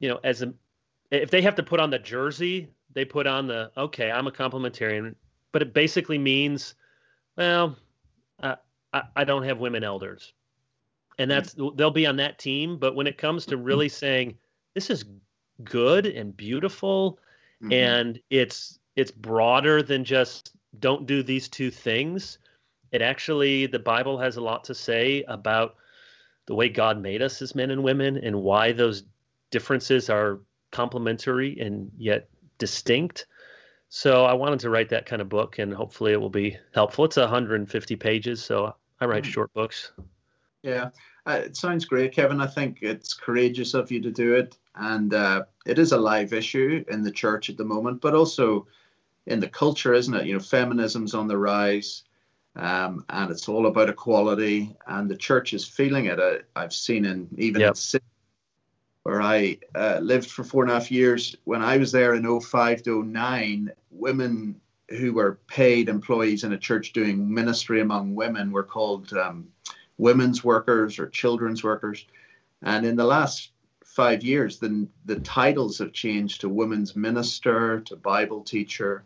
you 0.00 0.08
know 0.08 0.18
as 0.24 0.42
a 0.42 0.52
if 1.12 1.30
they 1.30 1.40
have 1.40 1.54
to 1.54 1.62
put 1.62 1.78
on 1.78 1.90
the 1.90 1.98
jersey 1.98 2.68
they 2.92 3.04
put 3.04 3.26
on 3.26 3.46
the 3.46 3.70
okay 3.76 4.10
i'm 4.10 4.26
a 4.26 4.32
complementarian 4.32 5.14
but 5.52 5.62
it 5.62 5.72
basically 5.72 6.18
means 6.18 6.74
well 7.36 7.76
I, 8.42 9.02
I 9.16 9.24
don't 9.24 9.44
have 9.44 9.58
women 9.58 9.84
elders 9.84 10.32
and 11.18 11.30
that's 11.30 11.54
they'll 11.76 11.90
be 11.90 12.06
on 12.06 12.16
that 12.16 12.38
team. 12.38 12.78
But 12.78 12.94
when 12.94 13.06
it 13.06 13.18
comes 13.18 13.46
to 13.46 13.56
really 13.56 13.88
saying 13.88 14.36
this 14.74 14.90
is 14.90 15.04
good 15.62 16.06
and 16.06 16.36
beautiful 16.36 17.18
mm-hmm. 17.62 17.72
and 17.72 18.20
it's 18.30 18.78
it's 18.96 19.10
broader 19.10 19.82
than 19.82 20.04
just 20.04 20.52
don't 20.78 21.06
do 21.06 21.22
these 21.22 21.48
two 21.48 21.70
things. 21.70 22.38
It 22.92 23.02
actually 23.02 23.66
the 23.66 23.78
Bible 23.78 24.18
has 24.18 24.36
a 24.36 24.40
lot 24.40 24.64
to 24.64 24.74
say 24.74 25.24
about 25.28 25.76
the 26.46 26.54
way 26.54 26.68
God 26.68 27.00
made 27.00 27.22
us 27.22 27.40
as 27.42 27.54
men 27.54 27.70
and 27.70 27.82
women 27.82 28.18
and 28.18 28.42
why 28.42 28.72
those 28.72 29.04
differences 29.50 30.10
are 30.10 30.40
complementary 30.70 31.58
and 31.58 31.90
yet 31.96 32.28
distinct. 32.58 33.26
So 33.88 34.24
I 34.24 34.32
wanted 34.32 34.60
to 34.60 34.70
write 34.70 34.88
that 34.88 35.06
kind 35.06 35.22
of 35.22 35.28
book, 35.28 35.58
and 35.58 35.72
hopefully 35.72 36.12
it 36.12 36.20
will 36.20 36.28
be 36.28 36.56
helpful. 36.74 37.04
It's 37.04 37.16
150 37.16 37.96
pages, 37.96 38.44
so 38.44 38.74
I 39.00 39.06
write 39.06 39.22
mm. 39.22 39.26
short 39.26 39.52
books. 39.54 39.92
Yeah, 40.64 40.90
uh, 41.26 41.42
it 41.44 41.56
sounds 41.58 41.84
great, 41.84 42.12
Kevin. 42.12 42.40
I 42.40 42.46
think 42.46 42.78
it's 42.80 43.12
courageous 43.12 43.74
of 43.74 43.92
you 43.92 44.00
to 44.00 44.10
do 44.10 44.34
it, 44.34 44.56
and 44.74 45.12
uh, 45.12 45.44
it 45.66 45.78
is 45.78 45.92
a 45.92 45.98
live 45.98 46.32
issue 46.32 46.82
in 46.88 47.02
the 47.02 47.10
church 47.10 47.50
at 47.50 47.58
the 47.58 47.64
moment, 47.66 48.00
but 48.00 48.14
also 48.14 48.66
in 49.26 49.40
the 49.40 49.48
culture, 49.48 49.92
isn't 49.92 50.14
it? 50.14 50.24
You 50.24 50.32
know, 50.32 50.40
feminism's 50.40 51.12
on 51.12 51.28
the 51.28 51.36
rise, 51.36 52.04
um, 52.56 53.04
and 53.10 53.30
it's 53.30 53.46
all 53.46 53.66
about 53.66 53.90
equality, 53.90 54.74
and 54.86 55.10
the 55.10 55.18
church 55.18 55.52
is 55.52 55.68
feeling 55.68 56.06
it. 56.06 56.18
I, 56.56 56.60
have 56.62 56.72
seen 56.72 57.04
in 57.04 57.28
even 57.36 57.60
yep. 57.60 57.76
in 57.92 58.00
where 59.02 59.20
I 59.20 59.58
uh, 59.74 59.98
lived 60.00 60.30
for 60.30 60.44
four 60.44 60.62
and 60.62 60.72
a 60.72 60.74
half 60.74 60.90
years. 60.90 61.36
When 61.44 61.60
I 61.60 61.76
was 61.76 61.92
there 61.92 62.14
in 62.14 62.40
05 62.40 62.82
to 62.84 63.04
09, 63.04 63.70
women 63.90 64.58
who 64.88 65.12
were 65.12 65.40
paid 65.46 65.90
employees 65.90 66.42
in 66.42 66.54
a 66.54 66.58
church 66.58 66.94
doing 66.94 67.32
ministry 67.32 67.82
among 67.82 68.14
women 68.14 68.50
were 68.50 68.62
called 68.62 69.12
um, 69.12 69.48
women's 69.98 70.42
workers 70.44 70.98
or 70.98 71.08
children's 71.08 71.62
workers. 71.62 72.06
And 72.62 72.84
in 72.86 72.96
the 72.96 73.04
last 73.04 73.52
five 73.84 74.22
years, 74.22 74.58
the, 74.58 74.88
the 75.04 75.20
titles 75.20 75.78
have 75.78 75.92
changed 75.92 76.40
to 76.40 76.48
women's 76.48 76.96
minister, 76.96 77.80
to 77.80 77.96
Bible 77.96 78.42
teacher. 78.42 79.04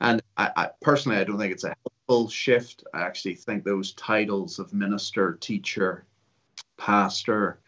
And 0.00 0.22
I, 0.36 0.50
I 0.56 0.70
personally, 0.80 1.18
I 1.18 1.24
don't 1.24 1.38
think 1.38 1.52
it's 1.52 1.64
a 1.64 1.74
helpful 1.84 2.28
shift. 2.28 2.84
I 2.94 3.02
actually 3.02 3.34
think 3.34 3.64
those 3.64 3.92
titles 3.94 4.58
of 4.58 4.72
minister, 4.72 5.34
teacher, 5.40 6.04
pastor 6.76 7.60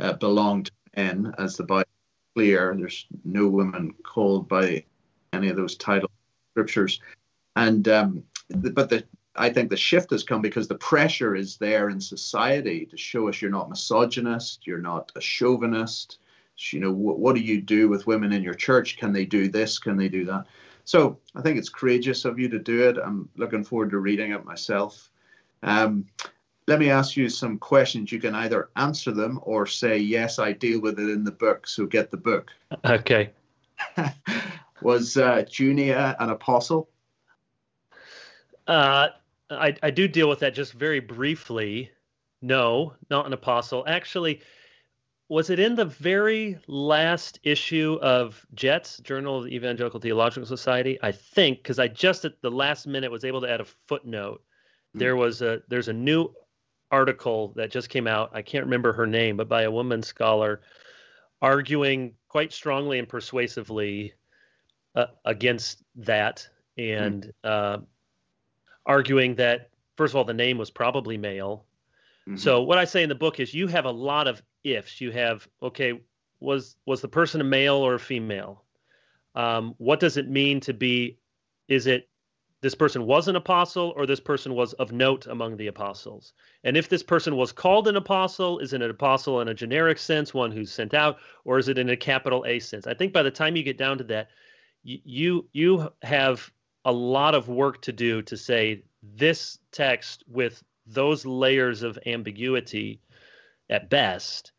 uh, 0.00 0.12
belong 0.14 0.64
to 0.64 0.72
men, 0.96 1.34
as 1.38 1.56
the 1.56 1.64
Bible 1.64 1.88
clear. 2.34 2.74
There's 2.78 3.06
no 3.24 3.48
women 3.48 3.94
called 4.02 4.48
by 4.48 4.84
any 5.32 5.48
of 5.48 5.56
those 5.56 5.76
title 5.76 6.10
scriptures, 6.52 7.00
and 7.54 7.86
um, 7.88 8.22
but 8.50 8.90
the 8.90 9.04
I 9.36 9.50
think 9.50 9.70
the 9.70 9.76
shift 9.76 10.10
has 10.10 10.22
come 10.22 10.42
because 10.42 10.68
the 10.68 10.76
pressure 10.76 11.34
is 11.34 11.56
there 11.56 11.88
in 11.90 12.00
society 12.00 12.86
to 12.86 12.96
show 12.96 13.28
us 13.28 13.40
you're 13.40 13.50
not 13.50 13.70
misogynist, 13.70 14.66
you're 14.66 14.78
not 14.78 15.12
a 15.14 15.20
chauvinist. 15.20 16.18
You 16.70 16.80
know, 16.80 16.92
what, 16.92 17.18
what 17.18 17.34
do 17.36 17.42
you 17.42 17.60
do 17.60 17.88
with 17.88 18.06
women 18.06 18.32
in 18.32 18.42
your 18.42 18.54
church? 18.54 18.96
Can 18.96 19.12
they 19.12 19.26
do 19.26 19.48
this? 19.48 19.78
Can 19.78 19.96
they 19.96 20.08
do 20.08 20.24
that? 20.24 20.46
So 20.84 21.18
I 21.34 21.42
think 21.42 21.58
it's 21.58 21.68
courageous 21.68 22.24
of 22.24 22.38
you 22.38 22.48
to 22.48 22.58
do 22.58 22.88
it. 22.88 22.96
I'm 22.96 23.28
looking 23.36 23.64
forward 23.64 23.90
to 23.90 23.98
reading 23.98 24.32
it 24.32 24.44
myself. 24.44 25.10
Um, 25.62 26.06
let 26.66 26.78
me 26.78 26.90
ask 26.90 27.16
you 27.16 27.28
some 27.28 27.58
questions. 27.58 28.10
You 28.10 28.20
can 28.20 28.34
either 28.34 28.70
answer 28.76 29.12
them 29.12 29.38
or 29.42 29.66
say, 29.66 29.98
yes, 29.98 30.38
I 30.38 30.52
deal 30.52 30.80
with 30.80 30.98
it 30.98 31.10
in 31.10 31.24
the 31.24 31.30
book. 31.32 31.66
So 31.66 31.86
get 31.86 32.10
the 32.10 32.16
book. 32.16 32.50
Okay. 32.84 33.30
Was 34.82 35.16
uh, 35.16 35.44
Junia 35.50 36.16
an 36.18 36.30
apostle? 36.30 36.88
Uh, 38.66 39.08
I, 39.50 39.74
I 39.82 39.90
do 39.90 40.08
deal 40.08 40.28
with 40.28 40.40
that 40.40 40.54
just 40.54 40.72
very 40.72 41.00
briefly. 41.00 41.90
No, 42.42 42.94
not 43.10 43.26
an 43.26 43.32
apostle. 43.32 43.84
Actually, 43.86 44.40
was 45.28 45.50
it 45.50 45.58
in 45.58 45.74
the 45.74 45.84
very 45.84 46.58
last 46.68 47.40
issue 47.42 47.98
of 48.00 48.46
JETS, 48.54 49.00
Journal 49.00 49.38
of 49.38 49.44
the 49.44 49.54
Evangelical 49.54 50.00
Theological 50.00 50.46
Society? 50.46 50.98
I 51.02 51.12
think, 51.12 51.58
because 51.58 51.78
I 51.78 51.88
just 51.88 52.24
at 52.24 52.40
the 52.42 52.50
last 52.50 52.86
minute 52.86 53.10
was 53.10 53.24
able 53.24 53.40
to 53.40 53.50
add 53.50 53.60
a 53.60 53.66
footnote. 53.88 54.42
Mm-hmm. 54.42 54.98
There 54.98 55.16
was 55.16 55.42
a 55.42 55.62
there's 55.68 55.88
a 55.88 55.92
new 55.92 56.32
article 56.90 57.52
that 57.56 57.70
just 57.70 57.88
came 57.88 58.06
out. 58.06 58.30
I 58.32 58.42
can't 58.42 58.64
remember 58.64 58.92
her 58.92 59.06
name, 59.06 59.36
but 59.36 59.48
by 59.48 59.62
a 59.62 59.70
woman 59.70 60.02
scholar 60.02 60.60
arguing 61.42 62.14
quite 62.28 62.52
strongly 62.52 62.98
and 62.98 63.08
persuasively 63.08 64.14
uh, 64.94 65.06
against 65.24 65.82
that 65.96 66.48
and 66.78 67.32
mm. 67.44 67.50
uh, 67.50 67.78
arguing 68.86 69.34
that, 69.36 69.70
first 69.96 70.12
of 70.12 70.16
all, 70.16 70.24
the 70.24 70.34
name 70.34 70.58
was 70.58 70.70
probably 70.70 71.16
male. 71.16 71.64
Mm-hmm. 72.26 72.36
So 72.36 72.62
what 72.62 72.78
I 72.78 72.84
say 72.84 73.02
in 73.02 73.08
the 73.08 73.14
book 73.14 73.40
is 73.40 73.54
you 73.54 73.66
have 73.68 73.84
a 73.84 73.90
lot 73.90 74.26
of 74.26 74.42
ifs. 74.64 75.00
You 75.00 75.10
have, 75.12 75.46
okay, 75.62 76.00
was 76.40 76.76
was 76.86 77.00
the 77.00 77.08
person 77.08 77.40
a 77.40 77.44
male 77.44 77.76
or 77.76 77.94
a 77.94 78.00
female? 78.00 78.64
Um, 79.34 79.74
what 79.78 80.00
does 80.00 80.16
it 80.16 80.28
mean 80.28 80.60
to 80.60 80.72
be? 80.72 81.18
Is 81.68 81.86
it 81.86 82.08
this 82.62 82.74
person 82.74 83.06
was 83.06 83.28
an 83.28 83.36
apostle 83.36 83.92
or 83.96 84.06
this 84.06 84.20
person 84.20 84.54
was 84.54 84.72
of 84.74 84.90
note 84.90 85.26
among 85.26 85.56
the 85.56 85.66
apostles. 85.66 86.32
And 86.64 86.76
if 86.76 86.88
this 86.88 87.02
person 87.02 87.36
was 87.36 87.52
called 87.52 87.86
an 87.86 87.96
apostle, 87.96 88.58
is 88.58 88.72
it 88.72 88.82
an 88.82 88.90
apostle 88.90 89.40
in 89.40 89.48
a 89.48 89.54
generic 89.54 89.98
sense, 89.98 90.32
one 90.32 90.50
who's 90.50 90.72
sent 90.72 90.94
out, 90.94 91.18
or 91.44 91.58
is 91.58 91.68
it 91.68 91.78
in 91.78 91.90
a 91.90 91.96
capital 91.96 92.44
A 92.46 92.58
sense? 92.58 92.86
I 92.86 92.94
think 92.94 93.12
by 93.12 93.22
the 93.22 93.30
time 93.30 93.56
you 93.56 93.62
get 93.62 93.78
down 93.78 93.98
to 93.98 94.04
that, 94.04 94.30
you 94.82 95.46
you 95.52 95.92
have 96.02 96.50
a 96.86 96.92
lot 96.92 97.34
of 97.34 97.48
work 97.48 97.82
to 97.82 97.92
do 97.92 98.22
to 98.22 98.36
say 98.36 98.82
this 99.02 99.58
text 99.72 100.22
with 100.28 100.62
those 100.86 101.26
layers 101.26 101.82
of 101.82 101.98
ambiguity 102.06 103.00
at 103.68 103.90
best 103.90 104.52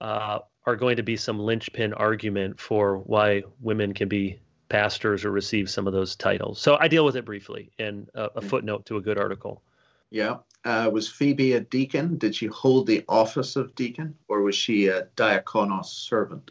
uh, 0.00 0.40
are 0.66 0.76
going 0.76 0.96
to 0.96 1.04
be 1.04 1.16
some 1.16 1.38
linchpin 1.38 1.94
argument 1.94 2.58
for 2.58 2.98
why 2.98 3.44
women 3.60 3.94
can 3.94 4.08
be 4.08 4.40
pastors 4.68 5.24
or 5.24 5.30
receive 5.30 5.70
some 5.70 5.86
of 5.86 5.92
those 5.92 6.16
titles. 6.16 6.60
So 6.60 6.76
I 6.80 6.88
deal 6.88 7.04
with 7.04 7.14
it 7.14 7.24
briefly 7.24 7.70
in 7.78 8.08
a, 8.12 8.24
a 8.34 8.40
footnote 8.40 8.84
to 8.86 8.96
a 8.96 9.00
good 9.00 9.16
article. 9.16 9.62
Yeah. 10.10 10.38
Uh, 10.64 10.90
was 10.92 11.08
Phoebe 11.08 11.52
a 11.52 11.60
deacon? 11.60 12.18
Did 12.18 12.34
she 12.34 12.46
hold 12.46 12.88
the 12.88 13.04
office 13.08 13.54
of 13.54 13.74
deacon 13.76 14.16
or 14.26 14.42
was 14.42 14.56
she 14.56 14.88
a 14.88 15.04
diakonos 15.16 15.86
servant? 15.86 16.50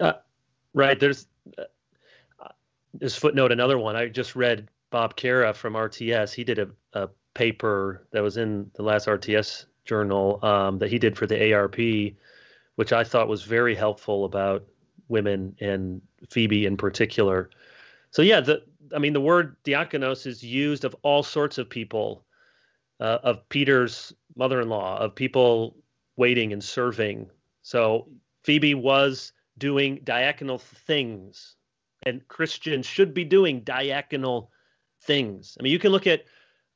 Uh, 0.00 0.14
right. 0.72 0.98
There's, 0.98 1.26
there's 2.94 3.16
footnote 3.16 3.52
another 3.52 3.78
one. 3.78 3.96
I 3.96 4.08
just 4.08 4.36
read 4.36 4.68
Bob 4.90 5.16
Cara 5.16 5.54
from 5.54 5.74
RTS. 5.74 6.32
He 6.34 6.44
did 6.44 6.58
a, 6.58 6.68
a 6.92 7.08
paper 7.34 8.06
that 8.10 8.22
was 8.22 8.36
in 8.36 8.70
the 8.74 8.82
last 8.82 9.06
RTS 9.06 9.66
journal 9.84 10.38
um, 10.44 10.78
that 10.78 10.90
he 10.90 10.98
did 10.98 11.16
for 11.16 11.26
the 11.26 11.52
ARP, 11.52 11.76
which 12.76 12.92
I 12.92 13.04
thought 13.04 13.28
was 13.28 13.42
very 13.42 13.74
helpful 13.74 14.24
about 14.24 14.64
women 15.08 15.56
and 15.60 16.00
Phoebe 16.30 16.66
in 16.66 16.76
particular. 16.76 17.50
So 18.10 18.22
yeah, 18.22 18.40
the 18.40 18.62
I 18.94 18.98
mean 18.98 19.12
the 19.12 19.20
word 19.20 19.56
diakonos 19.64 20.26
is 20.26 20.42
used 20.42 20.84
of 20.84 20.94
all 21.02 21.22
sorts 21.22 21.58
of 21.58 21.68
people, 21.68 22.24
uh, 23.00 23.18
of 23.22 23.48
Peter's 23.48 24.12
mother-in-law, 24.36 24.98
of 24.98 25.14
people 25.14 25.76
waiting 26.16 26.52
and 26.52 26.62
serving. 26.62 27.30
So 27.62 28.08
Phoebe 28.44 28.74
was 28.74 29.32
doing 29.58 29.98
diaconal 30.00 30.60
things, 30.60 31.56
and 32.04 32.26
Christians 32.28 32.86
should 32.86 33.14
be 33.14 33.24
doing 33.24 33.62
diaconal 33.62 34.48
things. 35.02 35.56
I 35.58 35.62
mean, 35.62 35.72
you 35.72 35.78
can 35.78 35.92
look 35.92 36.06
at 36.06 36.24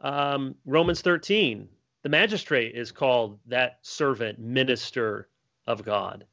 um, 0.01 0.55
Romans 0.65 1.03
13. 1.03 1.69
The 2.03 2.09
magistrate 2.09 2.75
is 2.75 2.93
called 2.93 3.39
that 3.47 3.79
servant, 3.83 4.39
minister 4.39 5.29
of 5.67 5.85
God, 5.85 6.25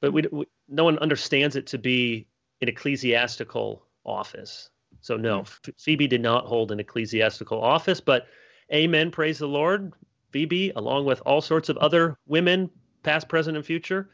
but 0.00 0.12
we, 0.12 0.22
we 0.32 0.46
no 0.68 0.84
one 0.84 0.98
understands 0.98 1.56
it 1.56 1.66
to 1.68 1.78
be 1.78 2.26
an 2.60 2.68
ecclesiastical 2.68 3.84
office. 4.04 4.70
So 5.00 5.16
no, 5.16 5.42
mm-hmm. 5.42 5.70
Phoebe 5.78 6.08
did 6.08 6.22
not 6.22 6.46
hold 6.46 6.72
an 6.72 6.80
ecclesiastical 6.80 7.60
office, 7.62 8.00
but 8.00 8.26
amen, 8.72 9.10
praise 9.10 9.38
the 9.38 9.48
Lord. 9.48 9.92
Phoebe, 10.30 10.72
along 10.74 11.04
with 11.04 11.22
all 11.24 11.40
sorts 11.40 11.68
of 11.68 11.76
other 11.76 12.16
women, 12.26 12.68
past, 13.04 13.28
present, 13.28 13.56
and 13.56 13.64
future, 13.64 14.10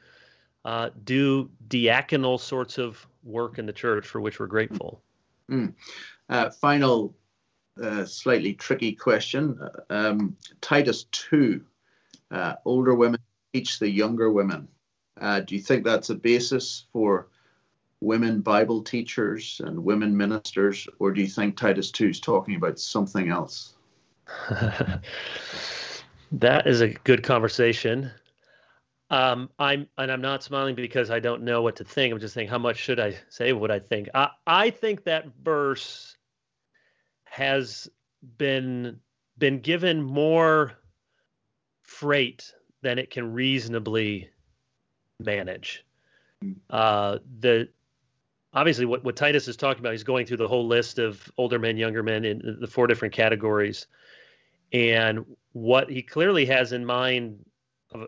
uh, 0.64 0.90
do 1.04 1.50
diaconal 1.68 2.38
sorts 2.38 2.78
of 2.78 3.06
work 3.22 3.58
in 3.58 3.66
the 3.66 3.72
church 3.72 4.06
for 4.06 4.20
which 4.20 4.40
we're 4.40 4.46
grateful. 4.46 5.02
Mm. 5.50 5.74
Uh, 6.28 6.50
final, 6.50 7.14
uh, 7.82 8.04
slightly 8.04 8.54
tricky 8.54 8.92
question. 8.92 9.58
Um, 9.88 10.36
Titus 10.60 11.04
2, 11.12 11.60
uh, 12.30 12.54
older 12.64 12.94
women 12.94 13.20
teach 13.52 13.78
the 13.78 13.90
younger 13.90 14.30
women. 14.30 14.68
Uh, 15.20 15.40
do 15.40 15.54
you 15.54 15.60
think 15.60 15.84
that's 15.84 16.10
a 16.10 16.14
basis 16.14 16.86
for 16.92 17.28
women 18.00 18.40
Bible 18.40 18.82
teachers 18.82 19.60
and 19.64 19.84
women 19.84 20.16
ministers, 20.16 20.88
or 20.98 21.12
do 21.12 21.20
you 21.20 21.26
think 21.26 21.56
Titus 21.56 21.90
2 21.90 22.08
is 22.08 22.20
talking 22.20 22.56
about 22.56 22.78
something 22.78 23.28
else? 23.28 23.74
that 26.32 26.66
is 26.66 26.80
a 26.80 26.88
good 26.88 27.22
conversation. 27.22 28.10
Um, 29.10 29.50
I'm 29.58 29.88
and 29.98 30.10
I'm 30.10 30.20
not 30.20 30.42
smiling 30.44 30.76
because 30.76 31.10
I 31.10 31.18
don't 31.18 31.42
know 31.42 31.62
what 31.62 31.76
to 31.76 31.84
think. 31.84 32.12
I'm 32.12 32.20
just 32.20 32.34
thinking, 32.34 32.50
how 32.50 32.58
much 32.58 32.76
should 32.76 33.00
I 33.00 33.16
say 33.28 33.52
what 33.52 33.70
I 33.70 33.80
think? 33.80 34.08
I, 34.14 34.30
I 34.46 34.70
think 34.70 35.04
that 35.04 35.26
verse 35.42 36.16
has 37.24 37.88
been 38.38 39.00
been 39.38 39.60
given 39.60 40.00
more 40.00 40.78
freight 41.82 42.52
than 42.82 42.98
it 42.98 43.10
can 43.10 43.32
reasonably 43.32 44.30
manage. 45.18 45.84
Uh, 46.70 47.18
the 47.40 47.68
obviously 48.54 48.86
what, 48.86 49.04
what 49.04 49.16
Titus 49.16 49.48
is 49.48 49.56
talking 49.56 49.80
about, 49.80 49.92
he's 49.92 50.04
going 50.04 50.26
through 50.26 50.36
the 50.38 50.48
whole 50.48 50.66
list 50.66 50.98
of 50.98 51.30
older 51.36 51.58
men, 51.58 51.76
younger 51.76 52.02
men 52.02 52.24
in 52.24 52.58
the 52.60 52.66
four 52.66 52.86
different 52.86 53.14
categories. 53.14 53.86
And 54.72 55.24
what 55.52 55.90
he 55.90 56.02
clearly 56.02 56.46
has 56.46 56.72
in 56.72 56.84
mind 56.84 57.44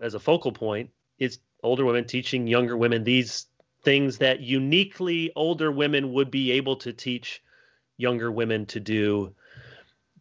as 0.02 0.14
a 0.14 0.20
focal 0.20 0.52
point 0.52 0.90
is 1.18 1.38
older 1.62 1.84
women 1.84 2.06
teaching 2.06 2.46
younger 2.46 2.76
women 2.76 3.04
these 3.04 3.46
things 3.82 4.18
that 4.18 4.40
uniquely 4.40 5.32
older 5.34 5.72
women 5.72 6.12
would 6.12 6.30
be 6.30 6.52
able 6.52 6.76
to 6.76 6.92
teach 6.92 7.42
younger 7.96 8.30
women 8.30 8.66
to 8.66 8.80
do 8.80 9.34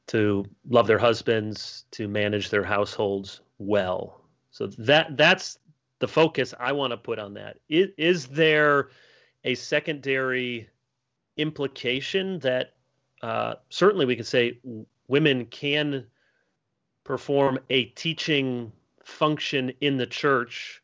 to 0.08 0.46
love 0.70 0.88
their 0.88 0.98
husbands 0.98 1.86
to 1.92 2.08
manage 2.08 2.50
their 2.50 2.64
households 2.64 3.42
well. 3.60 4.22
So 4.50 4.68
that 4.80 5.16
that's 5.16 5.58
the 6.00 6.08
focus 6.08 6.54
i 6.60 6.72
want 6.72 6.92
to 6.92 6.98
put 6.98 7.20
on 7.20 7.36
that. 7.36 7.58
Is, 7.70 7.90
is 7.98 8.28
there 8.28 8.90
a 9.44 9.56
secondary 9.56 10.68
implication 11.38 12.40
that 12.40 12.74
uh, 13.22 13.56
certainly 13.70 14.06
we 14.06 14.16
could 14.16 14.28
say 14.28 14.60
women 15.08 15.46
can 15.46 16.08
perform 17.04 17.60
a 17.70 17.86
teaching 17.86 18.72
function 19.12 19.72
in 19.82 19.98
the 19.98 20.08
church 20.08 20.82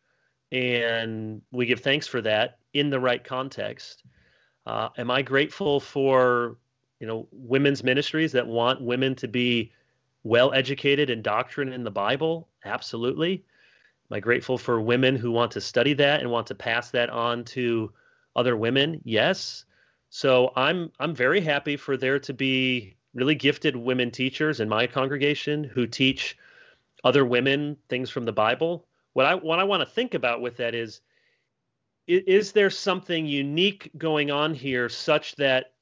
and 0.51 1.41
we 1.51 1.65
give 1.65 1.81
thanks 1.81 2.07
for 2.07 2.21
that 2.21 2.59
in 2.73 2.89
the 2.89 2.99
right 2.99 3.23
context. 3.23 4.03
Uh, 4.65 4.89
am 4.97 5.09
i 5.09 5.21
grateful 5.21 5.79
for 5.79 6.57
you 6.99 7.07
know 7.07 7.27
women's 7.31 7.83
ministries 7.83 8.31
that 8.31 8.45
want 8.45 8.81
women 8.81 9.15
to 9.15 9.27
be 9.27 9.71
well 10.23 10.53
educated 10.53 11.09
in 11.09 11.21
doctrine 11.21 11.71
in 11.71 11.83
the 11.83 11.91
bible? 11.91 12.47
Absolutely. 12.65 13.43
Am 14.11 14.17
i 14.17 14.19
grateful 14.19 14.57
for 14.57 14.81
women 14.81 15.15
who 15.15 15.31
want 15.31 15.51
to 15.51 15.61
study 15.61 15.93
that 15.93 16.21
and 16.21 16.29
want 16.29 16.47
to 16.47 16.55
pass 16.55 16.91
that 16.91 17.09
on 17.09 17.43
to 17.45 17.91
other 18.35 18.55
women? 18.55 19.01
Yes. 19.03 19.65
So 20.09 20.51
i'm 20.55 20.91
i'm 20.99 21.15
very 21.15 21.41
happy 21.41 21.77
for 21.77 21.97
there 21.97 22.19
to 22.19 22.33
be 22.33 22.95
really 23.13 23.35
gifted 23.35 23.75
women 23.75 24.11
teachers 24.11 24.59
in 24.59 24.69
my 24.69 24.85
congregation 24.85 25.63
who 25.63 25.87
teach 25.87 26.37
other 27.03 27.25
women 27.25 27.77
things 27.89 28.09
from 28.09 28.25
the 28.25 28.31
bible. 28.31 28.87
What 29.13 29.25
i 29.25 29.35
what 29.35 29.59
i 29.59 29.63
want 29.63 29.81
to 29.81 29.93
think 29.93 30.13
about 30.13 30.41
with 30.41 30.57
that 30.57 30.75
is 30.75 31.01
is 32.07 32.53
there 32.53 32.69
something 32.69 33.25
unique 33.25 33.91
going 33.97 34.31
on 34.31 34.53
here 34.53 34.87
such 34.87 35.35
that 35.35 35.73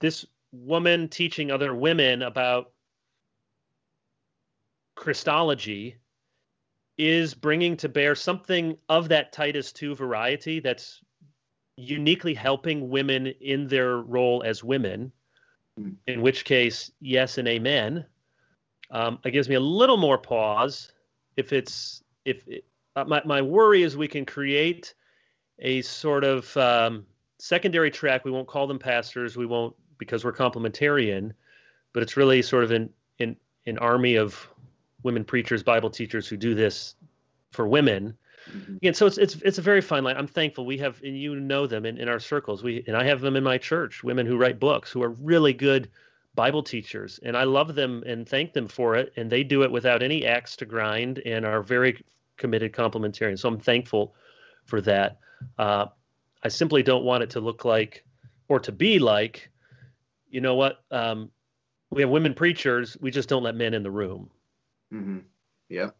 this 0.00 0.26
woman 0.50 1.08
teaching 1.08 1.50
other 1.50 1.74
women 1.74 2.22
about 2.22 2.72
Christology 4.96 5.96
is 6.98 7.34
bringing 7.34 7.76
to 7.78 7.88
bear 7.88 8.14
something 8.14 8.76
of 8.88 9.08
that 9.08 9.32
Titus 9.32 9.72
2 9.72 9.94
variety 9.94 10.60
that's 10.60 11.00
uniquely 11.76 12.34
helping 12.34 12.90
women 12.90 13.28
in 13.40 13.66
their 13.66 13.98
role 13.98 14.42
as 14.44 14.62
women, 14.62 15.12
hmm. 15.78 15.90
in 16.06 16.20
which 16.20 16.44
case, 16.44 16.90
yes 17.00 17.38
and 17.38 17.48
amen. 17.48 18.04
Um, 18.92 19.18
it 19.24 19.30
gives 19.30 19.48
me 19.48 19.56
a 19.56 19.60
little 19.60 19.96
more 19.96 20.18
pause 20.18 20.92
if 21.36 21.52
it's 21.52 22.04
if 22.24 22.46
it, 22.46 22.64
uh, 22.94 23.04
my 23.04 23.22
my 23.24 23.42
worry 23.42 23.82
is 23.82 23.96
we 23.96 24.06
can 24.06 24.24
create 24.24 24.94
a 25.58 25.82
sort 25.82 26.24
of 26.24 26.54
um, 26.56 27.06
secondary 27.38 27.90
track. 27.90 28.24
We 28.24 28.30
won't 28.30 28.46
call 28.46 28.66
them 28.66 28.78
pastors. 28.78 29.36
We 29.36 29.46
won't 29.46 29.74
because 29.98 30.24
we're 30.24 30.32
complementarian, 30.32 31.32
but 31.92 32.02
it's 32.02 32.16
really 32.16 32.42
sort 32.42 32.64
of 32.64 32.70
an 32.70 32.90
an, 33.18 33.36
an 33.66 33.78
army 33.78 34.16
of 34.16 34.46
women 35.02 35.24
preachers, 35.24 35.62
Bible 35.62 35.90
teachers 35.90 36.28
who 36.28 36.36
do 36.36 36.54
this 36.54 36.94
for 37.50 37.66
women. 37.66 38.16
Mm-hmm. 38.50 38.76
And 38.82 38.96
so 38.96 39.06
it's 39.06 39.18
it's 39.18 39.36
it's 39.36 39.58
a 39.58 39.62
very 39.62 39.80
fine 39.80 40.04
line. 40.04 40.16
I'm 40.16 40.26
thankful 40.26 40.66
we 40.66 40.76
have, 40.78 41.00
and 41.02 41.16
you 41.16 41.34
know 41.36 41.66
them 41.66 41.86
in, 41.86 41.96
in 41.96 42.08
our 42.08 42.20
circles. 42.20 42.62
We 42.62 42.84
and 42.86 42.96
I 42.96 43.04
have 43.04 43.20
them 43.20 43.36
in 43.36 43.44
my 43.44 43.56
church. 43.56 44.04
Women 44.04 44.26
who 44.26 44.36
write 44.36 44.60
books 44.60 44.90
who 44.90 45.02
are 45.02 45.10
really 45.10 45.52
good 45.52 45.88
Bible 46.34 46.62
teachers, 46.62 47.20
and 47.22 47.36
I 47.36 47.44
love 47.44 47.74
them 47.74 48.02
and 48.06 48.28
thank 48.28 48.52
them 48.52 48.68
for 48.68 48.96
it. 48.96 49.12
And 49.16 49.30
they 49.30 49.44
do 49.44 49.62
it 49.62 49.70
without 49.70 50.02
any 50.02 50.26
axe 50.26 50.56
to 50.56 50.64
grind, 50.64 51.20
and 51.26 51.44
are 51.44 51.62
very 51.62 52.02
committed 52.36 52.72
complementarians. 52.72 53.40
So 53.40 53.48
I'm 53.48 53.60
thankful 53.60 54.14
for 54.64 54.80
that. 54.82 55.18
Uh, 55.58 55.86
I 56.42 56.48
simply 56.48 56.82
don't 56.82 57.04
want 57.04 57.22
it 57.22 57.30
to 57.30 57.40
look 57.40 57.64
like 57.64 58.04
or 58.48 58.60
to 58.60 58.72
be 58.72 58.98
like, 58.98 59.50
you 60.28 60.40
know 60.40 60.54
what? 60.54 60.82
Um, 60.90 61.30
we 61.90 62.02
have 62.02 62.10
women 62.10 62.34
preachers. 62.34 62.96
We 63.00 63.10
just 63.10 63.28
don't 63.28 63.42
let 63.42 63.54
men 63.54 63.74
in 63.74 63.82
the 63.82 63.90
room. 63.90 64.30
Mm-hmm. 64.92 65.18
Yeah. 65.68 65.90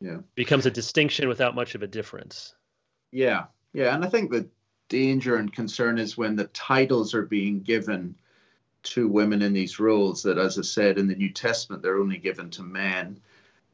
Yeah. 0.00 0.18
Becomes 0.34 0.66
a 0.66 0.70
distinction 0.70 1.28
without 1.28 1.54
much 1.54 1.74
of 1.74 1.82
a 1.82 1.86
difference. 1.86 2.54
Yeah. 3.12 3.44
Yeah. 3.72 3.94
And 3.94 4.04
I 4.04 4.08
think 4.08 4.30
the 4.30 4.48
danger 4.88 5.36
and 5.36 5.52
concern 5.52 5.98
is 5.98 6.16
when 6.16 6.36
the 6.36 6.48
titles 6.48 7.14
are 7.14 7.24
being 7.24 7.60
given 7.60 8.16
to 8.86 9.08
women 9.08 9.42
in 9.42 9.52
these 9.52 9.80
roles 9.80 10.22
that, 10.22 10.38
as 10.38 10.58
I 10.58 10.62
said, 10.62 10.98
in 10.98 11.08
the 11.08 11.14
New 11.14 11.30
Testament, 11.30 11.82
they're 11.82 11.98
only 11.98 12.18
given 12.18 12.50
to 12.50 12.62
men. 12.62 13.20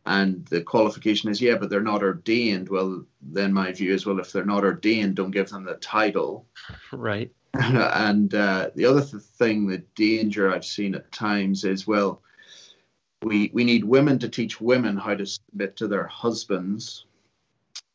And 0.05 0.45
the 0.47 0.63
qualification 0.63 1.31
is 1.31 1.41
yeah 1.41 1.57
but 1.57 1.71
they're 1.71 1.81
not 1.81 2.03
ordained. 2.03 2.69
Well 2.69 3.05
then 3.21 3.53
my 3.53 3.71
view 3.73 3.95
is 3.95 4.05
well 4.05 4.19
if 4.19 4.33
they're 4.33 4.45
not 4.45 4.65
ordained 4.65 5.15
don't 5.15 5.31
give 5.31 5.51
them 5.51 5.65
the 5.65 5.75
title. 5.75 6.47
Right. 6.93 7.31
And 7.55 8.35
uh, 8.35 8.71
the 8.75 8.87
other 8.87 9.03
th- 9.03 9.23
thing 9.23 9.67
the 9.67 9.85
danger 9.95 10.51
i've 10.51 10.65
seen 10.65 10.95
at 10.95 11.13
times 11.13 11.65
is 11.65 11.87
well 11.87 12.23
we 13.23 13.51
we 13.53 13.65
need 13.65 13.85
women 13.85 14.19
to 14.21 14.29
teach 14.29 14.61
women 14.61 14.97
how 14.97 15.15
to 15.15 15.27
submit 15.27 15.77
to 15.77 15.87
their 15.87 16.07
husbands 16.07 17.05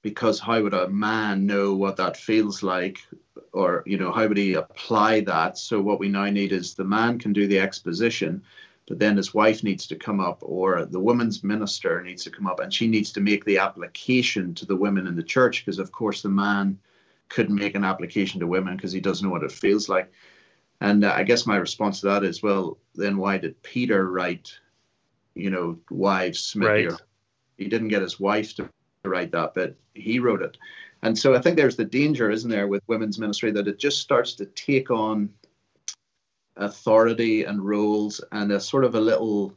because 0.04 0.40
how 0.40 0.62
would 0.62 0.74
a 0.74 0.88
man 0.90 1.46
know 1.46 1.74
what 1.74 1.98
that 1.98 2.18
feels 2.18 2.64
like 2.64 3.00
or 3.54 3.84
you 3.86 3.98
know 3.98 4.12
how 4.12 4.28
would 4.28 4.38
he 4.38 4.54
apply 4.54 5.22
that? 5.22 5.58
So 5.58 5.82
what 5.82 6.00
we 6.00 6.10
now 6.10 6.26
need 6.26 6.52
is 6.52 6.74
the 6.74 6.84
man 6.84 7.20
can 7.20 7.34
do 7.34 7.48
the 7.48 7.60
exposition 7.60 8.44
but 8.88 9.00
then 9.00 9.18
his 9.18 9.34
wife 9.34 9.64
needs 9.64 9.86
to 9.88 9.96
come 9.96 10.20
up 10.20 10.40
or 10.42 10.86
the 10.86 11.00
women's 11.00 11.44
minister 11.44 12.02
needs 12.02 12.24
to 12.24 12.32
come 12.32 12.48
up 12.48 12.60
and 12.60 12.74
she 12.74 12.88
needs 12.88 13.12
to 13.12 13.20
make 13.20 13.44
the 13.46 13.58
application 13.58 14.56
to 14.56 14.66
the 14.66 14.76
women 14.76 15.06
in 15.08 15.16
the 15.16 15.24
church 15.24 15.64
because 15.64 15.78
of 15.78 15.92
course 15.92 16.22
the 16.22 16.30
man 16.30 16.80
couldn't 17.30 17.56
make 17.56 17.76
an 17.76 17.84
application 17.84 18.40
to 18.40 18.48
women 18.48 18.76
because 18.76 18.94
he 18.94 19.02
doesn't 19.02 19.28
know 19.28 19.32
what 19.32 19.44
it 19.44 19.52
feels 19.52 19.90
like. 19.90 20.12
And 20.80 21.04
uh, 21.04 21.12
i 21.14 21.24
guess 21.24 21.46
my 21.46 21.58
response 21.58 22.00
to 22.02 22.08
that 22.08 22.24
is 22.24 22.42
well 22.42 22.78
then 22.96 23.18
why 23.18 23.38
did 23.38 23.62
peter 23.64 24.10
write 24.10 24.54
you 25.36 25.50
know 25.50 25.78
wives 25.90 26.56
right. 26.56 26.92
he 27.58 27.68
didn't 27.68 27.88
get 27.90 28.04
his 28.04 28.20
wife 28.20 28.56
to 28.56 28.70
write 29.04 29.32
that 29.32 29.56
but 29.56 29.76
he 29.96 30.20
wrote 30.20 30.44
it 30.44 30.58
and 31.04 31.18
so 31.18 31.36
i 31.36 31.42
think 31.42 31.56
there's 31.56 31.76
the 31.76 31.86
danger 31.86 32.30
isn't 32.30 32.50
there 32.50 32.68
with 32.68 32.84
women's 32.88 33.20
ministry 33.20 33.52
that 33.52 33.68
it 33.68 33.80
just 33.80 34.00
starts 34.00 34.34
to 34.34 34.46
take 34.48 34.92
on 34.92 35.30
authority 36.58 37.44
and 37.44 37.66
roles 37.66 38.22
and 38.32 38.52
a 38.52 38.60
sort 38.60 38.84
of 38.84 38.96
a 38.96 39.00
little 39.00 39.54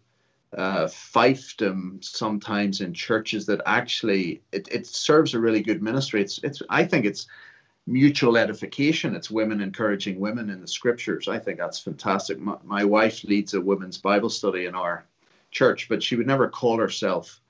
uh, 0.56 0.86
fiefdom 0.86 2.02
sometimes 2.04 2.80
in 2.80 2.92
churches 2.92 3.46
that 3.46 3.60
actually 3.66 4.42
it, 4.52 4.68
it 4.70 4.86
serves 4.86 5.34
a 5.34 5.38
really 5.38 5.62
good 5.62 5.82
ministry. 5.82 6.20
It's 6.20 6.38
it's 6.42 6.60
I 6.68 6.84
think 6.84 7.04
it's 7.04 7.26
mutual 7.86 8.36
edification. 8.36 9.14
It's 9.14 9.30
women 9.30 9.60
encouraging 9.60 10.18
women 10.18 10.50
in 10.50 10.60
the 10.60 10.66
scriptures. 10.66 11.28
I 11.28 11.38
think 11.38 11.58
that's 11.58 11.78
fantastic. 11.78 12.38
My, 12.38 12.56
my 12.64 12.84
wife 12.84 13.24
leads 13.24 13.54
a 13.54 13.60
women's 13.60 13.98
Bible 13.98 14.30
study 14.30 14.66
in 14.66 14.74
our 14.74 15.04
church, 15.50 15.88
but 15.88 16.02
she 16.02 16.16
would 16.16 16.26
never 16.26 16.48
call 16.48 16.78
herself 16.78 17.40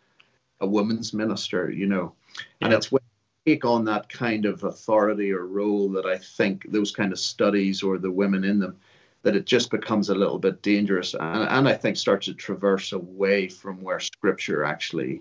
a 0.60 0.66
women's 0.66 1.14
minister, 1.14 1.70
you 1.70 1.86
know. 1.86 2.12
Yeah. 2.60 2.66
And 2.66 2.74
it's 2.74 2.92
when 2.92 3.02
take 3.50 3.64
on 3.64 3.84
that 3.84 4.08
kind 4.08 4.44
of 4.46 4.62
authority 4.64 5.32
or 5.32 5.46
role 5.46 5.88
that 5.90 6.06
I 6.06 6.18
think 6.18 6.70
those 6.70 6.92
kind 6.92 7.12
of 7.12 7.18
studies 7.18 7.82
or 7.82 7.98
the 7.98 8.10
women 8.10 8.44
in 8.44 8.60
them 8.60 8.76
that 9.22 9.36
it 9.36 9.44
just 9.44 9.70
becomes 9.70 10.08
a 10.08 10.14
little 10.14 10.38
bit 10.38 10.62
dangerous 10.62 11.14
and, 11.14 11.42
and 11.48 11.68
I 11.68 11.74
think 11.74 11.96
starts 11.96 12.26
to 12.26 12.34
traverse 12.34 12.92
away 12.92 13.48
from 13.48 13.80
where 13.82 14.00
scripture 14.00 14.64
actually 14.64 15.20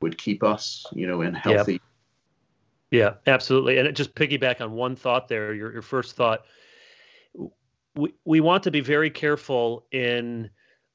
would 0.00 0.16
keep 0.18 0.42
us, 0.42 0.86
you 0.92 1.06
know, 1.06 1.22
in 1.22 1.34
healthy. 1.34 1.72
Yep. 1.72 1.82
Yeah, 2.92 3.14
absolutely. 3.26 3.78
And 3.78 3.86
it 3.88 3.92
just 3.92 4.14
piggyback 4.14 4.60
on 4.60 4.72
one 4.72 4.96
thought 4.96 5.28
there, 5.28 5.54
your, 5.54 5.72
your 5.72 5.82
first 5.82 6.16
thought. 6.16 6.44
We, 7.94 8.12
we 8.24 8.40
want 8.40 8.64
to 8.64 8.70
be 8.70 8.80
very 8.80 9.10
careful 9.10 9.86
in 9.90 10.50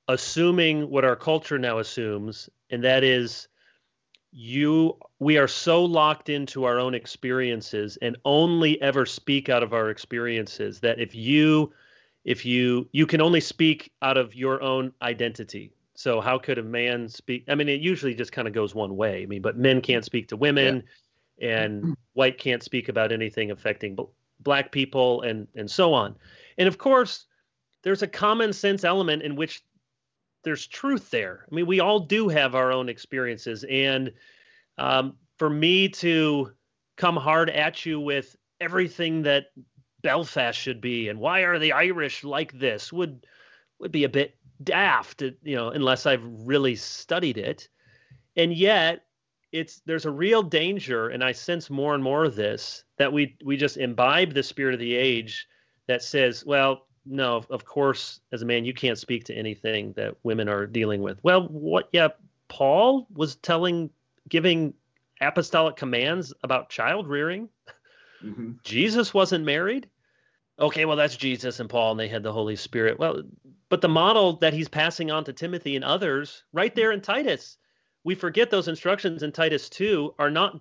assuming 0.07 0.89
what 0.89 1.05
our 1.05 1.15
culture 1.15 1.57
now 1.57 1.79
assumes, 1.79 2.49
and 2.69 2.83
that 2.83 3.03
is 3.03 3.47
you 4.37 4.97
we 5.19 5.37
are 5.37 5.47
so 5.47 5.85
locked 5.85 6.27
into 6.27 6.65
our 6.65 6.77
own 6.77 6.93
experiences 6.93 7.97
and 8.01 8.17
only 8.25 8.79
ever 8.81 9.05
speak 9.05 9.47
out 9.47 9.63
of 9.63 9.73
our 9.73 9.89
experiences 9.89 10.81
that 10.81 10.99
if 10.99 11.15
you 11.15 11.71
if 12.25 12.45
you 12.45 12.85
you 12.91 13.07
can 13.07 13.21
only 13.21 13.39
speak 13.39 13.93
out 14.01 14.17
of 14.17 14.35
your 14.35 14.61
own 14.61 14.91
identity. 15.01 15.71
So 15.93 16.19
how 16.19 16.37
could 16.37 16.57
a 16.57 16.63
man 16.63 17.07
speak? 17.07 17.45
I 17.47 17.55
mean 17.55 17.69
it 17.69 17.79
usually 17.79 18.13
just 18.13 18.33
kind 18.33 18.45
of 18.45 18.53
goes 18.53 18.75
one 18.75 18.97
way. 18.97 19.23
I 19.23 19.25
mean 19.25 19.41
but 19.41 19.57
men 19.57 19.79
can't 19.79 20.03
speak 20.03 20.27
to 20.27 20.35
women 20.35 20.83
yeah. 21.37 21.61
and 21.61 21.97
white 22.11 22.37
can't 22.37 22.61
speak 22.61 22.89
about 22.89 23.13
anything 23.13 23.51
affecting 23.51 23.97
black 24.41 24.73
people 24.73 25.21
and 25.21 25.47
and 25.55 25.71
so 25.71 25.93
on. 25.93 26.13
And 26.57 26.67
of 26.67 26.77
course 26.77 27.25
there's 27.83 28.01
a 28.01 28.07
common 28.07 28.51
sense 28.51 28.83
element 28.83 29.21
in 29.21 29.37
which 29.37 29.63
there's 30.45 30.67
truth 30.67 31.09
there 31.11 31.45
i 31.51 31.55
mean 31.55 31.65
we 31.65 31.81
all 31.81 31.99
do 31.99 32.29
have 32.29 32.55
our 32.55 32.71
own 32.71 32.87
experiences 32.87 33.65
and 33.69 34.13
um, 34.77 35.15
for 35.37 35.49
me 35.49 35.89
to 35.89 36.51
come 36.97 37.15
hard 37.15 37.49
at 37.49 37.85
you 37.85 37.99
with 37.99 38.35
everything 38.59 39.23
that 39.23 39.47
Belfast 40.01 40.57
should 40.57 40.81
be, 40.81 41.09
and 41.09 41.19
why 41.19 41.41
are 41.41 41.57
the 41.57 41.73
Irish 41.73 42.23
like 42.23 42.53
this? 42.53 42.93
Would 42.93 43.25
would 43.79 43.91
be 43.91 44.03
a 44.03 44.09
bit 44.09 44.37
daft, 44.63 45.21
you 45.21 45.55
know, 45.55 45.69
unless 45.69 46.05
I've 46.05 46.23
really 46.23 46.75
studied 46.75 47.37
it. 47.37 47.67
And 48.37 48.53
yet, 48.53 49.05
it's 49.51 49.81
there's 49.85 50.05
a 50.05 50.11
real 50.11 50.43
danger, 50.43 51.09
and 51.09 51.23
I 51.23 51.31
sense 51.31 51.71
more 51.71 51.95
and 51.95 52.03
more 52.03 52.23
of 52.23 52.35
this 52.35 52.83
that 52.97 53.11
we 53.11 53.35
we 53.43 53.57
just 53.57 53.77
imbibe 53.77 54.33
the 54.33 54.43
spirit 54.43 54.75
of 54.75 54.79
the 54.79 54.95
age 54.95 55.47
that 55.87 56.03
says, 56.03 56.45
well, 56.45 56.84
no, 57.05 57.43
of 57.49 57.65
course, 57.65 58.19
as 58.31 58.41
a 58.41 58.45
man, 58.45 58.65
you 58.65 58.73
can't 58.73 58.97
speak 58.97 59.25
to 59.25 59.33
anything 59.33 59.93
that 59.93 60.15
women 60.23 60.49
are 60.49 60.65
dealing 60.65 61.01
with. 61.01 61.23
Well, 61.23 61.47
what? 61.47 61.89
Yeah, 61.91 62.09
Paul 62.47 63.07
was 63.13 63.35
telling, 63.35 63.89
giving 64.27 64.73
apostolic 65.21 65.75
commands 65.75 66.33
about 66.43 66.69
child 66.69 67.07
rearing. 67.07 67.49
Mm-hmm. 68.23 68.53
Jesus 68.63 69.13
wasn't 69.13 69.45
married 69.45 69.87
okay, 70.59 70.85
well, 70.85 70.97
that's 70.97 71.17
Jesus 71.17 71.59
and 71.59 71.69
Paul, 71.69 71.91
and 71.91 71.99
they 71.99 72.07
had 72.07 72.23
the 72.23 72.33
Holy 72.33 72.55
Spirit. 72.55 72.99
Well, 72.99 73.23
but 73.69 73.81
the 73.81 73.89
model 73.89 74.37
that 74.37 74.53
he's 74.53 74.69
passing 74.69 75.11
on 75.11 75.23
to 75.25 75.33
Timothy 75.33 75.75
and 75.75 75.83
others, 75.83 76.43
right 76.53 76.73
there 76.75 76.91
in 76.91 77.01
Titus, 77.01 77.57
we 78.03 78.15
forget 78.15 78.49
those 78.49 78.67
instructions 78.67 79.23
in 79.23 79.31
Titus 79.31 79.69
2 79.69 80.15
are 80.19 80.31
not 80.31 80.59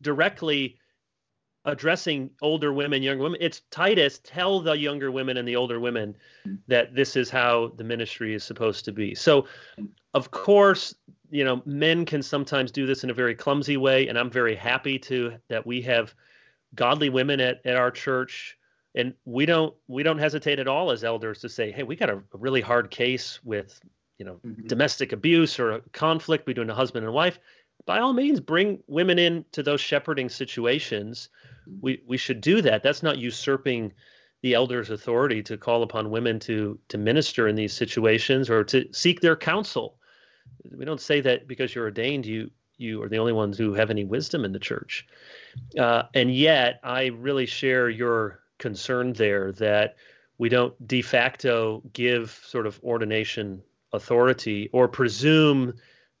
directly 0.00 0.78
addressing 1.64 2.30
older 2.42 2.72
women, 2.72 3.02
younger 3.02 3.22
women. 3.22 3.38
It's 3.40 3.62
Titus, 3.70 4.20
tell 4.22 4.60
the 4.60 4.76
younger 4.76 5.10
women 5.10 5.36
and 5.36 5.48
the 5.48 5.56
older 5.56 5.80
women 5.80 6.16
that 6.68 6.94
this 6.94 7.16
is 7.16 7.30
how 7.30 7.72
the 7.76 7.84
ministry 7.84 8.34
is 8.34 8.44
supposed 8.44 8.84
to 8.84 8.92
be. 8.92 9.14
So, 9.14 9.46
of 10.12 10.30
course, 10.30 10.94
you 11.30 11.44
know, 11.44 11.62
men 11.64 12.04
can 12.04 12.22
sometimes 12.22 12.70
do 12.70 12.86
this 12.86 13.02
in 13.02 13.10
a 13.10 13.14
very 13.14 13.34
clumsy 13.34 13.76
way, 13.76 14.08
and 14.08 14.18
I'm 14.18 14.30
very 14.30 14.54
happy 14.54 14.98
to 15.00 15.34
that 15.48 15.66
we 15.66 15.80
have 15.82 16.14
godly 16.74 17.08
women 17.08 17.40
at, 17.40 17.64
at 17.64 17.76
our 17.76 17.90
church 17.90 18.58
and 18.94 19.14
we 19.24 19.46
don't 19.46 19.74
we 19.88 20.02
don't 20.02 20.18
hesitate 20.18 20.58
at 20.58 20.68
all 20.68 20.90
as 20.90 21.04
elders 21.04 21.40
to 21.40 21.48
say 21.48 21.70
hey 21.70 21.82
we 21.82 21.96
got 21.96 22.10
a, 22.10 22.16
a 22.16 22.38
really 22.38 22.60
hard 22.60 22.90
case 22.90 23.40
with 23.44 23.80
you 24.18 24.24
know 24.24 24.40
mm-hmm. 24.46 24.66
domestic 24.66 25.12
abuse 25.12 25.58
or 25.58 25.72
a 25.72 25.80
conflict 25.92 26.46
between 26.46 26.70
a 26.70 26.74
husband 26.74 27.04
and 27.04 27.14
wife 27.14 27.38
by 27.86 27.98
all 27.98 28.12
means 28.12 28.40
bring 28.40 28.82
women 28.86 29.18
into 29.18 29.62
those 29.62 29.80
shepherding 29.80 30.28
situations. 30.28 31.28
We 31.80 32.02
we 32.06 32.16
should 32.16 32.40
do 32.40 32.62
that. 32.62 32.82
That's 32.82 33.02
not 33.02 33.18
usurping 33.18 33.92
the 34.42 34.54
elders 34.54 34.90
authority 34.90 35.42
to 35.42 35.56
call 35.56 35.82
upon 35.82 36.10
women 36.10 36.38
to 36.40 36.78
to 36.88 36.98
minister 36.98 37.48
in 37.48 37.56
these 37.56 37.72
situations 37.72 38.50
or 38.50 38.64
to 38.64 38.92
seek 38.92 39.20
their 39.20 39.36
counsel. 39.36 39.98
We 40.76 40.84
don't 40.84 41.00
say 41.00 41.20
that 41.22 41.48
because 41.48 41.74
you're 41.74 41.84
ordained 41.84 42.26
you 42.26 42.50
you 42.76 43.02
are 43.02 43.08
the 43.08 43.18
only 43.18 43.32
ones 43.32 43.56
who 43.56 43.72
have 43.74 43.90
any 43.90 44.04
wisdom 44.04 44.44
in 44.44 44.52
the 44.52 44.58
church. 44.58 45.06
Uh, 45.78 46.02
and 46.14 46.34
yet 46.34 46.80
i 46.82 47.06
really 47.06 47.46
share 47.46 47.88
your 47.88 48.40
concern 48.58 49.12
there 49.12 49.52
that 49.52 49.96
we 50.38 50.48
don't 50.48 50.74
de 50.86 51.00
facto 51.00 51.82
give 51.92 52.38
sort 52.44 52.66
of 52.66 52.80
ordination 52.82 53.62
authority 53.92 54.68
or 54.72 54.88
presume 54.88 55.74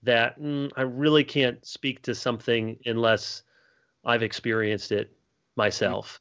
that 0.04 0.40
mm, 0.40 0.70
I 0.76 0.82
really 0.82 1.24
can't 1.24 1.64
speak 1.66 2.02
to 2.02 2.14
something 2.14 2.78
unless 2.86 3.42
I've 4.04 4.22
experienced 4.22 4.92
it 4.92 5.16
myself. 5.56 6.20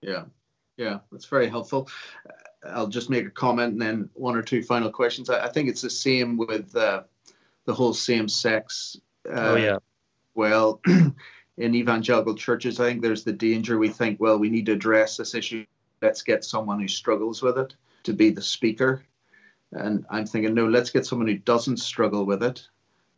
Yeah, 0.00 0.24
yeah, 0.76 0.98
that's 1.10 1.26
very 1.26 1.48
helpful. 1.48 1.88
I'll 2.64 2.88
just 2.88 3.10
make 3.10 3.26
a 3.26 3.30
comment 3.30 3.72
and 3.72 3.82
then 3.82 4.10
one 4.14 4.36
or 4.36 4.42
two 4.42 4.62
final 4.62 4.90
questions. 4.90 5.30
I, 5.30 5.44
I 5.44 5.48
think 5.48 5.68
it's 5.68 5.82
the 5.82 5.90
same 5.90 6.36
with 6.36 6.74
uh, 6.76 7.02
the 7.64 7.74
whole 7.74 7.94
same 7.94 8.28
sex. 8.28 8.96
Uh, 9.28 9.32
oh 9.34 9.56
yeah. 9.56 9.78
Well, 10.34 10.80
in 11.58 11.74
evangelical 11.74 12.34
churches, 12.34 12.80
I 12.80 12.88
think 12.88 13.02
there's 13.02 13.24
the 13.24 13.32
danger 13.32 13.78
we 13.78 13.88
think, 13.88 14.20
well, 14.20 14.38
we 14.38 14.48
need 14.48 14.66
to 14.66 14.72
address 14.72 15.16
this 15.16 15.34
issue. 15.34 15.66
Let's 16.00 16.22
get 16.22 16.44
someone 16.44 16.80
who 16.80 16.88
struggles 16.88 17.42
with 17.42 17.58
it 17.58 17.74
to 18.04 18.12
be 18.12 18.30
the 18.30 18.42
speaker. 18.42 19.04
And 19.72 20.04
I'm 20.10 20.26
thinking, 20.26 20.54
no, 20.54 20.66
let's 20.66 20.90
get 20.90 21.06
someone 21.06 21.28
who 21.28 21.38
doesn't 21.38 21.78
struggle 21.78 22.26
with 22.26 22.42
it, 22.42 22.66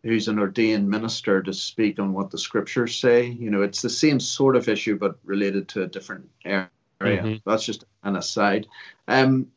who's 0.04 0.28
an 0.28 0.38
ordained 0.38 0.88
minister 0.88 1.42
to 1.42 1.52
speak 1.52 1.98
on 1.98 2.12
what 2.12 2.30
the 2.30 2.38
scriptures 2.38 2.96
say. 2.96 3.26
You 3.26 3.50
know, 3.50 3.62
it's 3.62 3.80
the 3.80 3.90
same 3.90 4.20
sort 4.20 4.54
of 4.54 4.68
issue, 4.68 4.98
but 4.98 5.18
related 5.24 5.66
to 5.70 5.82
a 5.82 5.86
different 5.86 6.28
area. 6.44 6.68
Mm-hmm. 7.00 7.50
That's 7.50 7.64
just 7.64 7.84
an 8.04 8.16
aside. 8.16 8.68
Um, 9.08 9.48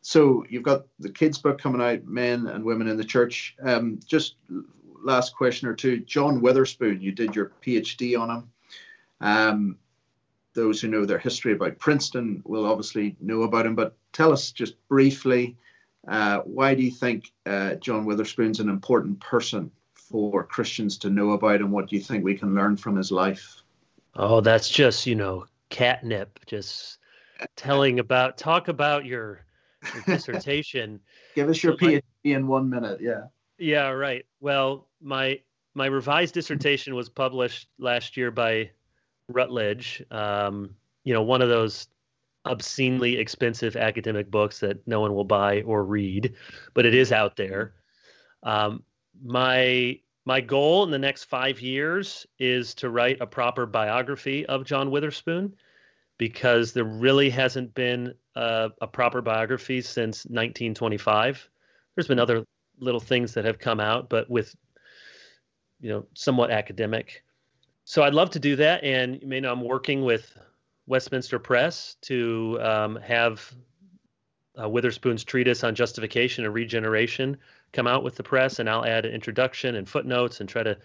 so 0.00 0.44
you've 0.48 0.62
got 0.62 0.86
the 0.98 1.10
kids' 1.10 1.38
book 1.38 1.60
coming 1.60 1.82
out, 1.82 2.06
Men 2.06 2.46
and 2.46 2.64
Women 2.64 2.88
in 2.88 2.96
the 2.96 3.04
Church. 3.04 3.54
Um, 3.62 4.00
just 4.06 4.36
last 5.02 5.36
question 5.36 5.68
or 5.68 5.74
two. 5.74 5.98
John 5.98 6.40
Witherspoon, 6.40 7.02
you 7.02 7.12
did 7.12 7.36
your 7.36 7.52
PhD 7.64 8.18
on 8.18 8.30
him. 8.30 8.50
Um, 9.20 9.76
those 10.54 10.80
who 10.80 10.88
know 10.88 11.04
their 11.04 11.18
history 11.18 11.52
about 11.52 11.78
Princeton 11.78 12.42
will 12.44 12.64
obviously 12.64 13.16
know 13.20 13.42
about 13.42 13.66
him, 13.66 13.74
but 13.74 13.94
tell 14.12 14.32
us 14.32 14.52
just 14.52 14.74
briefly 14.88 15.56
uh, 16.08 16.38
why 16.40 16.74
do 16.74 16.82
you 16.82 16.90
think 16.90 17.30
uh, 17.46 17.74
John 17.74 18.04
Witherspoon's 18.04 18.60
an 18.60 18.68
important 18.68 19.20
person 19.20 19.70
for 20.12 20.44
Christians 20.44 20.98
to 20.98 21.10
know 21.10 21.30
about, 21.30 21.56
and 21.56 21.72
what 21.72 21.88
do 21.88 21.96
you 21.96 22.02
think 22.02 22.22
we 22.22 22.36
can 22.36 22.54
learn 22.54 22.76
from 22.76 22.96
his 22.96 23.10
life? 23.10 23.62
Oh, 24.14 24.40
that's 24.40 24.68
just, 24.68 25.06
you 25.06 25.14
know, 25.14 25.46
catnip, 25.70 26.38
just 26.46 26.98
telling 27.56 27.98
about, 27.98 28.36
talk 28.36 28.68
about 28.68 29.06
your, 29.06 29.44
your 29.94 30.02
dissertation. 30.06 31.00
Give 31.34 31.48
us 31.48 31.62
your 31.62 31.72
so 31.72 31.78
PhD 31.78 32.02
in 32.24 32.46
one 32.46 32.68
minute, 32.68 33.00
yeah. 33.00 33.24
Yeah, 33.58 33.88
right. 33.88 34.26
Well, 34.40 34.88
my 35.00 35.40
my 35.74 35.86
revised 35.86 36.34
dissertation 36.34 36.94
was 36.94 37.08
published 37.08 37.68
last 37.78 38.16
year 38.16 38.30
by 38.30 38.70
Routledge. 39.28 40.04
Um, 40.10 40.74
you 41.04 41.14
know, 41.14 41.22
one 41.22 41.40
of 41.40 41.48
those 41.48 41.88
obscenely 42.44 43.16
expensive 43.16 43.76
academic 43.76 44.30
books 44.30 44.60
that 44.60 44.86
no 44.86 45.00
one 45.00 45.14
will 45.14 45.24
buy 45.24 45.62
or 45.62 45.84
read, 45.84 46.34
but 46.74 46.84
it 46.84 46.94
is 46.94 47.12
out 47.12 47.36
there. 47.36 47.74
Um, 48.42 48.82
my 49.24 49.98
my 50.24 50.40
goal 50.40 50.84
in 50.84 50.90
the 50.90 50.98
next 50.98 51.24
five 51.24 51.60
years 51.60 52.26
is 52.38 52.74
to 52.74 52.90
write 52.90 53.20
a 53.20 53.26
proper 53.26 53.66
biography 53.66 54.46
of 54.46 54.64
John 54.64 54.90
Witherspoon, 54.90 55.54
because 56.16 56.72
there 56.72 56.84
really 56.84 57.28
hasn't 57.28 57.74
been 57.74 58.14
a, 58.36 58.70
a 58.80 58.86
proper 58.86 59.20
biography 59.20 59.80
since 59.80 60.24
1925. 60.26 61.48
There's 61.94 62.06
been 62.06 62.20
other 62.20 62.44
little 62.78 63.00
things 63.00 63.34
that 63.34 63.44
have 63.44 63.58
come 63.58 63.80
out, 63.80 64.08
but 64.08 64.30
with 64.30 64.54
you 65.80 65.90
know 65.90 66.06
somewhat 66.14 66.50
academic. 66.50 67.24
So 67.84 68.04
I'd 68.04 68.14
love 68.14 68.30
to 68.30 68.38
do 68.38 68.54
that, 68.56 68.84
and 68.84 69.20
you 69.20 69.26
may 69.26 69.40
know 69.40 69.52
I'm 69.52 69.62
working 69.62 70.04
with 70.04 70.36
Westminster 70.86 71.38
Press 71.38 71.96
to 72.02 72.58
um, 72.62 72.96
have 72.96 73.52
uh, 74.60 74.68
Witherspoon's 74.68 75.24
treatise 75.24 75.64
on 75.64 75.74
justification 75.74 76.44
and 76.44 76.54
regeneration 76.54 77.36
come 77.72 77.86
out 77.86 78.04
with 78.04 78.16
the 78.16 78.22
press, 78.22 78.58
and 78.58 78.68
I'll 78.68 78.84
add 78.84 79.04
an 79.04 79.12
introduction 79.12 79.76
and 79.76 79.88
footnotes 79.88 80.40
and 80.40 80.48
try 80.48 80.62
to 80.62 80.76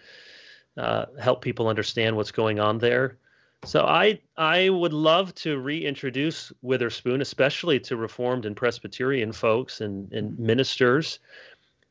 uh, 0.76 1.06
help 1.20 1.42
people 1.42 1.68
understand 1.68 2.16
what's 2.16 2.32
going 2.32 2.60
on 2.60 2.78
there. 2.78 3.18
So 3.64 3.84
I 3.84 4.20
I 4.36 4.68
would 4.68 4.92
love 4.92 5.34
to 5.36 5.58
reintroduce 5.58 6.52
Witherspoon, 6.62 7.20
especially 7.20 7.80
to 7.80 7.96
Reformed 7.96 8.46
and 8.46 8.56
Presbyterian 8.56 9.32
folks 9.32 9.80
and, 9.80 10.12
and 10.12 10.38
ministers, 10.38 11.18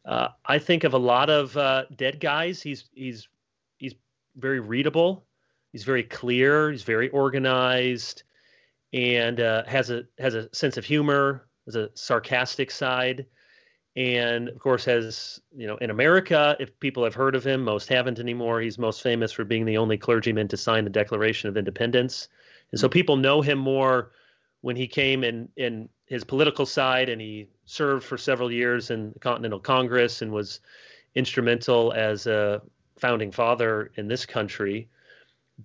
uh, 0.08 0.30
I 0.45 0.58
think 0.58 0.86
of 0.86 0.93
a 0.93 0.98
lot 0.98 1.30
of 1.30 1.56
uh, 1.58 1.84
dead 1.95 2.20
guys. 2.22 2.62
He's 2.62 2.86
he's 2.93 3.28
he's 3.78 3.93
very 4.38 4.62
readable. 4.62 5.26
He's 5.74 5.84
very 5.84 6.04
clear. 6.04 6.72
He's 6.72 6.84
very 6.84 7.10
organized, 7.10 8.24
and 8.93 9.41
uh, 9.41 9.66
has 9.66 9.89
a 9.89 10.06
has 10.18 10.34
a 10.34 10.54
sense 10.56 10.78
of 10.78 10.86
humor. 10.86 11.45
Has 11.66 11.76
a 11.76 11.89
sarcastic 11.95 12.72
side, 12.72 13.26
and 13.98 14.48
of 14.48 14.60
course 14.60 14.86
has 14.86 15.41
you 15.56 15.68
know 15.68 15.76
in 15.78 15.89
America, 15.89 16.56
if 16.60 16.80
people 16.80 17.04
have 17.04 17.16
heard 17.16 17.36
of 17.36 17.45
him, 17.45 17.64
most 17.64 17.89
haven't 17.89 18.20
anymore. 18.20 18.62
He's 18.62 18.78
most 18.78 19.02
famous 19.02 19.32
for 19.32 19.43
being 19.43 19.66
the 19.66 19.78
only 19.78 19.98
clergyman 19.98 20.48
to 20.50 20.58
sign 20.58 20.84
the 20.84 20.89
Declaration 20.89 21.50
of 21.50 21.58
Independence, 21.58 22.30
and 22.72 22.80
so 22.80 22.88
hmm. 22.88 22.93
people 22.93 23.18
know 23.18 23.41
him 23.41 23.58
more 23.58 24.12
when 24.62 24.76
he 24.76 24.88
came 24.88 25.24
in 25.24 25.50
in 25.58 25.89
his 26.06 26.24
political 26.24 26.66
side, 26.66 27.10
and 27.10 27.20
he 27.20 27.48
served 27.66 28.06
for 28.06 28.18
several 28.18 28.52
years 28.52 28.91
in 28.91 29.12
the 29.14 29.20
Continental 29.20 29.60
Congress 29.60 30.22
and 30.22 30.32
was 30.32 30.62
instrumental 31.16 31.91
as 31.93 32.28
a 32.28 32.62
founding 32.98 33.32
father 33.32 33.91
in 33.95 34.08
this 34.08 34.26
country. 34.26 34.88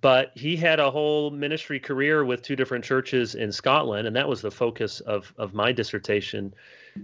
But 0.01 0.33
he 0.35 0.57
had 0.57 0.80
a 0.80 0.91
whole 0.91 1.30
ministry 1.30 1.78
career 1.78 2.24
with 2.24 2.41
two 2.41 2.57
different 2.57 2.83
churches 2.83 3.35
in 3.35 3.53
Scotland, 3.53 4.07
and 4.07 4.16
that 4.16 4.26
was 4.26 4.41
the 4.41 4.51
focus 4.51 5.01
of 5.01 5.35
of 5.37 5.53
my 5.53 5.70
dissertation 5.70 6.55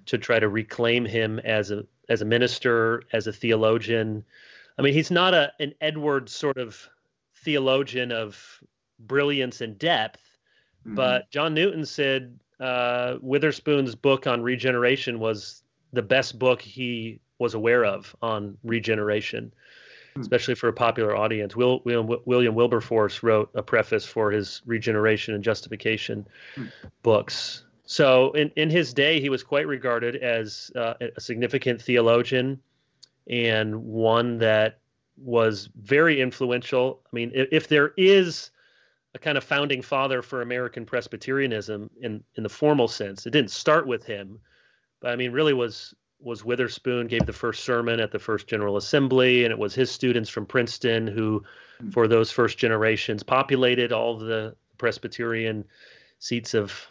to 0.07 0.19
try 0.19 0.39
to 0.39 0.49
reclaim 0.49 1.05
him 1.05 1.39
as 1.41 1.71
a 1.71 1.85
as 2.09 2.23
a 2.23 2.25
minister, 2.25 3.03
as 3.13 3.27
a 3.27 3.33
theologian. 3.33 4.25
I 4.79 4.83
mean, 4.83 4.95
he's 4.95 5.11
not 5.11 5.35
a 5.35 5.53
an 5.61 5.75
Edward 5.81 6.29
sort 6.29 6.59
of 6.59 6.89
theologian 7.37 8.13
of 8.13 8.61
brilliance 8.99 9.61
and 9.61 9.79
depth, 9.79 10.21
mm-hmm. 10.87 10.95
but 10.95 11.31
John 11.31 11.55
Newton 11.55 11.85
said 11.85 12.39
uh, 12.61 13.17
Witherspoon's 13.21 13.95
book 13.95 14.27
on 14.27 14.43
regeneration 14.43 15.19
was 15.21 15.63
the 15.93 16.03
best 16.03 16.39
book 16.39 16.61
he 16.61 17.21
was 17.39 17.55
aware 17.55 17.85
of 17.85 18.15
on 18.21 18.59
regeneration. 18.65 19.53
especially 20.21 20.57
for 20.57 20.69
a 20.69 20.73
popular 20.73 21.15
audience. 21.15 21.55
Will, 21.55 21.81
William, 21.85 22.19
William 22.25 22.55
Wilberforce 22.57 23.23
wrote 23.23 23.51
a 23.55 23.63
preface 23.63 24.05
for 24.05 24.33
his 24.33 24.63
Regeneration 24.67 25.35
and 25.35 25.45
Justification 25.45 26.27
hmm. 26.57 26.65
books. 27.03 27.63
So 27.91 28.33
in, 28.33 28.53
in 28.55 28.69
his 28.69 28.93
day, 28.93 29.19
he 29.19 29.31
was 29.31 29.43
quite 29.43 29.67
regarded 29.67 30.17
as 30.17 30.71
uh, 30.77 30.93
a 31.17 31.19
significant 31.19 31.81
theologian 31.81 32.61
and 33.31 33.83
one 33.83 34.37
that 34.39 34.81
was 35.17 35.71
very 35.75 36.21
influential. 36.21 37.01
I 37.07 37.09
mean, 37.13 37.33
if, 37.35 37.49
if 37.51 37.69
there 37.69 37.95
is 37.97 38.51
a 39.15 39.19
kind 39.19 39.39
of 39.39 39.43
founding 39.43 39.81
father 39.81 40.21
for 40.21 40.43
American 40.43 40.85
Presbyterianism 40.85 41.89
in 42.03 42.23
in 42.35 42.43
the 42.43 42.51
formal 42.51 42.89
sense. 42.89 43.27
It 43.27 43.31
didn't 43.31 43.51
start 43.51 43.87
with 43.87 44.05
him, 44.05 44.39
but 45.01 45.13
I 45.13 45.17
mean, 45.17 45.33
really 45.33 45.55
was 45.55 45.95
was 46.21 46.45
Witherspoon 46.45 47.07
gave 47.07 47.25
the 47.25 47.33
first 47.33 47.65
sermon 47.65 48.01
at 48.01 48.13
the 48.13 48.19
first 48.19 48.49
General 48.49 48.77
Assembly, 48.77 49.45
and 49.45 49.51
it 49.51 49.59
was 49.59 49.75
his 49.75 49.91
students 49.91 50.29
from 50.29 50.45
Princeton 50.45 51.07
who, 51.07 51.43
hmm. 51.81 51.89
for 51.89 52.07
those 52.07 52.31
first 52.31 52.59
generations, 52.59 53.23
populated 53.23 53.93
all 53.93 54.19
the 54.19 54.55
Presbyterian 54.77 55.65
seats 56.19 56.53
of 56.53 56.87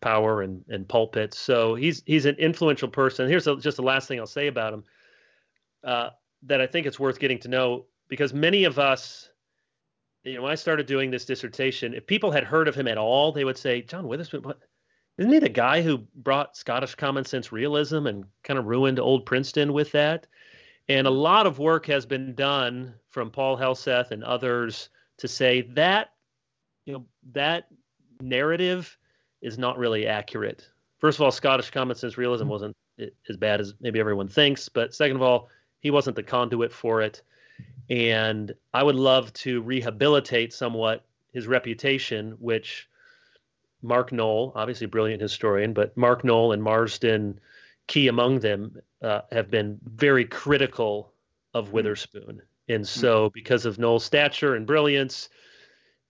power 0.00 0.42
and, 0.42 0.64
and 0.68 0.88
pulpits. 0.88 1.38
So 1.38 1.74
he's 1.74 2.02
he's 2.06 2.26
an 2.26 2.36
influential 2.36 2.88
person. 2.88 3.28
Here's 3.28 3.46
a, 3.46 3.56
just 3.56 3.76
the 3.76 3.82
last 3.82 4.08
thing 4.08 4.20
I'll 4.20 4.26
say 4.26 4.46
about 4.46 4.74
him 4.74 4.84
uh, 5.84 6.10
that 6.44 6.60
I 6.60 6.66
think 6.66 6.86
it's 6.86 7.00
worth 7.00 7.18
getting 7.18 7.38
to 7.40 7.48
know 7.48 7.86
because 8.08 8.32
many 8.32 8.64
of 8.64 8.78
us 8.78 9.30
you 10.24 10.34
know, 10.34 10.46
I 10.46 10.54
started 10.56 10.86
doing 10.86 11.10
this 11.10 11.24
dissertation, 11.24 11.94
if 11.94 12.06
people 12.06 12.30
had 12.30 12.44
heard 12.44 12.68
of 12.68 12.74
him 12.74 12.88
at 12.88 12.98
all, 12.98 13.32
they 13.32 13.44
would 13.44 13.56
say, 13.56 13.82
John 13.82 14.08
Witherspoon, 14.08 14.42
what? 14.42 14.58
Isn't 15.16 15.32
he 15.32 15.38
the 15.38 15.48
guy 15.48 15.82
who 15.82 16.06
brought 16.14 16.56
Scottish 16.56 16.94
common 16.94 17.24
sense 17.24 17.50
realism 17.50 18.06
and 18.06 18.24
kind 18.44 18.58
of 18.58 18.66
ruined 18.66 19.00
old 19.00 19.26
Princeton 19.26 19.72
with 19.72 19.90
that? 19.92 20.26
And 20.88 21.06
a 21.06 21.10
lot 21.10 21.46
of 21.46 21.58
work 21.58 21.86
has 21.86 22.06
been 22.06 22.34
done 22.34 22.94
from 23.08 23.30
Paul 23.30 23.56
Helseth 23.56 24.10
and 24.10 24.22
others 24.22 24.90
to 25.18 25.28
say 25.28 25.62
that, 25.72 26.12
you 26.84 26.92
know, 26.92 27.06
that 27.32 27.68
narrative 28.20 28.97
is 29.42 29.58
not 29.58 29.78
really 29.78 30.06
accurate. 30.06 30.68
First 30.98 31.18
of 31.18 31.22
all, 31.22 31.30
Scottish 31.30 31.70
common 31.70 31.96
sense 31.96 32.18
realism 32.18 32.44
mm-hmm. 32.44 32.50
wasn't 32.50 32.76
as 33.28 33.36
bad 33.36 33.60
as 33.60 33.74
maybe 33.80 34.00
everyone 34.00 34.28
thinks, 34.28 34.68
but 34.68 34.94
second 34.94 35.16
of 35.16 35.22
all, 35.22 35.48
he 35.80 35.90
wasn't 35.90 36.16
the 36.16 36.22
conduit 36.22 36.72
for 36.72 37.00
it 37.00 37.22
and 37.90 38.54
I 38.74 38.82
would 38.82 38.96
love 38.96 39.32
to 39.34 39.62
rehabilitate 39.62 40.52
somewhat 40.52 41.04
his 41.32 41.46
reputation, 41.46 42.32
which 42.38 42.88
Mark 43.82 44.12
Noll, 44.12 44.52
obviously 44.54 44.84
a 44.86 44.88
brilliant 44.88 45.22
historian, 45.22 45.72
but 45.72 45.96
Mark 45.96 46.24
Noll 46.24 46.52
and 46.52 46.62
Marsden, 46.62 47.40
key 47.86 48.08
among 48.08 48.40
them, 48.40 48.76
uh, 49.02 49.22
have 49.32 49.50
been 49.50 49.78
very 49.84 50.24
critical 50.24 51.12
of 51.54 51.68
hmm. 51.68 51.76
Witherspoon. 51.76 52.42
And 52.68 52.80
hmm. 52.80 52.84
so, 52.84 53.30
because 53.30 53.64
of 53.64 53.78
Noll's 53.78 54.04
stature 54.04 54.54
and 54.54 54.66
brilliance, 54.66 55.30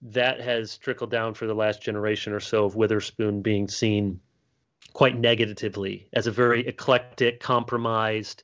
that 0.01 0.39
has 0.39 0.77
trickled 0.77 1.11
down 1.11 1.33
for 1.33 1.45
the 1.45 1.53
last 1.53 1.81
generation 1.81 2.33
or 2.33 2.39
so 2.39 2.65
of 2.65 2.75
Witherspoon 2.75 3.41
being 3.41 3.67
seen 3.67 4.19
quite 4.93 5.17
negatively 5.17 6.07
as 6.13 6.27
a 6.27 6.31
very 6.31 6.67
eclectic, 6.67 7.39
compromised, 7.39 8.43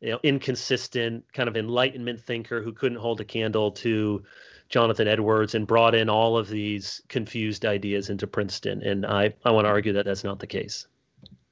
you 0.00 0.10
know, 0.10 0.20
inconsistent 0.22 1.24
kind 1.32 1.48
of 1.48 1.56
enlightenment 1.56 2.20
thinker 2.20 2.62
who 2.62 2.72
couldn't 2.72 2.98
hold 2.98 3.20
a 3.20 3.24
candle 3.24 3.70
to 3.70 4.22
Jonathan 4.68 5.08
Edwards 5.08 5.54
and 5.54 5.66
brought 5.66 5.94
in 5.94 6.08
all 6.08 6.36
of 6.36 6.48
these 6.48 7.02
confused 7.08 7.64
ideas 7.64 8.10
into 8.10 8.26
Princeton. 8.26 8.82
And 8.82 9.06
I, 9.06 9.34
I 9.44 9.50
want 9.50 9.64
to 9.64 9.68
argue 9.68 9.92
that 9.94 10.04
that's 10.04 10.24
not 10.24 10.38
the 10.38 10.46
case. 10.46 10.86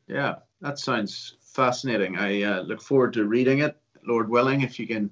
Yeah, 0.07 0.36
that 0.61 0.78
sounds 0.78 1.36
fascinating. 1.41 2.16
I 2.16 2.43
uh, 2.43 2.61
look 2.62 2.80
forward 2.80 3.12
to 3.14 3.24
reading 3.24 3.61
it, 3.61 3.76
Lord 4.07 4.28
willing, 4.28 4.62
if 4.62 4.78
you 4.78 4.86
can 4.86 5.11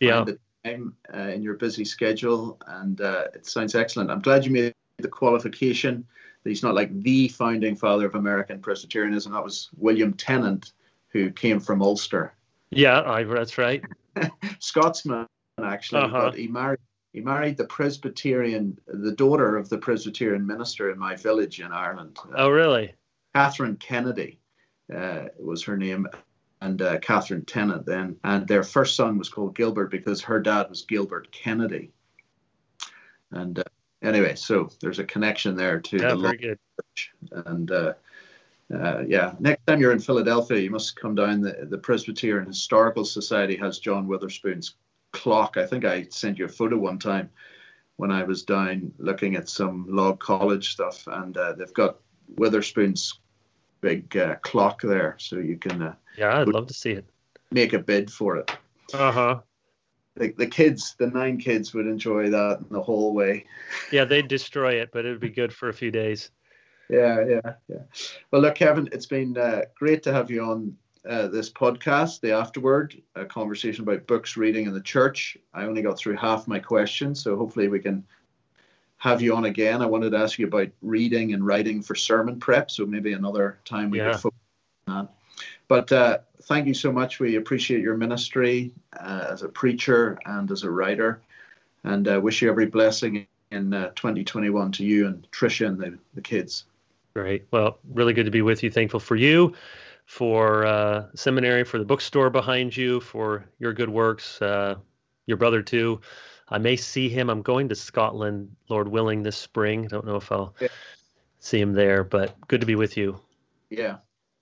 find 0.00 0.28
yeah. 0.28 0.34
Time 0.64 0.94
uh, 1.12 1.28
in 1.28 1.42
your 1.42 1.54
busy 1.54 1.84
schedule. 1.84 2.58
And 2.66 3.00
uh, 3.00 3.26
it 3.34 3.46
sounds 3.46 3.74
excellent. 3.74 4.10
I'm 4.10 4.20
glad 4.20 4.44
you 4.44 4.50
made 4.50 4.74
the 4.98 5.08
qualification 5.08 6.06
that 6.42 6.50
he's 6.50 6.62
not 6.62 6.74
like 6.74 7.02
the 7.02 7.28
founding 7.28 7.76
father 7.76 8.06
of 8.06 8.14
American 8.14 8.60
Presbyterianism. 8.60 9.32
That 9.32 9.44
was 9.44 9.70
William 9.76 10.12
Tennent, 10.14 10.72
who 11.08 11.30
came 11.30 11.60
from 11.60 11.82
Ulster 11.82 12.34
yeah, 12.74 13.02
I, 13.02 13.24
that's 13.24 13.58
right. 13.58 13.82
Scotsman, 14.58 15.26
actually, 15.62 16.02
uh-huh. 16.02 16.30
but 16.30 16.34
he 16.34 16.48
married 16.48 16.80
he 17.12 17.20
married 17.20 17.56
the 17.56 17.66
Presbyterian, 17.66 18.76
the 18.88 19.12
daughter 19.12 19.56
of 19.56 19.68
the 19.68 19.78
Presbyterian 19.78 20.44
minister 20.44 20.90
in 20.90 20.98
my 20.98 21.14
village 21.14 21.60
in 21.60 21.70
Ireland. 21.70 22.18
Oh, 22.36 22.50
really? 22.50 22.92
Catherine 23.36 23.76
Kennedy 23.76 24.40
uh, 24.92 25.26
was 25.38 25.62
her 25.62 25.76
name, 25.76 26.08
and 26.60 26.80
uh, 26.80 26.98
Catherine 26.98 27.44
Tennent 27.44 27.86
then. 27.86 28.16
And 28.24 28.46
their 28.46 28.62
first 28.62 28.96
son 28.96 29.18
was 29.18 29.28
called 29.28 29.56
Gilbert 29.56 29.90
because 29.90 30.22
her 30.22 30.40
dad 30.40 30.68
was 30.70 30.82
Gilbert 30.82 31.30
Kennedy. 31.30 31.90
And 33.30 33.58
uh, 33.58 33.64
anyway, 34.02 34.34
so 34.34 34.70
there's 34.80 34.98
a 34.98 35.04
connection 35.04 35.56
there 35.56 35.80
to 35.80 35.96
yeah, 35.96 36.10
the 36.10 36.16
very 36.16 36.36
good. 36.36 36.58
Church. 36.78 37.12
And 37.46 37.70
uh, 37.70 37.94
uh, 38.72 39.02
yeah, 39.06 39.34
next 39.40 39.66
time 39.66 39.80
you're 39.80 39.92
in 39.92 39.98
Philadelphia, 39.98 40.58
you 40.58 40.70
must 40.70 40.96
come 40.96 41.14
down. 41.14 41.40
The, 41.40 41.66
the 41.68 41.78
Presbyterian 41.78 42.46
Historical 42.46 43.04
Society 43.04 43.56
has 43.56 43.78
John 43.78 44.06
Witherspoon's 44.06 44.76
clock. 45.12 45.56
I 45.56 45.66
think 45.66 45.84
I 45.84 46.06
sent 46.10 46.38
you 46.38 46.46
a 46.46 46.48
photo 46.48 46.76
one 46.78 46.98
time 46.98 47.30
when 47.96 48.10
I 48.10 48.24
was 48.24 48.42
down 48.42 48.92
looking 48.98 49.36
at 49.36 49.48
some 49.48 49.86
log 49.88 50.18
college 50.18 50.72
stuff, 50.72 51.06
and 51.06 51.36
uh, 51.36 51.52
they've 51.52 51.72
got 51.74 51.98
Witherspoon's 52.36 53.20
big 53.84 54.16
uh, 54.16 54.36
clock 54.36 54.80
there, 54.80 55.14
so 55.18 55.36
you 55.36 55.58
can. 55.58 55.82
Uh, 55.82 55.94
yeah, 56.16 56.40
I'd 56.40 56.48
love 56.48 56.66
to 56.68 56.74
see 56.74 56.92
it. 56.92 57.04
Make 57.50 57.74
a 57.74 57.78
bid 57.78 58.10
for 58.10 58.36
it. 58.38 58.50
Uh 58.92 59.12
huh. 59.12 59.40
The, 60.16 60.32
the 60.38 60.46
kids, 60.46 60.94
the 60.98 61.08
nine 61.08 61.38
kids, 61.38 61.74
would 61.74 61.86
enjoy 61.86 62.30
that 62.30 62.60
in 62.60 62.68
the 62.70 62.82
hallway. 62.82 63.44
Yeah, 63.92 64.04
they'd 64.04 64.28
destroy 64.28 64.74
it, 64.74 64.90
but 64.92 65.04
it 65.04 65.10
would 65.10 65.20
be 65.20 65.28
good 65.28 65.52
for 65.52 65.68
a 65.68 65.74
few 65.74 65.90
days. 65.90 66.30
Yeah, 66.88 67.24
yeah, 67.26 67.52
yeah. 67.68 67.82
Well, 68.30 68.42
look, 68.42 68.54
Kevin, 68.54 68.88
it's 68.92 69.06
been 69.06 69.36
uh, 69.36 69.62
great 69.76 70.02
to 70.04 70.12
have 70.12 70.30
you 70.30 70.44
on 70.44 70.76
uh, 71.08 71.28
this 71.28 71.50
podcast, 71.50 72.20
The 72.20 72.32
Afterword, 72.32 73.00
a 73.14 73.24
conversation 73.24 73.82
about 73.82 74.06
books, 74.06 74.36
reading, 74.36 74.66
in 74.66 74.74
the 74.74 74.80
church. 74.80 75.36
I 75.52 75.64
only 75.64 75.82
got 75.82 75.98
through 75.98 76.16
half 76.16 76.48
my 76.48 76.58
questions, 76.58 77.22
so 77.22 77.36
hopefully 77.36 77.68
we 77.68 77.80
can 77.80 78.04
have 79.04 79.20
you 79.20 79.36
on 79.36 79.44
again. 79.44 79.82
I 79.82 79.86
wanted 79.86 80.12
to 80.12 80.16
ask 80.16 80.38
you 80.38 80.46
about 80.46 80.68
reading 80.80 81.34
and 81.34 81.46
writing 81.46 81.82
for 81.82 81.94
sermon 81.94 82.40
prep, 82.40 82.70
so 82.70 82.86
maybe 82.86 83.12
another 83.12 83.58
time 83.66 83.90
we 83.90 83.98
yeah. 83.98 84.12
could 84.12 84.20
focus 84.20 84.40
on 84.86 84.94
that. 84.96 85.12
But 85.68 85.92
uh, 85.92 86.18
thank 86.44 86.66
you 86.66 86.72
so 86.72 86.90
much. 86.90 87.20
We 87.20 87.36
appreciate 87.36 87.82
your 87.82 87.98
ministry 87.98 88.72
uh, 88.98 89.26
as 89.30 89.42
a 89.42 89.48
preacher 89.48 90.18
and 90.24 90.50
as 90.50 90.62
a 90.62 90.70
writer, 90.70 91.20
and 91.84 92.08
uh, 92.08 92.18
wish 92.18 92.40
you 92.40 92.48
every 92.48 92.64
blessing 92.64 93.26
in 93.50 93.74
uh, 93.74 93.90
2021 93.90 94.72
to 94.72 94.84
you 94.86 95.06
and 95.06 95.28
Tricia 95.30 95.66
and 95.66 95.78
the, 95.78 95.98
the 96.14 96.22
kids. 96.22 96.64
Great. 97.12 97.44
Well, 97.50 97.80
really 97.92 98.14
good 98.14 98.24
to 98.24 98.30
be 98.30 98.40
with 98.40 98.62
you. 98.62 98.70
Thankful 98.70 99.00
for 99.00 99.16
you, 99.16 99.52
for 100.06 100.64
uh, 100.64 101.08
seminary, 101.14 101.64
for 101.64 101.76
the 101.76 101.84
bookstore 101.84 102.30
behind 102.30 102.74
you, 102.74 103.00
for 103.00 103.44
your 103.58 103.74
good 103.74 103.90
works. 103.90 104.40
Uh, 104.40 104.76
your 105.26 105.36
brother 105.36 105.60
too. 105.60 106.00
I 106.48 106.58
may 106.58 106.76
see 106.76 107.08
him. 107.08 107.30
I'm 107.30 107.42
going 107.42 107.68
to 107.70 107.74
Scotland, 107.74 108.54
Lord 108.68 108.88
willing, 108.88 109.22
this 109.22 109.36
spring. 109.36 109.86
Don't 109.88 110.06
know 110.06 110.16
if 110.16 110.30
I'll 110.30 110.54
yeah. 110.60 110.68
see 111.38 111.60
him 111.60 111.72
there, 111.72 112.04
but 112.04 112.36
good 112.48 112.60
to 112.60 112.66
be 112.66 112.74
with 112.74 112.96
you. 112.96 113.20
Yeah, 113.70 113.96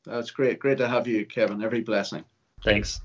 that's 0.04 0.30
great. 0.30 0.58
Great 0.58 0.78
to 0.78 0.88
have 0.88 1.06
you, 1.06 1.24
Kevin. 1.24 1.62
Every 1.62 1.80
blessing. 1.80 2.24
Thanks. 2.64 3.00